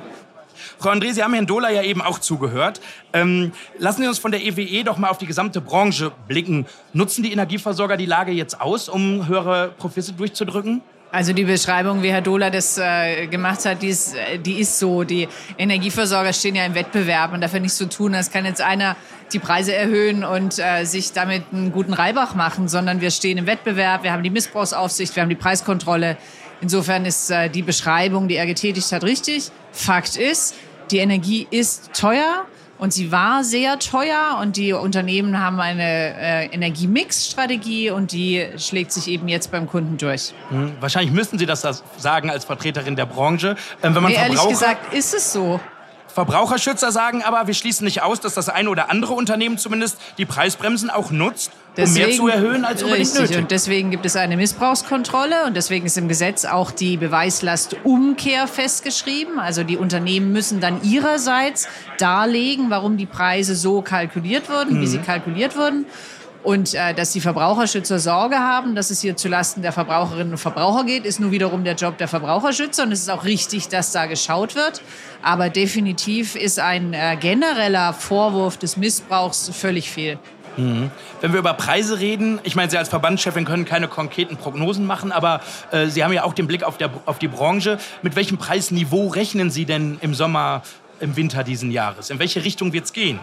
Frau 0.79 0.91
André, 0.91 1.13
Sie 1.13 1.23
haben 1.23 1.35
Herrn 1.35 1.47
Dohler 1.47 1.71
ja 1.71 1.83
eben 1.83 2.03
auch 2.03 2.19
zugehört. 2.19 2.81
Ähm, 3.13 3.53
lassen 3.79 4.03
Sie 4.03 4.09
uns 4.09 4.19
von 4.19 4.31
der 4.31 4.43
EWE 4.43 4.63
e 4.63 4.83
doch 4.83 4.99
mal 4.99 5.09
auf 5.09 5.19
die 5.19 5.27
gesamte 5.27 5.61
Branche 5.61 6.13
blicken. 6.27 6.67
Nutzen 6.93 7.23
die 7.23 7.33
Energieversorger 7.33 7.97
die 7.97 8.07
Lage 8.07 8.33
jetzt 8.33 8.61
aus, 8.61 8.89
um 8.89 9.27
höhere 9.29 9.73
Profite 9.79 10.13
durchzudrücken? 10.13 10.83
Also 11.11 11.33
die 11.33 11.45
Beschreibung, 11.45 12.03
wie 12.03 12.11
Herr 12.11 12.21
Dohler 12.21 12.51
das 12.51 12.77
äh, 12.77 13.27
gemacht 13.29 13.65
hat, 13.65 13.81
die 13.81 13.89
ist, 13.89 14.15
äh, 14.15 14.39
die 14.39 14.61
ist 14.61 14.79
so. 14.79 15.05
Die 15.05 15.27
Energieversorger 15.57 16.35
stehen 16.35 16.55
ja 16.55 16.67
im 16.67 16.75
Wettbewerb 16.75 17.33
und 17.33 17.41
dafür 17.41 17.61
nicht 17.61 17.73
so 17.73 17.87
tun, 17.87 18.15
als 18.15 18.31
kann 18.31 18.45
jetzt 18.45 18.61
einer 18.61 18.95
die 19.33 19.39
Preise 19.39 19.75
erhöhen 19.75 20.23
und 20.23 20.59
äh, 20.59 20.85
sich 20.85 21.13
damit 21.13 21.45
einen 21.51 21.73
guten 21.73 21.95
Reibach 21.95 22.35
machen, 22.35 22.69
sondern 22.69 23.01
wir 23.01 23.11
stehen 23.11 23.39
im 23.39 23.47
Wettbewerb, 23.47 24.03
wir 24.03 24.13
haben 24.13 24.23
die 24.23 24.31
Missbrauchsaufsicht, 24.31 25.17
wir 25.17 25.23
haben 25.23 25.31
die 25.31 25.35
Preiskontrolle. 25.35 26.19
Insofern 26.61 27.07
ist 27.07 27.31
äh, 27.31 27.49
die 27.49 27.63
Beschreibung, 27.63 28.29
die 28.29 28.37
er 28.37 28.47
getätigt 28.47 28.93
hat, 28.93 29.03
richtig. 29.05 29.51
Fakt 29.79 30.17
ist, 30.17 30.55
die 30.91 30.99
Energie 30.99 31.47
ist 31.51 31.93
teuer 31.95 32.47
Und 32.79 32.93
sie 32.93 33.11
war 33.11 33.43
sehr 33.43 33.79
teuer 33.81 34.39
und 34.41 34.57
die 34.57 34.73
Unternehmen 34.73 35.41
haben 35.41 35.59
eine 35.59 35.83
äh, 35.83 36.47
Energiemix-Strategie 36.47 37.91
und 37.91 38.13
die 38.13 38.47
schlägt 38.57 38.93
sich 38.93 39.09
eben 39.09 39.27
jetzt 39.27 39.51
beim 39.51 39.69
Kunden 39.69 39.99
durch. 39.99 40.33
Hm, 40.51 40.75
wahrscheinlich 40.81 41.13
müssten 41.13 41.39
Sie 41.39 41.47
das 41.47 41.83
sagen 41.97 42.31
als 42.31 42.45
Vertreterin 42.45 42.95
der 42.95 43.07
Branche. 43.07 43.57
Ähm, 43.83 43.97
wenn 43.97 44.03
man 44.05 44.13
nee, 44.13 44.19
ehrlich 44.19 44.49
gesagt 44.49 44.95
ist 44.95 45.13
es 45.13 45.33
so. 45.33 45.59
Verbraucherschützer 46.07 46.93
sagen 46.93 47.23
aber, 47.23 47.49
wir 47.49 47.55
schließen 47.55 47.85
nicht 47.85 48.03
aus, 48.03 48.21
dass 48.21 48.35
das 48.35 48.49
eine 48.49 48.71
oder 48.71 48.91
andere 48.91 49.13
Unternehmen 49.13 49.59
zumindest 49.59 49.99
die 50.17 50.25
Preisbremsen 50.25 50.89
auch 50.89 51.11
nutzt, 51.11 51.51
deswegen, 51.79 52.05
um 52.05 52.09
mehr 52.09 52.17
zu 52.17 52.29
erhöhen 52.29 52.65
als 52.65 52.83
unbedingt 52.83 53.07
richtig, 53.07 53.21
nötig. 53.23 53.39
Und 53.39 53.51
deswegen 53.51 53.91
gibt 53.91 54.05
es 54.05 54.17
eine 54.17 54.37
Missbrauchskontrolle 54.37 55.47
und 55.47 55.57
deswegen 55.57 55.87
ist 55.87 55.97
im 55.97 56.09
Gesetz 56.09 56.45
auch 56.45 56.71
die 56.71 56.97
Beweislastumkehr 56.97 58.47
festgeschrieben. 58.47 59.39
Also 59.39 59.65
die 59.65 59.77
Unternehmen 59.77 60.33
müssen 60.33 60.61
dann 60.61 60.83
ihrerseits 60.83 61.69
darlegen, 61.99 62.71
warum 62.71 62.97
die 62.97 63.07
Preise 63.07 63.55
so 63.55 63.81
kalkuliert 63.81 64.51
wurden, 64.51 64.77
mhm. 64.77 64.81
wie 64.83 64.87
sie 64.87 64.99
kalkuliert 64.99 65.57
wurden. 65.57 65.87
Und 66.45 66.73
äh, 66.75 66.95
dass 66.95 67.13
die 67.13 67.21
Verbraucherschützer 67.21 67.99
Sorge 67.99 68.39
haben, 68.39 68.75
dass 68.75 68.91
es 68.91 69.01
hier 69.01 69.17
zulasten 69.17 69.63
der 69.63 69.73
Verbraucherinnen 69.73 70.33
und 70.33 70.39
Verbraucher 70.39 70.85
geht, 70.85 71.05
ist 71.05 71.19
nur 71.19 71.33
wiederum 71.33 71.65
der 71.65 71.75
Job 71.75 71.99
der 71.99 72.07
Verbraucherschützer. 72.07 72.85
Und 72.85 72.93
es 72.93 73.01
ist 73.01 73.11
auch 73.11 73.25
richtig, 73.25 73.69
dass 73.69 73.91
da 73.93 74.07
geschaut 74.07 74.55
wird. 74.55 74.81
Aber 75.21 75.51
definitiv 75.51 76.37
ist 76.37 76.61
ein 76.61 76.95
äh, 76.95 77.17
genereller 77.21 77.93
Vorwurf 77.93 78.57
des 78.57 78.77
Missbrauchs 78.77 79.51
völlig 79.53 79.91
fehl. 79.91 80.19
Mhm. 80.59 80.91
Wenn 81.21 81.33
wir 81.33 81.39
über 81.39 81.55
Preise 81.55 81.99
reden, 82.01 82.41
ich 82.43 82.57
meine, 82.57 82.71
Sie 82.71 82.77
als 82.77 82.89
Verbandschefin 82.89 83.45
können 83.45 83.65
keine 83.65 83.89
konkreten 83.89 84.37
Prognosen 84.37 84.85
machen, 84.87 85.13
aber 85.13 85.41
äh, 85.71 85.87
Sie 85.87 86.05
haben 86.05 86.13
ja 86.13 86.25
auch 86.25 86.35
den 86.35 86.47
Blick 86.47 86.65
auf, 86.65 86.77
der, 86.77 86.91
auf 87.07 87.19
die 87.19 87.29
Branche. 87.29 87.79
Mit 88.03 88.17
welchem 88.17 88.39
Preisniveau 88.39 89.09
rechnen 89.09 89.51
Sie 89.51 89.65
denn 89.65 89.99
im 90.01 90.15
Sommer, 90.15 90.63
im 91.01 91.17
Winter 91.17 91.45
diesen 91.45 91.71
Jahres? 91.71 92.11
In 92.11 92.19
welche 92.19 92.45
Richtung 92.45 92.73
wird 92.73 92.87
es 92.87 92.93
gehen? 92.93 93.21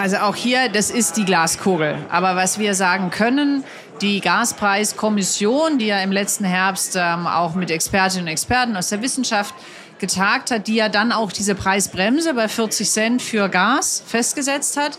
Also 0.00 0.18
auch 0.18 0.36
hier, 0.36 0.68
das 0.68 0.90
ist 0.90 1.16
die 1.16 1.24
Glaskugel. 1.24 1.96
Aber 2.10 2.36
was 2.36 2.58
wir 2.58 2.74
sagen 2.74 3.10
können, 3.10 3.64
die 4.00 4.20
Gaspreiskommission, 4.20 5.78
die 5.78 5.86
ja 5.86 6.00
im 6.00 6.12
letzten 6.12 6.44
Herbst 6.44 6.96
ähm, 6.96 7.26
auch 7.26 7.54
mit 7.54 7.70
Expertinnen 7.70 8.26
und 8.26 8.32
Experten 8.32 8.76
aus 8.76 8.88
der 8.88 9.02
Wissenschaft 9.02 9.54
getagt 9.98 10.50
hat, 10.50 10.66
die 10.66 10.74
ja 10.74 10.88
dann 10.88 11.12
auch 11.12 11.32
diese 11.32 11.54
Preisbremse 11.54 12.34
bei 12.34 12.48
40 12.48 12.90
Cent 12.90 13.22
für 13.22 13.48
Gas 13.48 14.02
festgesetzt 14.06 14.76
hat, 14.76 14.98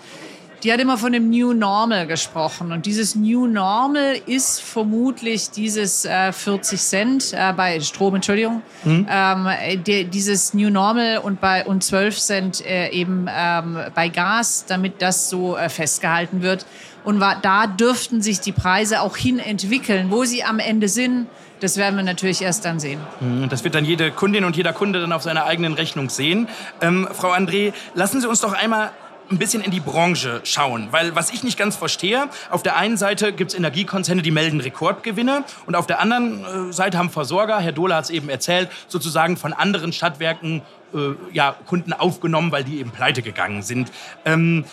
die 0.65 0.73
hat 0.73 0.80
immer 0.80 0.97
von 0.97 1.12
dem 1.12 1.30
New 1.30 1.54
Normal 1.54 2.08
gesprochen. 2.08 2.71
Und 2.71 2.88
dieses 2.88 3.13
New 3.13 3.45
Normal 3.45 4.15
ist 4.25 4.63
vermutlich 4.63 5.51
dieses 5.51 6.06
äh, 6.06 6.32
40 6.32 6.82
Cent 6.82 7.34
äh, 7.34 7.54
bei 7.54 7.80
Strom, 7.82 8.15
Entschuldigung, 8.15 8.63
mhm. 8.84 9.06
ähm, 9.08 9.47
die, 9.86 10.06
dieses 10.06 10.56
New 10.56 10.71
Normal 10.71 11.19
und 11.19 11.39
bei 11.39 11.63
und 11.63 11.84
12 11.84 12.17
Cent 12.19 12.65
äh, 12.65 12.89
eben 12.89 13.28
ähm, 13.30 13.78
bei 13.93 14.10
Gas, 14.10 14.65
damit 14.67 15.04
das 15.04 15.30
so 15.30 15.56
äh, 15.56 15.69
festgehalten 15.69 16.41
wird. 16.41 16.65
Und 17.04 17.19
war, 17.19 17.39
da 17.39 17.67
dürften 17.67 18.23
sich 18.23 18.39
die 18.39 18.51
Preise 18.51 19.01
auch 19.01 19.15
hin 19.15 19.38
entwickeln. 19.38 20.10
Wo 20.10 20.23
sie 20.23 20.43
am 20.43 20.58
Ende 20.58 20.88
sind, 20.88 21.28
das 21.60 21.78
werden 21.78 21.95
wir 21.95 22.04
natürlich 22.04 22.41
erst 22.41 22.65
dann 22.65 22.80
sehen. 22.80 22.99
Mhm, 23.19 23.49
das 23.49 23.63
wird 23.63 23.75
dann 23.75 23.86
jede 23.86 24.10
Kundin 24.10 24.43
und 24.43 24.58
jeder 24.58 24.73
Kunde 24.73 24.99
dann 24.99 25.12
auf 25.12 25.21
seiner 25.21 25.45
eigenen 25.45 25.73
Rechnung 25.73 26.10
sehen. 26.10 26.47
Ähm, 26.82 27.08
Frau 27.13 27.32
André, 27.32 27.73
lassen 27.93 28.19
Sie 28.19 28.28
uns 28.28 28.41
doch 28.41 28.54
einmal 28.54 28.91
ein 29.30 29.38
bisschen 29.38 29.62
in 29.64 29.72
die 29.72 29.80
Branche 29.80 30.42
schauen. 30.44 30.88
Weil 30.92 31.16
was 31.16 31.32
ich 31.32 31.44
nicht 31.44 31.58
ganz 31.58 31.76
verstehe, 31.76 32.30
auf 32.50 32.64
der 32.64 32.76
einen 32.78 32.98
Seite 32.98 33.34
gibt 33.34 33.52
es 33.52 33.58
Energiekonzerne, 33.58 34.22
die 34.22 34.32
melden 34.32 34.62
Rekordgewinne 34.62 35.44
und 35.66 35.76
auf 35.76 35.88
der 35.88 36.00
anderen 36.00 36.70
äh, 36.70 36.74
Seite 36.74 36.98
haben 36.98 37.10
Versorger, 37.10 37.60
Herr 37.60 37.72
Dohle 37.72 37.96
hat 37.96 38.06
es 38.06 38.10
eben 38.10 38.30
erzählt, 38.30 38.70
sozusagen 38.88 39.38
von 39.38 39.54
anderen 39.54 39.94
Stadtwerken 39.94 40.62
äh, 40.94 41.16
ja, 41.34 41.56
Kunden 41.66 41.94
aufgenommen, 41.94 42.52
weil 42.52 42.64
die 42.64 42.80
eben 42.80 42.92
pleite 42.92 43.22
gegangen 43.22 43.62
sind. 43.62 43.92
Ähm, 44.26 44.66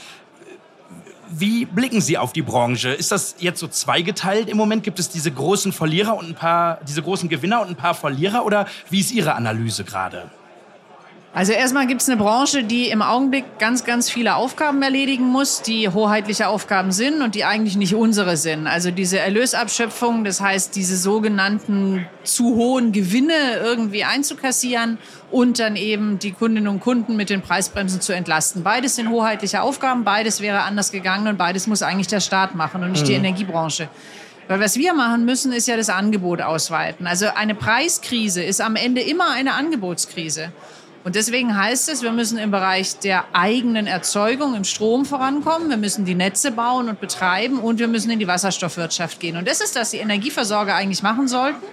wie 1.35 1.65
blicken 1.65 2.03
Sie 2.03 2.19
auf 2.19 2.35
die 2.35 2.43
Branche? 2.43 2.91
Ist 2.91 3.11
das 3.11 3.37
jetzt 3.39 3.59
so 3.59 3.67
zweigeteilt 3.67 4.51
im 4.51 4.59
Moment? 4.59 4.85
Gibt 4.85 4.99
es 4.99 5.09
diese 5.09 5.31
großen 5.31 5.73
Verlierer 5.73 6.15
und 6.15 6.29
ein 6.29 6.35
paar, 6.35 6.79
diese 6.87 7.03
großen 7.03 7.31
Gewinner 7.31 7.63
und 7.63 7.69
ein 7.69 7.77
paar 7.77 7.95
Verlierer? 7.95 8.45
Oder 8.45 8.67
wie 8.91 9.01
ist 9.01 9.13
Ihre 9.13 9.35
Analyse 9.35 9.85
gerade? 9.85 10.31
Also 11.35 11.53
erstmal 11.55 11.87
gibt 11.87 12.03
es 12.03 12.11
eine 12.11 12.19
Branche, 12.19 12.63
die 12.63 12.91
im 12.91 13.01
Augenblick 13.01 13.59
ganz, 13.59 13.85
ganz 13.85 14.11
viele 14.11 14.37
Aufgaben 14.37 14.83
erledigen 14.83 15.25
muss, 15.25 15.63
die 15.63 15.89
hoheitliche 15.89 16.47
Aufgaben 16.47 16.93
sind 16.93 17.23
und 17.23 17.35
die 17.35 17.47
eigentlich 17.47 17.75
nicht 17.75 17.95
unsere 17.95 18.37
sind. 18.37 18.67
Also 18.67 18.91
diese 18.91 19.19
Erlösabschöpfung, 19.19 20.25
das 20.25 20.43
heißt 20.43 20.77
diese 20.77 20.99
sogenannten 20.99 22.07
zu 22.23 22.55
hohen 22.57 22.93
Gewinne 22.93 23.33
irgendwie 23.63 24.05
einzukassieren 24.05 24.99
und 25.31 25.59
dann 25.59 25.77
eben 25.77 26.19
die 26.19 26.33
Kundinnen 26.33 26.69
und 26.69 26.81
Kunden 26.81 27.17
mit 27.17 27.31
den 27.31 27.41
Preisbremsen 27.41 28.03
zu 28.03 28.13
entlasten. 28.13 28.63
Beides 28.63 28.97
sind 28.97 29.09
hoheitliche 29.09 29.63
Aufgaben, 29.63 30.05
beides 30.05 30.43
wäre 30.43 30.61
anders 30.65 30.93
gegangen 30.93 31.29
und 31.29 31.39
beides 31.39 31.67
muss 31.67 31.81
eigentlich 31.81 32.09
der 32.09 32.21
Staat 32.21 32.55
machen 32.55 32.85
und 32.85 32.93
nicht 32.93 33.05
mhm. 33.05 33.07
die 33.07 33.15
Energiebranche. 33.15 33.89
Weil 34.49 34.61
was 34.61 34.77
wir 34.77 34.93
machen 34.93 35.25
müssen, 35.25 35.51
ist 35.53 35.67
ja 35.67 35.79
das 35.79 35.89
Angebot 35.89 36.43
ausweiten. 36.43 37.07
Also 37.07 37.29
eine 37.35 37.55
Preiskrise 37.55 38.43
ist 38.43 38.61
am 38.61 38.77
Ende 38.77 39.01
immer 39.01 39.31
eine 39.33 39.55
Angebotskrise. 39.55 40.53
Und 41.05 41.17
deswegen 41.17 41.57
heißt 41.57 41.89
es, 41.89 42.03
wir 42.03 42.13
müssen 42.13 42.39
im 42.39 42.53
Bereich 42.53 42.99
der 42.99 43.25
eigenen 43.33 43.89
Erzeugung 43.89 44.55
im 44.55 44.63
Strom 44.63 45.05
vorankommen. 45.05 45.69
Wir 45.69 45.77
müssen 45.77 46.05
die 46.05 46.15
Netze 46.15 46.53
bauen 46.53 46.89
und 46.89 47.01
betreiben 47.01 47.59
und 47.59 47.81
wir 47.81 47.89
müssen 47.89 48.11
in 48.11 48.21
die 48.21 48.29
Wasserstoffwirtschaft 48.29 49.19
gehen. 49.19 49.37
Und 49.37 49.49
das 49.49 49.61
ist, 49.61 49.75
was 49.75 49.91
die 49.91 49.97
Energieversorger 49.97 50.75
eigentlich 50.75 51.03
machen 51.03 51.27
sollten. 51.27 51.65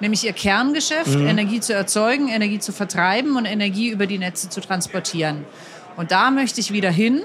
Nämlich 0.00 0.24
ihr 0.24 0.32
Kerngeschäft, 0.32 1.16
mhm. 1.16 1.28
Energie 1.28 1.60
zu 1.60 1.74
erzeugen, 1.74 2.28
Energie 2.28 2.58
zu 2.58 2.72
vertreiben 2.72 3.36
und 3.36 3.44
Energie 3.44 3.88
über 3.88 4.08
die 4.08 4.18
Netze 4.18 4.48
zu 4.48 4.60
transportieren. 4.60 5.44
Und 5.96 6.10
da 6.10 6.32
möchte 6.32 6.60
ich 6.60 6.72
wieder 6.72 6.90
hin. 6.90 7.22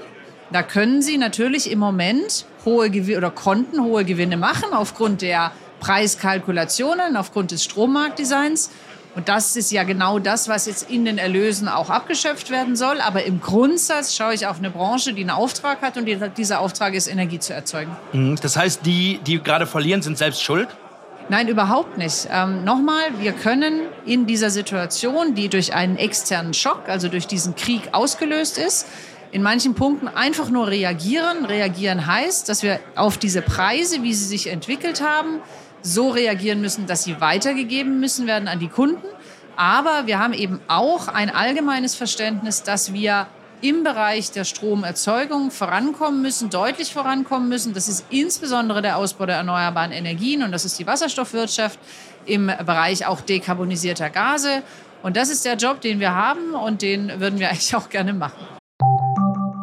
Da 0.52 0.62
können 0.62 1.02
Sie 1.02 1.18
natürlich 1.18 1.72
im 1.72 1.80
Moment 1.80 2.46
hohe 2.64 2.88
Gewinne 2.88 3.18
oder 3.18 3.30
konnten 3.32 3.82
hohe 3.82 4.04
Gewinne 4.04 4.36
machen 4.36 4.72
aufgrund 4.72 5.22
der 5.22 5.50
Preiskalkulationen, 5.80 7.16
aufgrund 7.16 7.50
des 7.50 7.64
Strommarktdesigns. 7.64 8.70
Und 9.14 9.28
das 9.28 9.56
ist 9.56 9.72
ja 9.72 9.82
genau 9.82 10.18
das, 10.18 10.48
was 10.48 10.66
jetzt 10.66 10.90
in 10.90 11.04
den 11.04 11.18
Erlösen 11.18 11.68
auch 11.68 11.90
abgeschöpft 11.90 12.50
werden 12.50 12.76
soll. 12.76 13.00
Aber 13.00 13.24
im 13.24 13.40
Grundsatz 13.40 14.14
schaue 14.14 14.34
ich 14.34 14.46
auf 14.46 14.58
eine 14.58 14.70
Branche, 14.70 15.12
die 15.12 15.22
einen 15.22 15.30
Auftrag 15.30 15.82
hat 15.82 15.96
und 15.96 16.06
die, 16.06 16.18
dieser 16.36 16.60
Auftrag 16.60 16.94
ist, 16.94 17.08
Energie 17.08 17.38
zu 17.38 17.52
erzeugen. 17.52 17.96
Mhm. 18.12 18.36
Das 18.40 18.56
heißt, 18.56 18.86
die, 18.86 19.18
die 19.26 19.42
gerade 19.42 19.66
verlieren, 19.66 20.02
sind 20.02 20.18
selbst 20.18 20.42
schuld? 20.42 20.68
Nein, 21.30 21.48
überhaupt 21.48 21.98
nicht. 21.98 22.28
Ähm, 22.30 22.64
Nochmal, 22.64 23.02
wir 23.18 23.32
können 23.32 23.82
in 24.06 24.26
dieser 24.26 24.50
Situation, 24.50 25.34
die 25.34 25.48
durch 25.48 25.74
einen 25.74 25.96
externen 25.96 26.54
Schock, 26.54 26.88
also 26.88 27.08
durch 27.08 27.26
diesen 27.26 27.54
Krieg 27.54 27.90
ausgelöst 27.92 28.56
ist, 28.56 28.86
in 29.30 29.42
manchen 29.42 29.74
Punkten 29.74 30.08
einfach 30.08 30.48
nur 30.48 30.68
reagieren. 30.68 31.44
Reagieren 31.44 32.06
heißt, 32.06 32.48
dass 32.48 32.62
wir 32.62 32.80
auf 32.94 33.18
diese 33.18 33.42
Preise, 33.42 34.02
wie 34.02 34.14
sie 34.14 34.24
sich 34.24 34.46
entwickelt 34.46 35.02
haben, 35.02 35.40
so 35.82 36.10
reagieren 36.10 36.60
müssen, 36.60 36.86
dass 36.86 37.04
sie 37.04 37.20
weitergegeben 37.20 38.00
müssen 38.00 38.26
werden 38.26 38.48
an 38.48 38.58
die 38.58 38.68
Kunden. 38.68 39.06
Aber 39.56 40.06
wir 40.06 40.18
haben 40.18 40.34
eben 40.34 40.60
auch 40.68 41.08
ein 41.08 41.30
allgemeines 41.30 41.94
Verständnis, 41.94 42.62
dass 42.62 42.92
wir 42.92 43.26
im 43.60 43.82
Bereich 43.82 44.30
der 44.30 44.44
Stromerzeugung 44.44 45.50
vorankommen 45.50 46.22
müssen, 46.22 46.48
deutlich 46.50 46.92
vorankommen 46.92 47.48
müssen. 47.48 47.74
Das 47.74 47.88
ist 47.88 48.06
insbesondere 48.10 48.82
der 48.82 48.96
Ausbau 48.96 49.26
der 49.26 49.36
erneuerbaren 49.36 49.90
Energien 49.90 50.42
und 50.42 50.52
das 50.52 50.64
ist 50.64 50.78
die 50.78 50.86
Wasserstoffwirtschaft 50.86 51.78
im 52.24 52.46
Bereich 52.46 53.06
auch 53.06 53.20
dekarbonisierter 53.20 54.10
Gase. 54.10 54.62
Und 55.02 55.16
das 55.16 55.28
ist 55.28 55.44
der 55.44 55.56
Job, 55.56 55.80
den 55.80 56.00
wir 56.00 56.14
haben 56.14 56.54
und 56.54 56.82
den 56.82 57.20
würden 57.20 57.38
wir 57.38 57.48
eigentlich 57.50 57.74
auch 57.74 57.88
gerne 57.88 58.12
machen. 58.12 58.46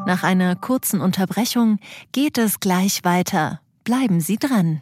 Nach 0.06 0.24
einer 0.24 0.56
kurzen 0.56 1.02
Unterbrechung 1.02 1.80
geht 2.12 2.38
es 2.38 2.60
gleich 2.60 3.04
weiter. 3.04 3.60
Bleiben 3.84 4.20
Sie 4.20 4.38
dran. 4.38 4.82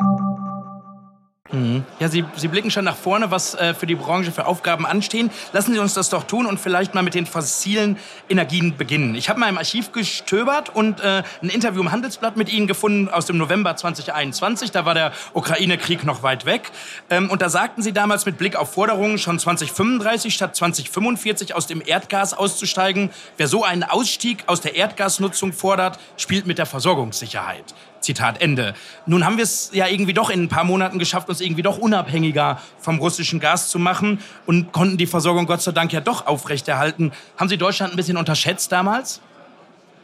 Mhm. 1.51 1.83
Ja, 1.99 2.07
Sie, 2.07 2.23
Sie 2.35 2.47
blicken 2.47 2.71
schon 2.71 2.85
nach 2.85 2.95
vorne, 2.95 3.31
was 3.31 3.55
äh, 3.55 3.73
für 3.73 3.85
die 3.85 3.95
Branche 3.95 4.31
für 4.31 4.45
Aufgaben 4.45 4.85
anstehen. 4.85 5.29
Lassen 5.53 5.73
Sie 5.73 5.79
uns 5.79 5.93
das 5.93 6.09
doch 6.09 6.23
tun 6.23 6.45
und 6.45 6.59
vielleicht 6.59 6.93
mal 6.93 7.03
mit 7.03 7.13
den 7.13 7.25
fossilen 7.25 7.97
Energien 8.29 8.77
beginnen. 8.77 9.15
Ich 9.15 9.29
habe 9.29 9.39
mal 9.39 9.49
im 9.49 9.57
Archiv 9.57 9.91
gestöbert 9.91 10.69
und 10.73 11.01
äh, 11.01 11.23
ein 11.41 11.49
Interview 11.49 11.81
im 11.81 11.91
Handelsblatt 11.91 12.37
mit 12.37 12.51
Ihnen 12.51 12.67
gefunden 12.67 13.09
aus 13.09 13.25
dem 13.25 13.37
November 13.37 13.75
2021. 13.75 14.71
Da 14.71 14.85
war 14.85 14.93
der 14.93 15.11
Ukraine-Krieg 15.33 16.05
noch 16.05 16.23
weit 16.23 16.45
weg. 16.45 16.71
Ähm, 17.09 17.29
und 17.29 17.41
da 17.41 17.49
sagten 17.49 17.81
Sie 17.81 17.91
damals 17.91 18.25
mit 18.25 18.37
Blick 18.37 18.55
auf 18.55 18.73
Forderungen, 18.73 19.17
schon 19.17 19.37
2035 19.37 20.33
statt 20.33 20.55
2045 20.55 21.55
aus 21.55 21.67
dem 21.67 21.81
Erdgas 21.85 22.33
auszusteigen. 22.33 23.09
Wer 23.37 23.47
so 23.47 23.63
einen 23.63 23.83
Ausstieg 23.83 24.43
aus 24.47 24.61
der 24.61 24.75
Erdgasnutzung 24.75 25.53
fordert, 25.53 25.99
spielt 26.17 26.47
mit 26.47 26.57
der 26.57 26.65
Versorgungssicherheit. 26.65 27.73
Zitat 28.01 28.41
Ende. 28.41 28.73
Nun 29.05 29.25
haben 29.25 29.37
wir 29.37 29.43
es 29.43 29.69
ja 29.73 29.87
irgendwie 29.87 30.13
doch 30.13 30.29
in 30.29 30.43
ein 30.43 30.49
paar 30.49 30.63
Monaten 30.63 30.99
geschafft, 30.99 31.29
uns 31.29 31.41
irgendwie 31.41 31.61
doch 31.61 31.77
unabhängiger 31.77 32.59
vom 32.79 32.99
russischen 32.99 33.39
Gas 33.39 33.69
zu 33.69 33.79
machen 33.79 34.19
und 34.45 34.71
konnten 34.71 34.97
die 34.97 35.07
Versorgung 35.07 35.45
Gott 35.45 35.61
sei 35.61 35.71
Dank 35.71 35.93
ja 35.93 36.01
doch 36.01 36.27
aufrechterhalten. 36.27 37.11
Haben 37.37 37.49
Sie 37.49 37.57
Deutschland 37.57 37.93
ein 37.93 37.95
bisschen 37.95 38.17
unterschätzt 38.17 38.71
damals? 38.71 39.21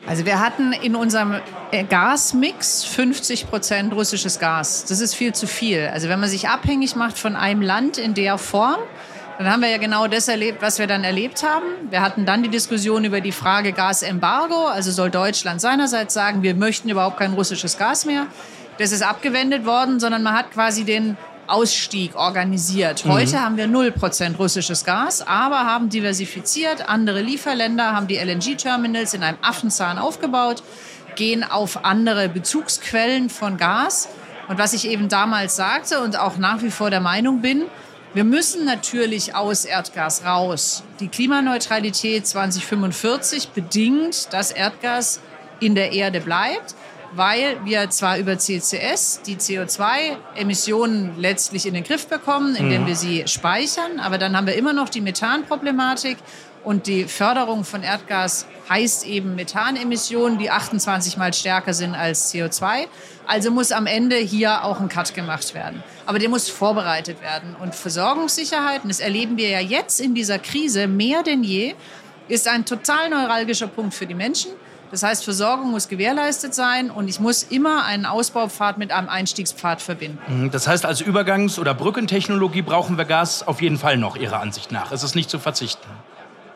Also 0.05 0.25
wir 0.25 0.39
hatten 0.39 0.71
in 0.73 0.95
unserem 0.95 1.35
äh, 1.71 1.83
Gasmix 1.83 2.85
50 2.85 3.49
Prozent 3.49 3.93
russisches 3.93 4.39
Gas. 4.39 4.85
Das 4.85 5.01
ist 5.01 5.15
viel 5.15 5.33
zu 5.33 5.47
viel. 5.47 5.89
Also 5.91 6.07
wenn 6.07 6.19
man 6.19 6.29
sich 6.29 6.47
abhängig 6.47 6.95
macht 6.95 7.17
von 7.17 7.35
einem 7.35 7.61
Land 7.61 7.97
in 7.97 8.13
der 8.13 8.37
Form, 8.37 8.77
dann 9.37 9.51
haben 9.51 9.61
wir 9.61 9.69
ja 9.69 9.77
genau 9.77 10.07
das 10.07 10.27
erlebt, 10.27 10.61
was 10.61 10.79
wir 10.79 10.87
dann 10.87 11.03
erlebt 11.03 11.43
haben. 11.43 11.65
Wir 11.89 12.01
hatten 12.01 12.25
dann 12.25 12.41
die 12.41 12.49
Diskussion 12.49 13.03
über 13.05 13.21
die 13.21 13.31
Frage 13.31 13.71
Gasembargo. 13.71 14.65
Also 14.67 14.91
soll 14.91 15.11
Deutschland 15.11 15.61
seinerseits 15.61 16.13
sagen, 16.13 16.41
wir 16.41 16.55
möchten 16.55 16.89
überhaupt 16.89 17.17
kein 17.17 17.33
russisches 17.33 17.77
Gas 17.77 18.05
mehr. 18.05 18.27
Das 18.79 18.91
ist 18.91 19.03
abgewendet 19.03 19.65
worden, 19.65 19.99
sondern 19.99 20.23
man 20.23 20.33
hat 20.33 20.51
quasi 20.51 20.85
den 20.85 21.17
Ausstieg 21.45 22.15
organisiert. 22.15 23.05
Mhm. 23.05 23.11
Heute 23.11 23.35
mhm. 23.35 23.41
haben 23.41 23.57
wir 23.57 23.67
0% 23.67 24.37
russisches 24.37 24.83
Gas, 24.83 25.25
aber 25.25 25.65
haben 25.65 25.89
diversifiziert. 25.89 26.89
Andere 26.89 27.21
Lieferländer 27.21 27.95
haben 27.95 28.07
die 28.07 28.17
LNG-Terminals 28.17 29.13
in 29.13 29.23
einem 29.23 29.37
Affenzahn 29.41 29.97
aufgebaut, 29.97 30.63
gehen 31.15 31.43
auf 31.43 31.85
andere 31.85 32.27
Bezugsquellen 32.29 33.29
von 33.29 33.57
Gas. 33.57 34.09
Und 34.47 34.57
was 34.57 34.73
ich 34.73 34.87
eben 34.87 35.09
damals 35.09 35.55
sagte 35.55 35.99
und 36.01 36.17
auch 36.17 36.37
nach 36.37 36.61
wie 36.61 36.71
vor 36.71 36.89
der 36.89 37.01
Meinung 37.01 37.41
bin, 37.41 37.65
wir 38.13 38.23
müssen 38.23 38.65
natürlich 38.65 39.35
aus 39.35 39.65
Erdgas 39.65 40.25
raus. 40.25 40.83
Die 40.99 41.07
Klimaneutralität 41.07 42.25
2045 42.25 43.49
bedingt, 43.49 44.33
dass 44.33 44.51
Erdgas 44.51 45.19
in 45.59 45.75
der 45.75 45.91
Erde 45.91 46.21
bleibt, 46.21 46.75
weil 47.13 47.57
wir 47.65 47.89
zwar 47.89 48.17
über 48.17 48.37
CCS 48.37 49.21
die 49.25 49.37
CO2-Emissionen 49.37 51.17
letztlich 51.17 51.65
in 51.65 51.73
den 51.73 51.83
Griff 51.83 52.07
bekommen, 52.07 52.55
indem 52.55 52.83
mhm. 52.83 52.87
wir 52.87 52.95
sie 52.95 53.27
speichern, 53.27 53.99
aber 53.99 54.17
dann 54.17 54.35
haben 54.35 54.47
wir 54.47 54.55
immer 54.55 54.73
noch 54.73 54.89
die 54.89 55.01
Methanproblematik 55.01 56.17
und 56.63 56.87
die 56.87 57.05
Förderung 57.05 57.63
von 57.63 57.81
Erdgas 57.81 58.45
heißt 58.69 59.05
eben 59.05 59.35
Methanemissionen, 59.35 60.37
die 60.37 60.51
28 60.51 61.15
mal 61.15 61.33
stärker 61.33 61.73
sind 61.73 61.95
als 61.95 62.33
CO2. 62.33 62.87
Also 63.27 63.51
muss 63.51 63.71
am 63.71 63.87
Ende 63.87 64.15
hier 64.15 64.63
auch 64.63 64.79
ein 64.79 64.87
Cut 64.87 65.13
gemacht 65.13 65.53
werden. 65.53 65.83
Aber 66.05 66.17
der 66.17 66.29
muss 66.29 66.49
vorbereitet 66.49 67.21
werden. 67.21 67.55
Und 67.61 67.75
Versorgungssicherheit, 67.75 68.83
und 68.83 68.89
das 68.89 69.01
erleben 69.01 69.37
wir 69.37 69.49
ja 69.49 69.59
jetzt 69.59 69.99
in 69.99 70.15
dieser 70.15 70.39
Krise 70.39 70.87
mehr 70.87 71.23
denn 71.23 71.43
je, 71.43 71.75
ist 72.29 72.47
ein 72.47 72.65
total 72.65 73.09
neuralgischer 73.09 73.67
Punkt 73.67 73.93
für 73.93 74.05
die 74.05 74.13
Menschen. 74.13 74.51
Das 74.91 75.03
heißt, 75.03 75.25
Versorgung 75.25 75.71
muss 75.71 75.89
gewährleistet 75.89 76.53
sein 76.53 76.89
und 76.89 77.09
ich 77.09 77.19
muss 77.19 77.43
immer 77.43 77.83
einen 77.83 78.05
Ausbaupfad 78.05 78.77
mit 78.77 78.91
einem 78.91 79.09
Einstiegspfad 79.09 79.81
verbinden. 79.81 80.19
Mhm, 80.27 80.51
das 80.51 80.65
heißt, 80.65 80.85
als 80.85 81.01
Übergangs- 81.01 81.59
oder 81.59 81.73
Brückentechnologie 81.73 82.61
brauchen 82.61 82.97
wir 82.97 83.03
Gas 83.03 83.45
auf 83.45 83.61
jeden 83.61 83.77
Fall 83.77 83.97
noch 83.97 84.15
Ihrer 84.15 84.39
Ansicht 84.39 84.71
nach. 84.71 84.93
Es 84.93 85.03
ist 85.03 85.15
nicht 85.15 85.29
zu 85.29 85.39
verzichten. 85.39 85.87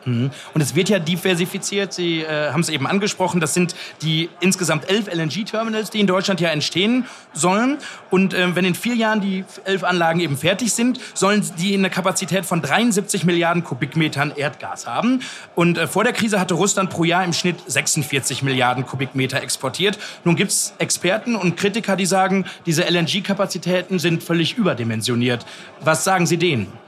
Mhm. 0.04 0.30
Und 0.54 0.60
es 0.60 0.74
wird 0.74 0.88
ja 0.88 0.98
diversifiziert. 0.98 1.92
Sie 1.92 2.20
äh, 2.20 2.50
haben 2.50 2.60
es 2.60 2.68
eben 2.68 2.86
angesprochen. 2.86 3.40
Das 3.40 3.54
sind 3.54 3.74
die 4.02 4.28
insgesamt 4.40 4.88
elf 4.88 5.12
LNG-Terminals, 5.12 5.90
die 5.90 6.00
in 6.00 6.06
Deutschland 6.06 6.40
ja 6.40 6.50
entstehen 6.50 7.06
sollen. 7.32 7.78
Und 8.10 8.34
äh, 8.34 8.54
wenn 8.54 8.64
in 8.64 8.74
vier 8.74 8.94
Jahren 8.94 9.20
die 9.20 9.44
elf 9.64 9.84
Anlagen 9.84 10.20
eben 10.20 10.36
fertig 10.36 10.72
sind, 10.72 11.00
sollen 11.14 11.44
die 11.58 11.74
eine 11.74 11.90
Kapazität 11.90 12.44
von 12.44 12.62
73 12.62 13.24
Milliarden 13.24 13.64
Kubikmetern 13.64 14.32
Erdgas 14.34 14.86
haben. 14.86 15.20
Und 15.54 15.78
äh, 15.78 15.86
vor 15.86 16.04
der 16.04 16.12
Krise 16.12 16.40
hatte 16.40 16.54
Russland 16.54 16.90
pro 16.90 17.04
Jahr 17.04 17.24
im 17.24 17.32
Schnitt 17.32 17.56
46 17.66 18.42
Milliarden 18.42 18.86
Kubikmeter 18.86 19.42
exportiert. 19.42 19.98
Nun 20.24 20.36
gibt 20.36 20.50
es 20.50 20.74
Experten 20.78 21.36
und 21.36 21.56
Kritiker, 21.56 21.96
die 21.96 22.06
sagen, 22.06 22.44
diese 22.66 22.84
LNG-Kapazitäten 22.84 23.98
sind 23.98 24.22
völlig 24.22 24.56
überdimensioniert. 24.56 25.46
Was 25.80 26.04
sagen 26.04 26.26
Sie 26.26 26.36
denen? 26.36 26.81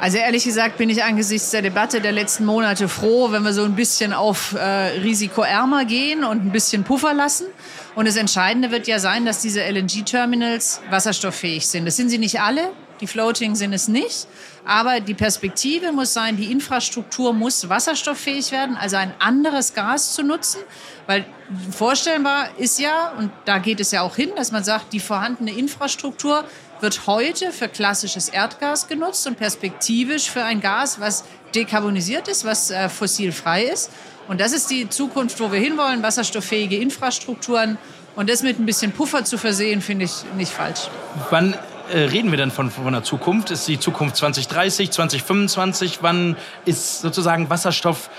Also 0.00 0.18
ehrlich 0.18 0.44
gesagt 0.44 0.76
bin 0.76 0.90
ich 0.90 1.04
angesichts 1.04 1.50
der 1.50 1.62
Debatte 1.62 2.00
der 2.00 2.12
letzten 2.12 2.44
Monate 2.44 2.88
froh, 2.88 3.30
wenn 3.30 3.44
wir 3.44 3.52
so 3.52 3.64
ein 3.64 3.76
bisschen 3.76 4.12
auf 4.12 4.52
äh, 4.52 4.58
risikoärmer 4.58 5.84
gehen 5.84 6.24
und 6.24 6.44
ein 6.44 6.50
bisschen 6.50 6.82
Puffer 6.82 7.14
lassen. 7.14 7.46
Und 7.94 8.08
das 8.08 8.16
Entscheidende 8.16 8.72
wird 8.72 8.88
ja 8.88 8.98
sein, 8.98 9.24
dass 9.24 9.40
diese 9.40 9.62
LNG-Terminals 9.62 10.80
wasserstofffähig 10.90 11.66
sind. 11.68 11.86
Das 11.86 11.96
sind 11.96 12.08
sie 12.10 12.18
nicht 12.18 12.40
alle, 12.40 12.72
die 13.00 13.06
Floating 13.06 13.54
sind 13.54 13.72
es 13.72 13.86
nicht. 13.86 14.26
Aber 14.64 15.00
die 15.00 15.14
Perspektive 15.14 15.92
muss 15.92 16.12
sein, 16.12 16.36
die 16.36 16.50
Infrastruktur 16.50 17.32
muss 17.32 17.68
wasserstofffähig 17.68 18.50
werden, 18.50 18.76
also 18.76 18.96
ein 18.96 19.12
anderes 19.18 19.74
Gas 19.74 20.14
zu 20.14 20.22
nutzen. 20.22 20.60
Weil 21.06 21.26
vorstellbar 21.70 22.48
ist 22.56 22.80
ja, 22.80 23.12
und 23.18 23.30
da 23.44 23.58
geht 23.58 23.78
es 23.80 23.90
ja 23.90 24.02
auch 24.02 24.16
hin, 24.16 24.30
dass 24.36 24.52
man 24.52 24.64
sagt, 24.64 24.92
die 24.92 25.00
vorhandene 25.00 25.52
Infrastruktur 25.52 26.44
wird 26.84 27.06
heute 27.06 27.50
für 27.50 27.66
klassisches 27.66 28.28
Erdgas 28.28 28.88
genutzt 28.88 29.26
und 29.26 29.38
perspektivisch 29.38 30.30
für 30.30 30.44
ein 30.44 30.60
Gas, 30.60 31.00
was 31.00 31.24
dekarbonisiert 31.54 32.28
ist, 32.28 32.44
was 32.44 32.70
äh, 32.70 32.90
fossilfrei 32.90 33.62
ist. 33.64 33.90
Und 34.28 34.38
das 34.38 34.52
ist 34.52 34.70
die 34.70 34.90
Zukunft, 34.90 35.40
wo 35.40 35.50
wir 35.50 35.58
hinwollen, 35.58 36.02
wasserstofffähige 36.02 36.76
Infrastrukturen. 36.76 37.78
Und 38.16 38.28
das 38.28 38.42
mit 38.42 38.58
ein 38.58 38.66
bisschen 38.66 38.92
Puffer 38.92 39.24
zu 39.24 39.38
versehen, 39.38 39.80
finde 39.80 40.04
ich 40.04 40.12
nicht 40.36 40.52
falsch. 40.52 40.90
Wann 41.30 41.56
äh, 41.90 42.00
reden 42.00 42.30
wir 42.30 42.36
denn 42.36 42.50
von, 42.50 42.70
von 42.70 42.92
der 42.92 43.02
Zukunft? 43.02 43.50
Ist 43.50 43.66
die 43.66 43.80
Zukunft 43.80 44.16
2030, 44.16 44.90
2025? 44.90 45.98
Wann 46.02 46.36
ist 46.66 47.00
sozusagen 47.00 47.48
Wasserstoff 47.48 48.10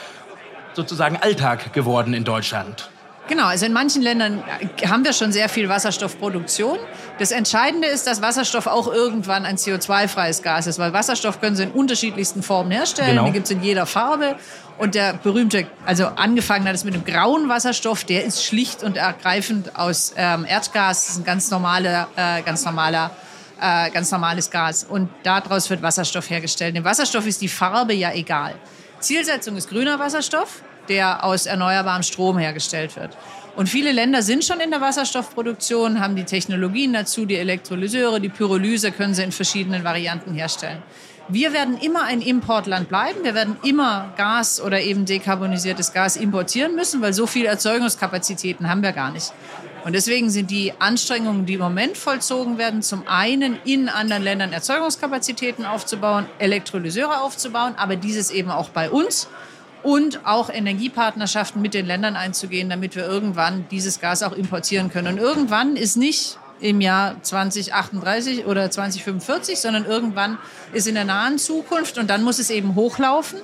sozusagen 0.74 1.18
Alltag 1.18 1.72
geworden 1.72 2.16
in 2.16 2.24
Deutschland? 2.24 2.90
Genau, 3.28 3.46
also 3.46 3.66
in 3.66 3.74
manchen 3.74 4.04
Ländern 4.04 4.44
haben 4.88 5.04
wir 5.04 5.12
schon 5.12 5.32
sehr 5.32 5.50
viel 5.50 5.68
Wasserstoffproduktion. 5.68 6.78
Das 7.18 7.32
Entscheidende 7.32 7.88
ist, 7.88 8.06
dass 8.06 8.22
Wasserstoff 8.22 8.68
auch 8.68 8.88
irgendwann 8.88 9.46
ein 9.46 9.58
CO2-freies 9.58 10.44
Gas 10.44 10.68
ist, 10.68 10.78
weil 10.78 10.94
Wasserstoff 10.94 11.42
können 11.42 11.56
Sie 11.56 11.64
in 11.64 11.72
unterschiedlichsten 11.72 12.44
Formen 12.44 12.72
herstellen. 12.72 13.12
Genau. 13.12 13.24
Den 13.24 13.34
gibt 13.34 13.46
es 13.46 13.52
in 13.52 13.64
jeder 13.64 13.86
Farbe. 13.88 14.36
Und 14.78 14.94
der 14.94 15.14
berühmte, 15.14 15.66
also 15.86 16.08
angefangen 16.08 16.68
hat 16.68 16.76
es 16.76 16.84
mit 16.84 16.94
dem 16.94 17.06
grauen 17.06 17.50
Wasserstoff, 17.50 18.04
der 18.04 18.26
ist 18.26 18.44
schlicht 18.44 18.84
und 18.84 18.98
ergreifend 18.98 19.76
aus 19.76 20.14
ähm, 20.18 20.46
Erdgas. 20.46 21.06
Das 21.06 21.10
ist 21.16 21.18
ein 21.20 21.24
ganz 21.24 21.50
normaler, 21.50 22.08
äh, 22.16 22.42
ganz 22.44 22.64
normaler 22.66 23.12
äh, 23.60 23.90
ganz 23.90 24.12
normales 24.12 24.52
Gas. 24.52 24.84
Und 24.84 25.10
daraus 25.24 25.70
wird 25.70 25.82
Wasserstoff 25.82 26.30
hergestellt. 26.30 26.76
Dem 26.76 26.84
Wasserstoff 26.84 27.26
ist 27.26 27.42
die 27.42 27.48
Farbe 27.48 27.94
ja 27.94 28.12
egal. 28.12 28.54
Zielsetzung 29.00 29.56
ist 29.56 29.70
grüner 29.70 29.98
Wasserstoff 29.98 30.62
der 30.90 31.24
aus 31.24 31.46
erneuerbarem 31.46 32.04
Strom 32.04 32.38
hergestellt 32.38 32.96
wird. 32.96 33.18
Und 33.56 33.70
viele 33.70 33.94
Länder 33.94 34.22
sind 34.22 34.44
schon 34.44 34.60
in 34.60 34.70
der 34.70 34.82
Wasserstoffproduktion, 34.82 36.02
haben 36.02 36.16
die 36.16 36.26
Technologien 36.26 36.92
dazu, 36.92 37.26
die 37.26 37.38
Elektrolyseure, 37.38 38.20
die 38.20 38.30
Pyrolyse 38.30 38.92
können 38.92 39.14
sie 39.14 39.24
in 39.24 39.32
verschiedenen 39.32 39.84
Varianten 39.84 40.34
herstellen. 40.34 40.84
Wir 41.28 41.54
werden 41.54 41.78
immer 41.80 42.04
ein 42.04 42.22
Importland 42.22 42.88
bleiben. 42.88 43.24
Wir 43.24 43.34
werden 43.34 43.58
immer 43.64 44.14
Gas 44.16 44.62
oder 44.62 44.82
eben 44.82 45.06
dekarbonisiertes 45.06 45.92
Gas 45.92 46.18
importieren 46.18 46.76
müssen, 46.76 47.02
weil 47.02 47.14
so 47.14 47.26
viele 47.26 47.48
Erzeugungskapazitäten 47.48 48.70
haben 48.70 48.84
wir 48.84 48.92
gar 48.92 49.12
nicht. 49.12 49.34
Und 49.86 49.94
deswegen 49.94 50.30
sind 50.30 50.52
die 50.52 50.74
Anstrengungen, 50.78 51.48
die 51.48 51.56
im 51.56 51.62
Moment 51.62 51.98
vollzogen 51.98 52.60
werden, 52.60 52.84
zum 52.84 53.08
einen 53.08 53.58
in 53.66 53.90
anderen 53.90 54.24
Ländern 54.24 54.54
Erzeugungskapazitäten 54.54 55.66
aufzubauen, 55.66 56.28
Elektrolyseure 56.38 57.22
aufzubauen, 57.22 57.74
aber 57.78 57.96
dieses 57.96 58.30
eben 58.30 58.52
auch 58.52 58.70
bei 58.70 58.92
uns 58.92 59.28
und 59.86 60.26
auch 60.26 60.50
Energiepartnerschaften 60.50 61.62
mit 61.62 61.76
den 61.76 61.86
Ländern 61.86 62.16
einzugehen, 62.16 62.70
damit 62.70 62.96
wir 62.96 63.06
irgendwann 63.06 63.68
dieses 63.70 64.02
Gas 64.02 64.24
auch 64.24 64.32
importieren 64.32 64.90
können. 64.90 65.14
Und 65.14 65.20
irgendwann 65.20 65.76
ist 65.76 65.96
nicht 65.96 66.40
im 66.60 66.82
Jahr 66.82 67.22
2038 67.22 68.48
oder 68.48 68.72
2045, 68.72 69.60
sondern 69.60 69.86
irgendwann 69.86 70.40
ist 70.74 70.88
in 70.88 70.96
der 70.96 71.06
nahen 71.06 71.38
Zukunft 71.38 72.00
und 72.00 72.10
dann 72.10 72.24
muss 72.24 72.40
es 72.40 72.50
eben 72.50 72.74
hochlaufen, 72.74 73.40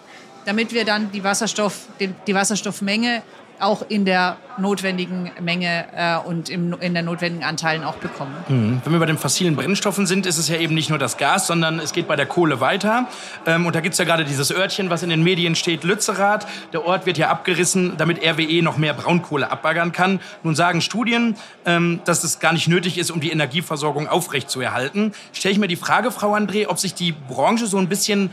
damit 0.46 0.74
wir 0.74 0.84
dann 0.84 1.12
die, 1.12 1.24
Wasserstoff, 1.24 1.88
die 2.00 2.34
Wasserstoffmenge 2.34 3.22
auch 3.62 3.84
in 3.88 4.06
der 4.06 4.38
notwendigen 4.58 5.32
Menge 5.40 5.86
äh, 5.96 6.18
und 6.28 6.50
im, 6.50 6.76
in 6.80 6.94
der 6.94 7.04
notwendigen 7.04 7.44
Anteilen 7.44 7.84
auch 7.84 7.96
bekommen. 7.96 8.36
Mhm. 8.48 8.82
Wenn 8.84 8.94
wir 8.94 9.00
bei 9.00 9.06
den 9.06 9.18
fossilen 9.18 9.56
Brennstoffen 9.56 10.06
sind, 10.06 10.26
ist 10.26 10.38
es 10.38 10.48
ja 10.48 10.58
eben 10.58 10.74
nicht 10.74 10.90
nur 10.90 11.00
das 11.00 11.18
Gas, 11.18 11.48
sondern 11.48 11.80
es 11.80 11.94
geht 11.94 12.08
bei 12.08 12.16
der 12.16 12.26
Kohle 12.26 12.60
weiter. 12.60 13.08
Ähm, 13.46 13.66
und 13.66 13.76
da 13.76 13.82
gibt 13.82 13.94
es 13.94 14.00
ja 14.00 14.06
gerade 14.06 14.26
dieses 14.26 14.52
Örtchen, 14.52 14.90
was 14.90 15.04
in 15.04 15.10
den 15.10 15.24
Medien 15.24 15.56
steht, 15.56 15.84
Lützerath. 15.84 16.48
Der 16.74 16.86
Ort 16.86 17.06
wird 17.06 17.18
ja 17.18 17.30
abgerissen, 17.30 17.94
damit 17.98 18.24
RWE 18.24 18.62
noch 18.62 18.78
mehr 18.78 18.94
Braunkohle 18.94 19.52
abbaggern 19.52 19.92
kann. 19.92 20.20
Nun 20.44 20.56
sagen 20.56 20.82
Studien, 20.82 21.36
ähm, 21.66 22.02
dass 22.06 22.24
es 22.24 22.40
gar 22.40 22.54
nicht 22.54 22.68
nötig 22.68 22.98
ist, 22.98 23.12
um 23.12 23.20
die 23.20 23.32
Energieversorgung 23.32 24.08
aufrechtzuerhalten. 24.08 25.14
Stelle 25.34 25.54
ich 25.54 25.60
mir 25.60 25.68
die 25.68 25.76
Frage, 25.76 26.12
Frau 26.12 26.36
André, 26.36 26.68
ob 26.68 26.80
sich 26.80 26.94
die 26.94 27.12
Branche 27.12 27.68
so 27.68 27.78
ein 27.78 27.88
bisschen 27.88 28.32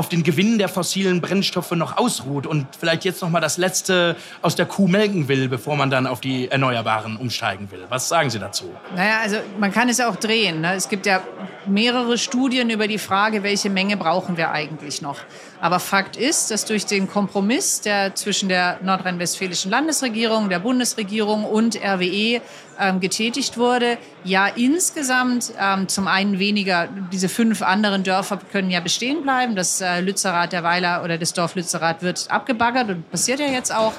auf 0.00 0.08
den 0.08 0.22
Gewinn 0.22 0.56
der 0.56 0.70
fossilen 0.70 1.20
Brennstoffe 1.20 1.72
noch 1.72 1.98
ausruht 1.98 2.46
und 2.46 2.66
vielleicht 2.74 3.04
jetzt 3.04 3.20
noch 3.20 3.28
mal 3.28 3.40
das 3.40 3.58
Letzte 3.58 4.16
aus 4.40 4.54
der 4.56 4.64
Kuh 4.64 4.88
melken 4.88 5.28
will, 5.28 5.46
bevor 5.46 5.76
man 5.76 5.90
dann 5.90 6.06
auf 6.06 6.22
die 6.22 6.50
Erneuerbaren 6.50 7.18
umsteigen 7.18 7.70
will. 7.70 7.84
Was 7.90 8.08
sagen 8.08 8.30
Sie 8.30 8.38
dazu? 8.38 8.64
Naja, 8.96 9.18
also 9.20 9.36
man 9.58 9.70
kann 9.70 9.90
es 9.90 10.00
auch 10.00 10.16
drehen. 10.16 10.62
Ne? 10.62 10.72
Es 10.72 10.88
gibt 10.88 11.04
ja 11.04 11.20
mehrere 11.66 12.16
Studien 12.16 12.70
über 12.70 12.88
die 12.88 12.96
Frage, 12.96 13.42
welche 13.42 13.68
Menge 13.68 13.98
brauchen 13.98 14.38
wir 14.38 14.52
eigentlich 14.52 15.02
noch. 15.02 15.18
Aber 15.60 15.78
Fakt 15.78 16.16
ist, 16.16 16.50
dass 16.50 16.64
durch 16.64 16.86
den 16.86 17.06
Kompromiss, 17.06 17.82
der 17.82 18.14
zwischen 18.14 18.48
der 18.48 18.78
nordrhein-westfälischen 18.82 19.70
Landesregierung, 19.70 20.48
der 20.48 20.58
Bundesregierung 20.58 21.44
und 21.44 21.76
RWE 21.76 22.40
ähm, 22.78 23.00
getätigt 23.00 23.58
wurde, 23.58 23.98
ja 24.24 24.46
insgesamt 24.46 25.52
ähm, 25.60 25.86
zum 25.86 26.08
einen 26.08 26.38
weniger, 26.38 26.88
diese 27.12 27.28
fünf 27.28 27.60
anderen 27.60 28.04
Dörfer 28.04 28.38
können 28.50 28.70
ja 28.70 28.80
bestehen 28.80 29.22
bleiben. 29.22 29.54
Das 29.54 29.82
äh, 29.82 30.00
Lützerath, 30.00 30.52
der 30.52 30.62
Weiler 30.62 31.04
oder 31.04 31.18
das 31.18 31.34
Dorf 31.34 31.54
Lützerath 31.54 32.00
wird 32.02 32.30
abgebaggert 32.30 32.88
und 32.88 33.10
passiert 33.10 33.40
ja 33.40 33.46
jetzt 33.46 33.74
auch. 33.74 33.92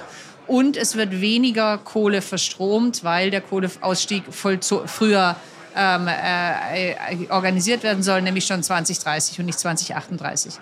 Und 0.48 0.76
es 0.76 0.96
wird 0.96 1.22
weniger 1.22 1.78
Kohle 1.78 2.24
verstromt, 2.24 3.04
weil 3.04 3.30
der 3.30 3.42
Kohleausstieg 3.42 4.24
voll 4.32 4.60
zu, 4.60 4.82
früher 4.88 5.36
ähm, 5.76 6.08
äh, 6.08 6.92
äh 6.92 7.30
organisiert 7.30 7.84
werden 7.84 8.02
soll, 8.02 8.24
nämlich 8.24 8.46
schon 8.48 8.64
2030 8.64 9.40
und 9.40 9.46
nicht 9.46 9.60
2038 9.60 10.56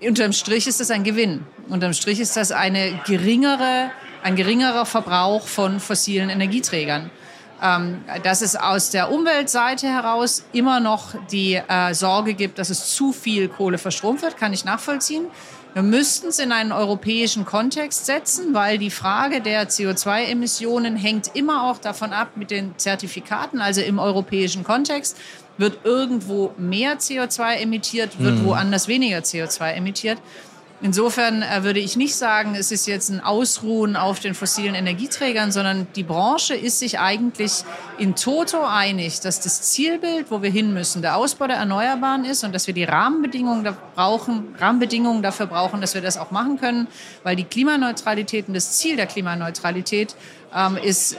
unterm 0.00 0.32
Strich 0.32 0.66
ist 0.66 0.80
das 0.80 0.90
ein 0.90 1.04
Gewinn. 1.04 1.44
Unterm 1.68 1.92
Strich 1.92 2.20
ist 2.20 2.36
das 2.36 2.52
eine 2.52 3.00
geringere, 3.06 3.90
ein 4.22 4.36
geringerer 4.36 4.86
Verbrauch 4.86 5.46
von 5.46 5.80
fossilen 5.80 6.30
Energieträgern. 6.30 7.10
Ähm, 7.60 8.04
dass 8.22 8.40
es 8.40 8.54
aus 8.54 8.90
der 8.90 9.10
Umweltseite 9.10 9.88
heraus 9.88 10.44
immer 10.52 10.78
noch 10.78 11.14
die 11.32 11.54
äh, 11.54 11.92
Sorge 11.92 12.34
gibt, 12.34 12.60
dass 12.60 12.70
es 12.70 12.94
zu 12.94 13.12
viel 13.12 13.48
Kohle 13.48 13.78
verstromt 13.78 14.22
wird, 14.22 14.36
kann 14.36 14.52
ich 14.52 14.64
nachvollziehen. 14.64 15.26
Wir 15.74 15.82
müssten 15.82 16.28
es 16.28 16.38
in 16.38 16.52
einen 16.52 16.70
europäischen 16.70 17.44
Kontext 17.44 18.06
setzen, 18.06 18.54
weil 18.54 18.78
die 18.78 18.90
Frage 18.90 19.40
der 19.40 19.68
CO2-Emissionen 19.68 20.96
hängt 20.96 21.34
immer 21.34 21.64
auch 21.64 21.78
davon 21.78 22.12
ab 22.12 22.36
mit 22.36 22.52
den 22.52 22.78
Zertifikaten, 22.78 23.60
also 23.60 23.80
im 23.80 23.98
europäischen 23.98 24.62
Kontext 24.62 25.16
wird 25.58 25.80
irgendwo 25.84 26.54
mehr 26.56 26.98
CO2 26.98 27.56
emittiert, 27.56 28.18
wird 28.18 28.36
mhm. 28.36 28.44
woanders 28.44 28.88
weniger 28.88 29.18
CO2 29.18 29.72
emittiert. 29.72 30.18
Insofern 30.80 31.42
äh, 31.42 31.64
würde 31.64 31.80
ich 31.80 31.96
nicht 31.96 32.14
sagen, 32.14 32.54
es 32.54 32.70
ist 32.70 32.86
jetzt 32.86 33.08
ein 33.08 33.20
Ausruhen 33.20 33.96
auf 33.96 34.20
den 34.20 34.34
fossilen 34.34 34.76
Energieträgern, 34.76 35.50
sondern 35.50 35.88
die 35.96 36.04
Branche 36.04 36.54
ist 36.54 36.78
sich 36.78 37.00
eigentlich 37.00 37.64
in 37.98 38.14
toto 38.14 38.64
einig, 38.64 39.18
dass 39.18 39.40
das 39.40 39.62
Zielbild, 39.62 40.30
wo 40.30 40.40
wir 40.40 40.50
hin 40.50 40.72
müssen, 40.72 41.02
der 41.02 41.16
Ausbau 41.16 41.48
der 41.48 41.56
Erneuerbaren 41.56 42.24
ist 42.24 42.44
und 42.44 42.54
dass 42.54 42.68
wir 42.68 42.74
die 42.74 42.84
Rahmenbedingungen, 42.84 43.64
da 43.64 43.76
brauchen, 43.96 44.54
Rahmenbedingungen 44.60 45.20
dafür 45.20 45.46
brauchen, 45.46 45.80
dass 45.80 45.94
wir 45.94 46.00
das 46.00 46.16
auch 46.16 46.30
machen 46.30 46.60
können, 46.60 46.86
weil 47.24 47.34
die 47.34 47.44
Klimaneutralität 47.44 48.46
und 48.46 48.54
das 48.54 48.78
Ziel 48.78 48.94
der 48.94 49.06
Klimaneutralität 49.06 50.14
ähm, 50.54 50.76
ist 50.76 51.16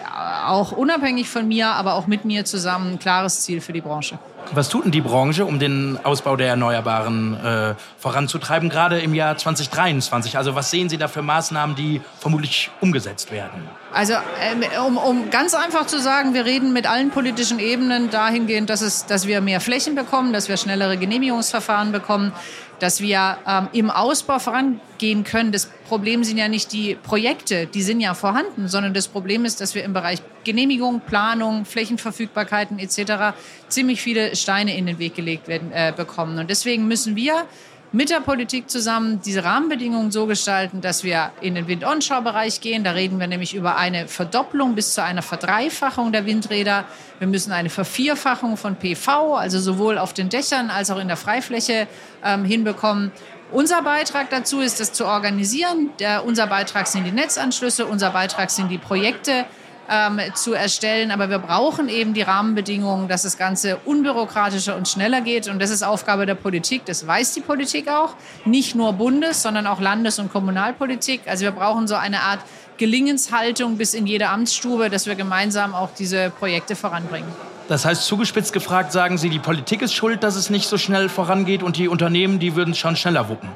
auch 0.48 0.72
unabhängig 0.72 1.28
von 1.28 1.46
mir, 1.46 1.68
aber 1.68 1.96
auch 1.96 2.08
mit 2.08 2.24
mir 2.24 2.46
zusammen 2.46 2.94
ein 2.94 3.00
klares 3.00 3.42
Ziel 3.42 3.60
für 3.60 3.74
die 3.74 3.82
Branche. 3.82 4.20
Was 4.52 4.70
tut 4.70 4.86
denn 4.86 4.92
die 4.92 5.02
Branche, 5.02 5.46
um 5.46 5.60
den 5.60 6.00
Ausbau 6.04 6.36
der 6.36 6.48
Erneuerbaren 6.48 7.34
äh, 7.36 7.76
voranzutreiben, 7.98 8.70
gerade 8.70 9.00
im 9.00 9.14
Jahr 9.14 9.38
2023? 9.38 10.38
Also 10.38 10.56
was 10.56 10.72
sehen 10.72 10.90
Sie 10.90 10.98
da 10.98 11.08
für 11.08 11.22
Maßnahmen, 11.22 11.76
die 11.76 12.02
vermutlich 12.20 12.72
umgesetzt 12.82 13.32
werden? 13.32 13.68
Also 13.94 14.14
ähm, 14.42 14.64
um, 14.86 14.98
um 14.98 15.30
ganz 15.30 15.54
einfach 15.54 15.86
zu 15.86 16.00
sagen, 16.00 16.34
wir 16.34 16.46
reden 16.46 16.74
mit 16.74 16.90
allen 16.90 17.12
politischen 17.12 17.60
Ebenen 17.60 18.10
dahingehend, 18.10 18.70
dass, 18.70 18.82
es, 18.82 19.06
dass 19.06 19.28
wir 19.28 19.42
mehr 19.42 19.62
Flächen 19.62 19.96
bekommen, 19.96 20.34
dass 20.34 20.50
wir 20.50 20.58
schnellere 20.58 20.98
Genehmigungsverfahren 20.98 21.92
bekommen, 21.92 22.32
dass 22.80 23.02
wir 23.02 23.38
ähm, 23.48 23.68
im 23.74 23.90
Ausbau 23.90 24.40
vorangehen 24.40 25.24
können. 25.24 25.52
Das 25.52 25.68
Problem 25.88 26.24
sind 26.24 26.38
ja 26.38 26.48
nicht 26.48 26.72
die 26.72 26.96
Projekte, 26.96 27.68
die 27.68 27.82
sind 27.82 28.00
ja 28.00 28.14
vorhanden, 28.14 28.68
sondern 28.68 28.94
das 28.94 29.08
Problem 29.08 29.46
ist, 29.46 29.62
dass 29.62 29.76
wir 29.76 29.84
im 29.84 29.94
Bereich 29.94 30.22
Genehmigung, 30.44 31.02
Planung, 31.02 31.66
Flächenverfügbarkeiten 31.66 32.80
etc. 32.80 33.36
ziemlich 33.68 34.02
viele 34.02 34.36
Steine 34.36 34.78
in 34.78 34.86
den 34.86 35.00
Weg 35.00 35.16
gelegt 35.16 35.48
werden, 35.48 35.72
äh, 35.72 35.94
bekommen. 35.96 36.38
Und 36.40 36.50
deswegen 36.50 36.88
müssen 36.88 37.16
wir 37.16 37.46
mit 37.92 38.12
der 38.12 38.20
Politik 38.20 38.70
zusammen 38.70 39.20
diese 39.26 39.44
Rahmenbedingungen 39.44 40.12
so 40.12 40.28
gestalten, 40.28 40.80
dass 40.80 41.04
wir 41.04 41.32
in 41.42 41.56
den 41.56 41.68
Wind-Onshore-Bereich 41.68 42.62
gehen. 42.62 42.84
Da 42.84 42.92
reden 42.92 43.20
wir 43.20 43.26
nämlich 43.26 43.56
über 43.56 43.78
eine 43.78 44.08
Verdopplung 44.08 44.76
bis 44.76 44.94
zu 44.94 45.04
einer 45.04 45.24
Verdreifachung 45.24 46.12
der 46.12 46.28
Windräder. 46.28 46.86
Wir 47.18 47.28
müssen 47.28 47.52
eine 47.52 47.72
Vervierfachung 47.72 48.58
von 48.58 48.76
PV, 48.76 49.36
also 49.36 49.60
sowohl 49.60 49.98
auf 49.98 50.14
den 50.14 50.30
Dächern 50.30 50.70
als 50.70 50.92
auch 50.92 51.00
in 51.00 51.08
der 51.08 51.18
Freifläche 51.18 51.88
ähm, 52.24 52.46
hinbekommen. 52.46 53.12
Unser 53.52 53.82
Beitrag 53.82 54.30
dazu 54.30 54.60
ist, 54.60 54.80
das 54.80 54.94
zu 54.94 55.08
organisieren. 55.08 55.90
Der, 55.98 56.24
unser 56.24 56.46
Beitrag 56.46 56.86
sind 56.86 57.06
die 57.06 57.12
Netzanschlüsse, 57.12 57.88
unser 57.88 58.12
Beitrag 58.12 58.52
sind 58.52 58.70
die 58.70 58.78
Projekte 58.78 59.46
ähm, 59.90 60.20
zu 60.36 60.54
erstellen. 60.54 61.12
Aber 61.12 61.30
wir 61.30 61.40
brauchen 61.40 61.90
eben 61.90 62.14
die 62.14 62.22
Rahmenbedingungen, 62.22 63.08
dass 63.08 63.24
das 63.24 63.38
Ganze 63.38 63.78
unbürokratischer 63.86 64.76
und 64.76 64.88
schneller 64.88 65.22
geht. 65.22 65.48
Und 65.48 65.60
das 65.60 65.70
ist 65.70 65.84
Aufgabe 65.84 66.26
der 66.26 66.36
Politik. 66.36 66.86
Das 66.86 67.06
weiß 67.06 67.34
die 67.34 67.42
Politik 67.42 67.90
auch. 67.90 68.16
Nicht 68.46 68.76
nur 68.76 68.94
Bundes-, 68.94 69.42
sondern 69.42 69.68
auch 69.68 69.80
Landes- 69.80 70.20
und 70.20 70.32
Kommunalpolitik. 70.32 71.22
Also 71.26 71.44
wir 71.44 71.52
brauchen 71.52 71.88
so 71.88 71.96
eine 71.96 72.22
Art 72.22 72.40
Gelingenshaltung 72.78 73.78
bis 73.78 73.94
in 73.94 74.08
jede 74.08 74.30
Amtsstube, 74.30 74.90
dass 74.90 75.06
wir 75.06 75.16
gemeinsam 75.16 75.76
auch 75.76 75.90
diese 75.98 76.30
Projekte 76.30 76.76
voranbringen. 76.76 77.28
Das 77.68 77.86
heißt, 77.86 78.04
zugespitzt 78.06 78.52
gefragt, 78.52 78.92
sagen 78.92 79.20
Sie, 79.20 79.30
die 79.30 79.38
Politik 79.38 79.84
ist 79.84 79.94
schuld, 79.94 80.24
dass 80.24 80.36
es 80.36 80.50
nicht 80.50 80.68
so 80.68 80.78
schnell 80.78 81.08
vorangeht 81.08 81.62
und 81.62 81.78
die 81.78 81.88
Unternehmen, 81.88 82.40
die 82.40 82.56
würden 82.56 82.72
es 82.72 82.80
schon 82.80 82.96
schneller 82.96 83.30
wuppen. 83.30 83.50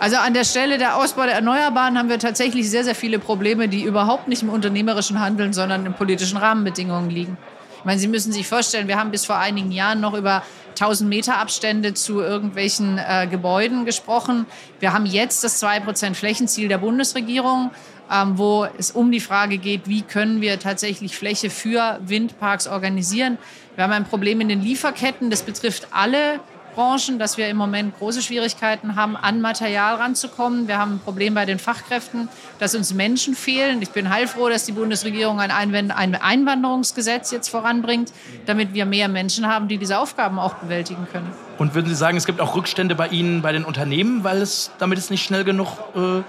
Also 0.00 0.16
an 0.16 0.32
der 0.32 0.44
Stelle 0.44 0.78
der 0.78 0.96
Ausbau 0.96 1.24
der 1.24 1.34
Erneuerbaren 1.34 1.98
haben 1.98 2.08
wir 2.08 2.20
tatsächlich 2.20 2.70
sehr, 2.70 2.84
sehr 2.84 2.94
viele 2.94 3.18
Probleme, 3.18 3.68
die 3.68 3.82
überhaupt 3.82 4.28
nicht 4.28 4.42
im 4.42 4.48
unternehmerischen 4.48 5.18
Handeln, 5.18 5.52
sondern 5.52 5.84
in 5.86 5.94
politischen 5.94 6.36
Rahmenbedingungen 6.36 7.10
liegen. 7.10 7.36
Ich 7.78 7.84
meine, 7.84 7.98
Sie 7.98 8.06
müssen 8.06 8.32
sich 8.32 8.46
vorstellen, 8.46 8.86
wir 8.86 8.96
haben 8.96 9.10
bis 9.10 9.24
vor 9.24 9.38
einigen 9.38 9.72
Jahren 9.72 10.00
noch 10.00 10.14
über 10.14 10.44
1000 10.70 11.08
Meter 11.08 11.38
Abstände 11.38 11.94
zu 11.94 12.20
irgendwelchen 12.20 12.98
äh, 12.98 13.26
Gebäuden 13.28 13.84
gesprochen. 13.84 14.46
Wir 14.78 14.92
haben 14.92 15.04
jetzt 15.04 15.42
das 15.42 15.60
2% 15.60 16.14
Flächenziel 16.14 16.68
der 16.68 16.78
Bundesregierung, 16.78 17.72
ähm, 18.12 18.38
wo 18.38 18.68
es 18.78 18.92
um 18.92 19.10
die 19.10 19.20
Frage 19.20 19.58
geht, 19.58 19.88
wie 19.88 20.02
können 20.02 20.40
wir 20.40 20.60
tatsächlich 20.60 21.16
Fläche 21.16 21.50
für 21.50 21.98
Windparks 22.02 22.68
organisieren. 22.68 23.36
Wir 23.74 23.82
haben 23.84 23.92
ein 23.92 24.04
Problem 24.04 24.40
in 24.40 24.48
den 24.48 24.62
Lieferketten, 24.62 25.30
das 25.30 25.42
betrifft 25.42 25.88
alle 25.90 26.40
Branchen, 26.78 27.18
dass 27.18 27.36
wir 27.36 27.48
im 27.48 27.56
Moment 27.56 27.98
große 27.98 28.22
Schwierigkeiten 28.22 28.94
haben, 28.94 29.16
an 29.16 29.40
Material 29.40 29.96
ranzukommen. 29.96 30.68
Wir 30.68 30.78
haben 30.78 30.92
ein 30.92 31.00
Problem 31.00 31.34
bei 31.34 31.44
den 31.44 31.58
Fachkräften, 31.58 32.28
dass 32.60 32.76
uns 32.76 32.94
Menschen 32.94 33.34
fehlen. 33.34 33.82
Ich 33.82 33.90
bin 33.90 34.10
heilfroh, 34.10 34.48
dass 34.48 34.64
die 34.64 34.70
Bundesregierung 34.70 35.40
ein, 35.40 35.50
Einwanderungsgesetz 35.90 37.32
jetzt 37.32 37.48
voranbringt, 37.48 38.12
damit 38.46 38.74
wir 38.74 38.86
mehr 38.86 39.08
Menschen 39.08 39.48
haben, 39.48 39.66
die 39.66 39.76
diese 39.76 39.98
Aufgaben 39.98 40.38
auch 40.38 40.54
bewältigen 40.54 41.08
können. 41.10 41.32
Und 41.58 41.74
würden 41.74 41.88
Sie 41.88 41.96
sagen, 41.96 42.16
es 42.16 42.26
gibt 42.26 42.40
auch 42.40 42.54
Rückstände 42.54 42.94
bei 42.94 43.08
Ihnen, 43.08 43.42
bei 43.42 43.50
den 43.50 43.64
Unternehmen, 43.64 44.22
weil 44.22 44.40
es 44.40 44.70
damit 44.78 44.98
es 44.98 45.10
nicht 45.10 45.24
schnell 45.24 45.42
genug, 45.42 45.66
äh, 45.96 46.22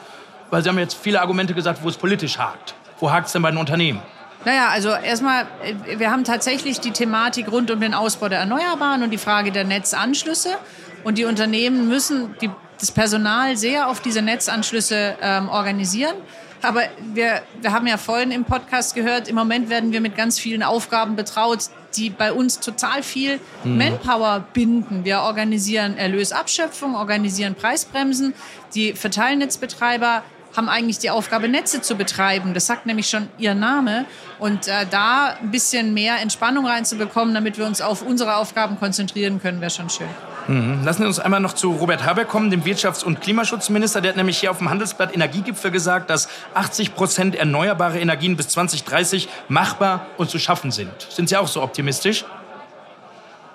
weil 0.49 0.63
Sie 0.63 0.69
haben 0.69 0.79
jetzt 0.79 0.95
viele 0.95 1.21
Argumente 1.21 1.53
gesagt, 1.53 1.83
wo 1.83 1.89
es 1.89 1.97
politisch 1.97 2.39
hakt. 2.39 2.73
Wo 2.99 3.11
hakt 3.11 3.27
es 3.27 3.33
denn 3.33 3.43
bei 3.43 3.51
den 3.51 3.59
Unternehmen? 3.59 4.01
Naja, 4.45 4.69
also 4.69 4.89
erstmal, 4.89 5.47
äh, 5.63 5.99
wir 5.99 6.11
haben 6.11 6.23
tatsächlich 6.23 6.79
die 6.79 6.91
Thematik 6.91 7.51
rund 7.51 7.71
um 7.71 7.79
den 7.79 7.93
Ausbau 7.93 8.29
der 8.29 8.39
Erneuerbaren 8.39 9.03
und 9.03 9.11
die 9.11 9.17
Frage 9.17 9.51
der 9.51 9.63
Netzanschlüsse. 9.63 10.57
Und 11.03 11.17
die 11.17 11.25
Unternehmen 11.25 11.87
müssen 11.87 12.35
die, 12.41 12.49
das 12.79 12.91
Personal 12.91 13.57
sehr 13.57 13.87
auf 13.87 14.01
diese 14.01 14.21
Netzanschlüsse 14.21 15.17
ähm, 15.21 15.49
organisieren. 15.49 16.15
Aber 16.61 16.81
wir, 17.13 17.41
wir 17.61 17.71
haben 17.71 17.87
ja 17.87 17.97
vorhin 17.97 18.31
im 18.31 18.43
Podcast 18.43 18.93
gehört, 18.93 19.29
im 19.29 19.35
Moment 19.35 19.69
werden 19.69 19.93
wir 19.93 20.01
mit 20.01 20.17
ganz 20.17 20.39
vielen 20.39 20.61
Aufgaben 20.61 21.15
betraut, 21.15 21.69
die 21.95 22.09
bei 22.09 22.33
uns 22.33 22.59
total 22.59 23.01
viel 23.01 23.39
mhm. 23.63 23.77
Manpower 23.77 24.45
binden. 24.53 25.05
Wir 25.05 25.21
organisieren 25.21 25.97
Erlösabschöpfung, 25.97 26.95
organisieren 26.95 27.55
Preisbremsen. 27.55 28.33
Die 28.75 28.93
Verteilnetzbetreiber 28.93 30.23
haben 30.55 30.69
eigentlich 30.69 30.99
die 30.99 31.09
Aufgabe, 31.09 31.47
Netze 31.47 31.81
zu 31.81 31.95
betreiben. 31.95 32.53
Das 32.53 32.65
sagt 32.65 32.85
nämlich 32.85 33.09
schon 33.09 33.29
ihr 33.37 33.53
Name. 33.53 34.05
Und 34.39 34.67
äh, 34.67 34.85
da 34.89 35.35
ein 35.41 35.51
bisschen 35.51 35.93
mehr 35.93 36.19
Entspannung 36.21 36.65
reinzubekommen, 36.65 37.33
damit 37.33 37.57
wir 37.57 37.65
uns 37.65 37.81
auf 37.81 38.01
unsere 38.01 38.35
Aufgaben 38.37 38.79
konzentrieren 38.79 39.41
können, 39.41 39.61
wäre 39.61 39.71
schon 39.71 39.89
schön. 39.89 40.07
Mhm. 40.47 40.83
Lassen 40.83 41.03
Sie 41.03 41.07
uns 41.07 41.19
einmal 41.19 41.39
noch 41.39 41.53
zu 41.53 41.71
Robert 41.71 42.03
Habeck 42.03 42.27
kommen, 42.27 42.49
dem 42.49 42.63
Wirtschafts- 42.63 43.03
und 43.03 43.21
Klimaschutzminister. 43.21 44.01
Der 44.01 44.09
hat 44.09 44.17
nämlich 44.17 44.39
hier 44.39 44.49
auf 44.49 44.57
dem 44.57 44.69
Handelsblatt 44.69 45.13
Energiegipfel 45.13 45.69
gesagt, 45.69 46.09
dass 46.09 46.27
80 46.55 46.95
Prozent 46.95 47.35
erneuerbare 47.35 47.99
Energien 47.99 48.35
bis 48.35 48.47
2030 48.49 49.29
machbar 49.47 50.07
und 50.17 50.29
zu 50.29 50.39
schaffen 50.39 50.71
sind. 50.71 50.91
Sind 51.09 51.29
Sie 51.29 51.37
auch 51.37 51.47
so 51.47 51.61
optimistisch? 51.61 52.25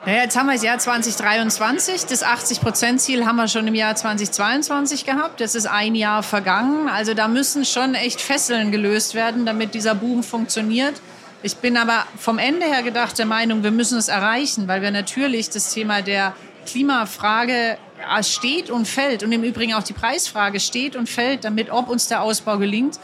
Naja, 0.06 0.24
jetzt 0.24 0.36
haben 0.36 0.48
wir 0.48 0.52
das 0.52 0.62
Jahr 0.62 0.78
2023. 0.78 2.04
Das 2.04 2.22
80-Prozent-Ziel 2.22 3.24
haben 3.24 3.36
wir 3.36 3.48
schon 3.48 3.66
im 3.66 3.74
Jahr 3.74 3.96
2022 3.96 5.06
gehabt. 5.06 5.40
Das 5.40 5.54
ist 5.54 5.64
ein 5.64 5.94
Jahr 5.94 6.22
vergangen. 6.22 6.90
Also 6.90 7.14
da 7.14 7.26
müssen 7.26 7.64
schon 7.64 7.94
echt 7.94 8.20
Fesseln 8.20 8.70
gelöst 8.70 9.14
werden, 9.14 9.46
damit 9.46 9.72
dieser 9.72 9.94
Boom 9.94 10.22
funktioniert. 10.22 11.00
Ich 11.42 11.56
bin 11.56 11.78
aber 11.78 12.04
vom 12.18 12.38
Ende 12.38 12.66
her 12.66 12.82
gedacht 12.82 13.18
der 13.18 13.24
Meinung, 13.24 13.62
wir 13.62 13.70
müssen 13.70 13.96
es 13.96 14.08
erreichen, 14.08 14.68
weil 14.68 14.82
wir 14.82 14.90
natürlich 14.90 15.48
das 15.48 15.72
Thema 15.72 16.02
der 16.02 16.34
Klimafrage 16.66 17.78
steht 18.20 18.68
und 18.68 18.86
fällt 18.86 19.22
und 19.22 19.32
im 19.32 19.42
Übrigen 19.42 19.72
auch 19.72 19.82
die 19.82 19.94
Preisfrage 19.94 20.60
steht 20.60 20.96
und 20.96 21.08
fällt 21.08 21.44
damit, 21.44 21.70
ob 21.70 21.88
uns 21.88 22.08
der 22.08 22.20
Ausbau 22.20 22.58
gelingt. 22.58 22.98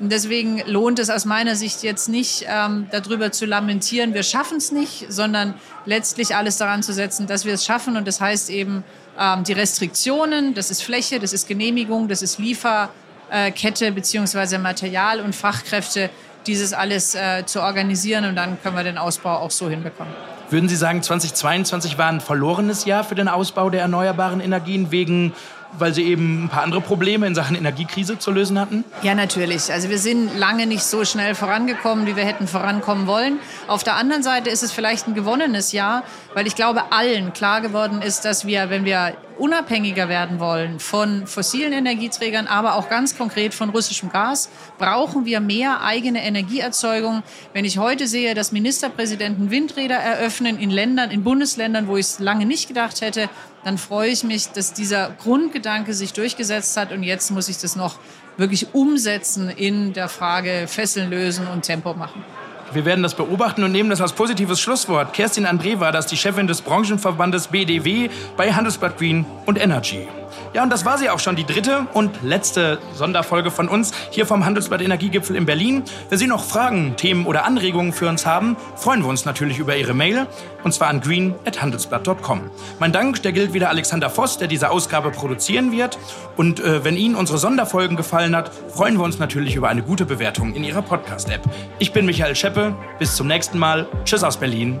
Und 0.00 0.10
deswegen 0.10 0.60
lohnt 0.66 0.98
es 0.98 1.08
aus 1.08 1.24
meiner 1.24 1.54
Sicht 1.54 1.82
jetzt 1.82 2.08
nicht, 2.08 2.46
ähm, 2.48 2.88
darüber 2.90 3.30
zu 3.30 3.46
lamentieren, 3.46 4.12
wir 4.12 4.24
schaffen 4.24 4.56
es 4.56 4.72
nicht, 4.72 5.06
sondern 5.08 5.54
letztlich 5.86 6.34
alles 6.34 6.56
daran 6.56 6.82
zu 6.82 6.92
setzen, 6.92 7.26
dass 7.26 7.44
wir 7.44 7.54
es 7.54 7.64
schaffen. 7.64 7.96
Und 7.96 8.08
das 8.08 8.20
heißt 8.20 8.50
eben 8.50 8.82
ähm, 9.18 9.44
die 9.44 9.52
Restriktionen, 9.52 10.54
das 10.54 10.70
ist 10.70 10.82
Fläche, 10.82 11.20
das 11.20 11.32
ist 11.32 11.46
Genehmigung, 11.46 12.08
das 12.08 12.22
ist 12.22 12.38
Lieferkette 12.38 13.92
beziehungsweise 13.92 14.58
Material 14.58 15.20
und 15.20 15.34
Fachkräfte, 15.34 16.10
dieses 16.46 16.72
alles 16.72 17.14
äh, 17.14 17.46
zu 17.46 17.62
organisieren. 17.62 18.24
Und 18.24 18.34
dann 18.34 18.60
können 18.62 18.76
wir 18.76 18.84
den 18.84 18.98
Ausbau 18.98 19.36
auch 19.36 19.52
so 19.52 19.70
hinbekommen. 19.70 20.12
Würden 20.50 20.68
Sie 20.68 20.76
sagen, 20.76 21.02
2022 21.02 21.96
war 21.96 22.08
ein 22.08 22.20
verlorenes 22.20 22.84
Jahr 22.84 23.04
für 23.04 23.14
den 23.14 23.28
Ausbau 23.28 23.70
der 23.70 23.80
erneuerbaren 23.80 24.40
Energien 24.40 24.90
wegen 24.90 25.32
weil 25.78 25.94
sie 25.94 26.04
eben 26.04 26.44
ein 26.44 26.48
paar 26.48 26.62
andere 26.62 26.80
Probleme 26.80 27.26
in 27.26 27.34
Sachen 27.34 27.56
Energiekrise 27.56 28.18
zu 28.18 28.30
lösen 28.30 28.58
hatten? 28.58 28.84
Ja, 29.02 29.14
natürlich. 29.14 29.72
Also 29.72 29.88
wir 29.88 29.98
sind 29.98 30.36
lange 30.38 30.66
nicht 30.66 30.84
so 30.84 31.04
schnell 31.04 31.34
vorangekommen, 31.34 32.06
wie 32.06 32.16
wir 32.16 32.24
hätten 32.24 32.46
vorankommen 32.46 33.06
wollen. 33.06 33.38
Auf 33.66 33.84
der 33.84 33.96
anderen 33.96 34.22
Seite 34.22 34.50
ist 34.50 34.62
es 34.62 34.72
vielleicht 34.72 35.08
ein 35.08 35.14
gewonnenes 35.14 35.72
Jahr, 35.72 36.02
weil 36.34 36.46
ich 36.46 36.54
glaube, 36.54 36.92
allen 36.92 37.32
klar 37.32 37.60
geworden 37.60 38.02
ist, 38.02 38.24
dass 38.24 38.46
wir, 38.46 38.70
wenn 38.70 38.84
wir 38.84 39.16
unabhängiger 39.38 40.08
werden 40.08 40.38
wollen 40.38 40.78
von 40.78 41.26
fossilen 41.26 41.72
Energieträgern, 41.72 42.46
aber 42.46 42.76
auch 42.76 42.88
ganz 42.88 43.16
konkret 43.16 43.52
von 43.52 43.70
russischem 43.70 44.10
Gas, 44.10 44.48
brauchen 44.78 45.24
wir 45.24 45.40
mehr 45.40 45.82
eigene 45.82 46.24
Energieerzeugung. 46.24 47.22
Wenn 47.52 47.64
ich 47.64 47.78
heute 47.78 48.06
sehe, 48.06 48.34
dass 48.34 48.52
Ministerpräsidenten 48.52 49.50
Windräder 49.50 49.96
eröffnen 49.96 50.58
in 50.58 50.70
Ländern, 50.70 51.10
in 51.10 51.24
Bundesländern, 51.24 51.88
wo 51.88 51.96
ich 51.96 52.06
es 52.06 52.18
lange 52.20 52.46
nicht 52.46 52.68
gedacht 52.68 53.00
hätte, 53.00 53.28
dann 53.64 53.78
freue 53.78 54.10
ich 54.10 54.22
mich, 54.24 54.48
dass 54.48 54.72
dieser 54.72 55.10
Grundgedanke 55.22 55.94
sich 55.94 56.12
durchgesetzt 56.12 56.76
hat 56.76 56.92
und 56.92 57.02
jetzt 57.02 57.30
muss 57.30 57.48
ich 57.48 57.58
das 57.58 57.76
noch 57.76 57.96
wirklich 58.36 58.74
umsetzen 58.74 59.48
in 59.48 59.92
der 59.92 60.08
Frage 60.08 60.66
Fesseln 60.68 61.10
lösen 61.10 61.46
und 61.46 61.62
Tempo 61.62 61.94
machen. 61.94 62.24
Wir 62.72 62.84
werden 62.84 63.02
das 63.02 63.14
beobachten 63.14 63.62
und 63.62 63.72
nehmen 63.72 63.90
das 63.90 64.00
als 64.00 64.12
positives 64.12 64.60
Schlusswort. 64.60 65.12
Kerstin 65.12 65.46
André 65.46 65.78
war 65.78 65.92
das, 65.92 66.06
die 66.06 66.16
Chefin 66.16 66.46
des 66.46 66.60
Branchenverbandes 66.60 67.48
BDW 67.48 68.10
bei 68.36 68.52
Handelsblatt 68.52 68.98
Green 68.98 69.24
und 69.46 69.60
Energy. 69.60 70.08
Ja, 70.52 70.62
und 70.62 70.70
das 70.70 70.84
war 70.84 70.98
sie 70.98 71.10
auch 71.10 71.18
schon, 71.18 71.36
die 71.36 71.44
dritte 71.44 71.86
und 71.92 72.22
letzte 72.22 72.78
Sonderfolge 72.94 73.50
von 73.50 73.68
uns 73.68 73.92
hier 74.10 74.26
vom 74.26 74.44
Handelsblatt 74.44 74.80
Energiegipfel 74.80 75.36
in 75.36 75.46
Berlin. 75.46 75.82
Wenn 76.08 76.18
Sie 76.18 76.26
noch 76.26 76.44
Fragen, 76.44 76.96
Themen 76.96 77.26
oder 77.26 77.44
Anregungen 77.44 77.92
für 77.92 78.08
uns 78.08 78.26
haben, 78.26 78.56
freuen 78.76 79.02
wir 79.02 79.08
uns 79.08 79.24
natürlich 79.24 79.58
über 79.58 79.76
Ihre 79.76 79.94
Mail 79.94 80.26
und 80.62 80.72
zwar 80.72 80.88
an 80.88 81.00
green.handelsblatt.com. 81.00 82.50
Mein 82.78 82.92
Dank, 82.92 83.22
der 83.22 83.32
gilt 83.32 83.52
wieder 83.52 83.68
Alexander 83.68 84.10
Voss, 84.10 84.38
der 84.38 84.48
diese 84.48 84.70
Ausgabe 84.70 85.10
produzieren 85.10 85.72
wird. 85.72 85.98
Und 86.36 86.60
äh, 86.60 86.84
wenn 86.84 86.96
Ihnen 86.96 87.14
unsere 87.14 87.38
Sonderfolgen 87.38 87.96
gefallen 87.96 88.34
hat, 88.34 88.50
freuen 88.68 88.96
wir 88.96 89.04
uns 89.04 89.18
natürlich 89.18 89.56
über 89.56 89.68
eine 89.68 89.82
gute 89.82 90.06
Bewertung 90.06 90.54
in 90.54 90.64
Ihrer 90.64 90.82
Podcast-App. 90.82 91.42
Ich 91.78 91.92
bin 91.92 92.06
Michael 92.06 92.34
Scheppe. 92.34 92.74
Bis 92.98 93.14
zum 93.16 93.26
nächsten 93.26 93.58
Mal. 93.58 93.86
Tschüss 94.04 94.24
aus 94.24 94.36
Berlin. 94.36 94.80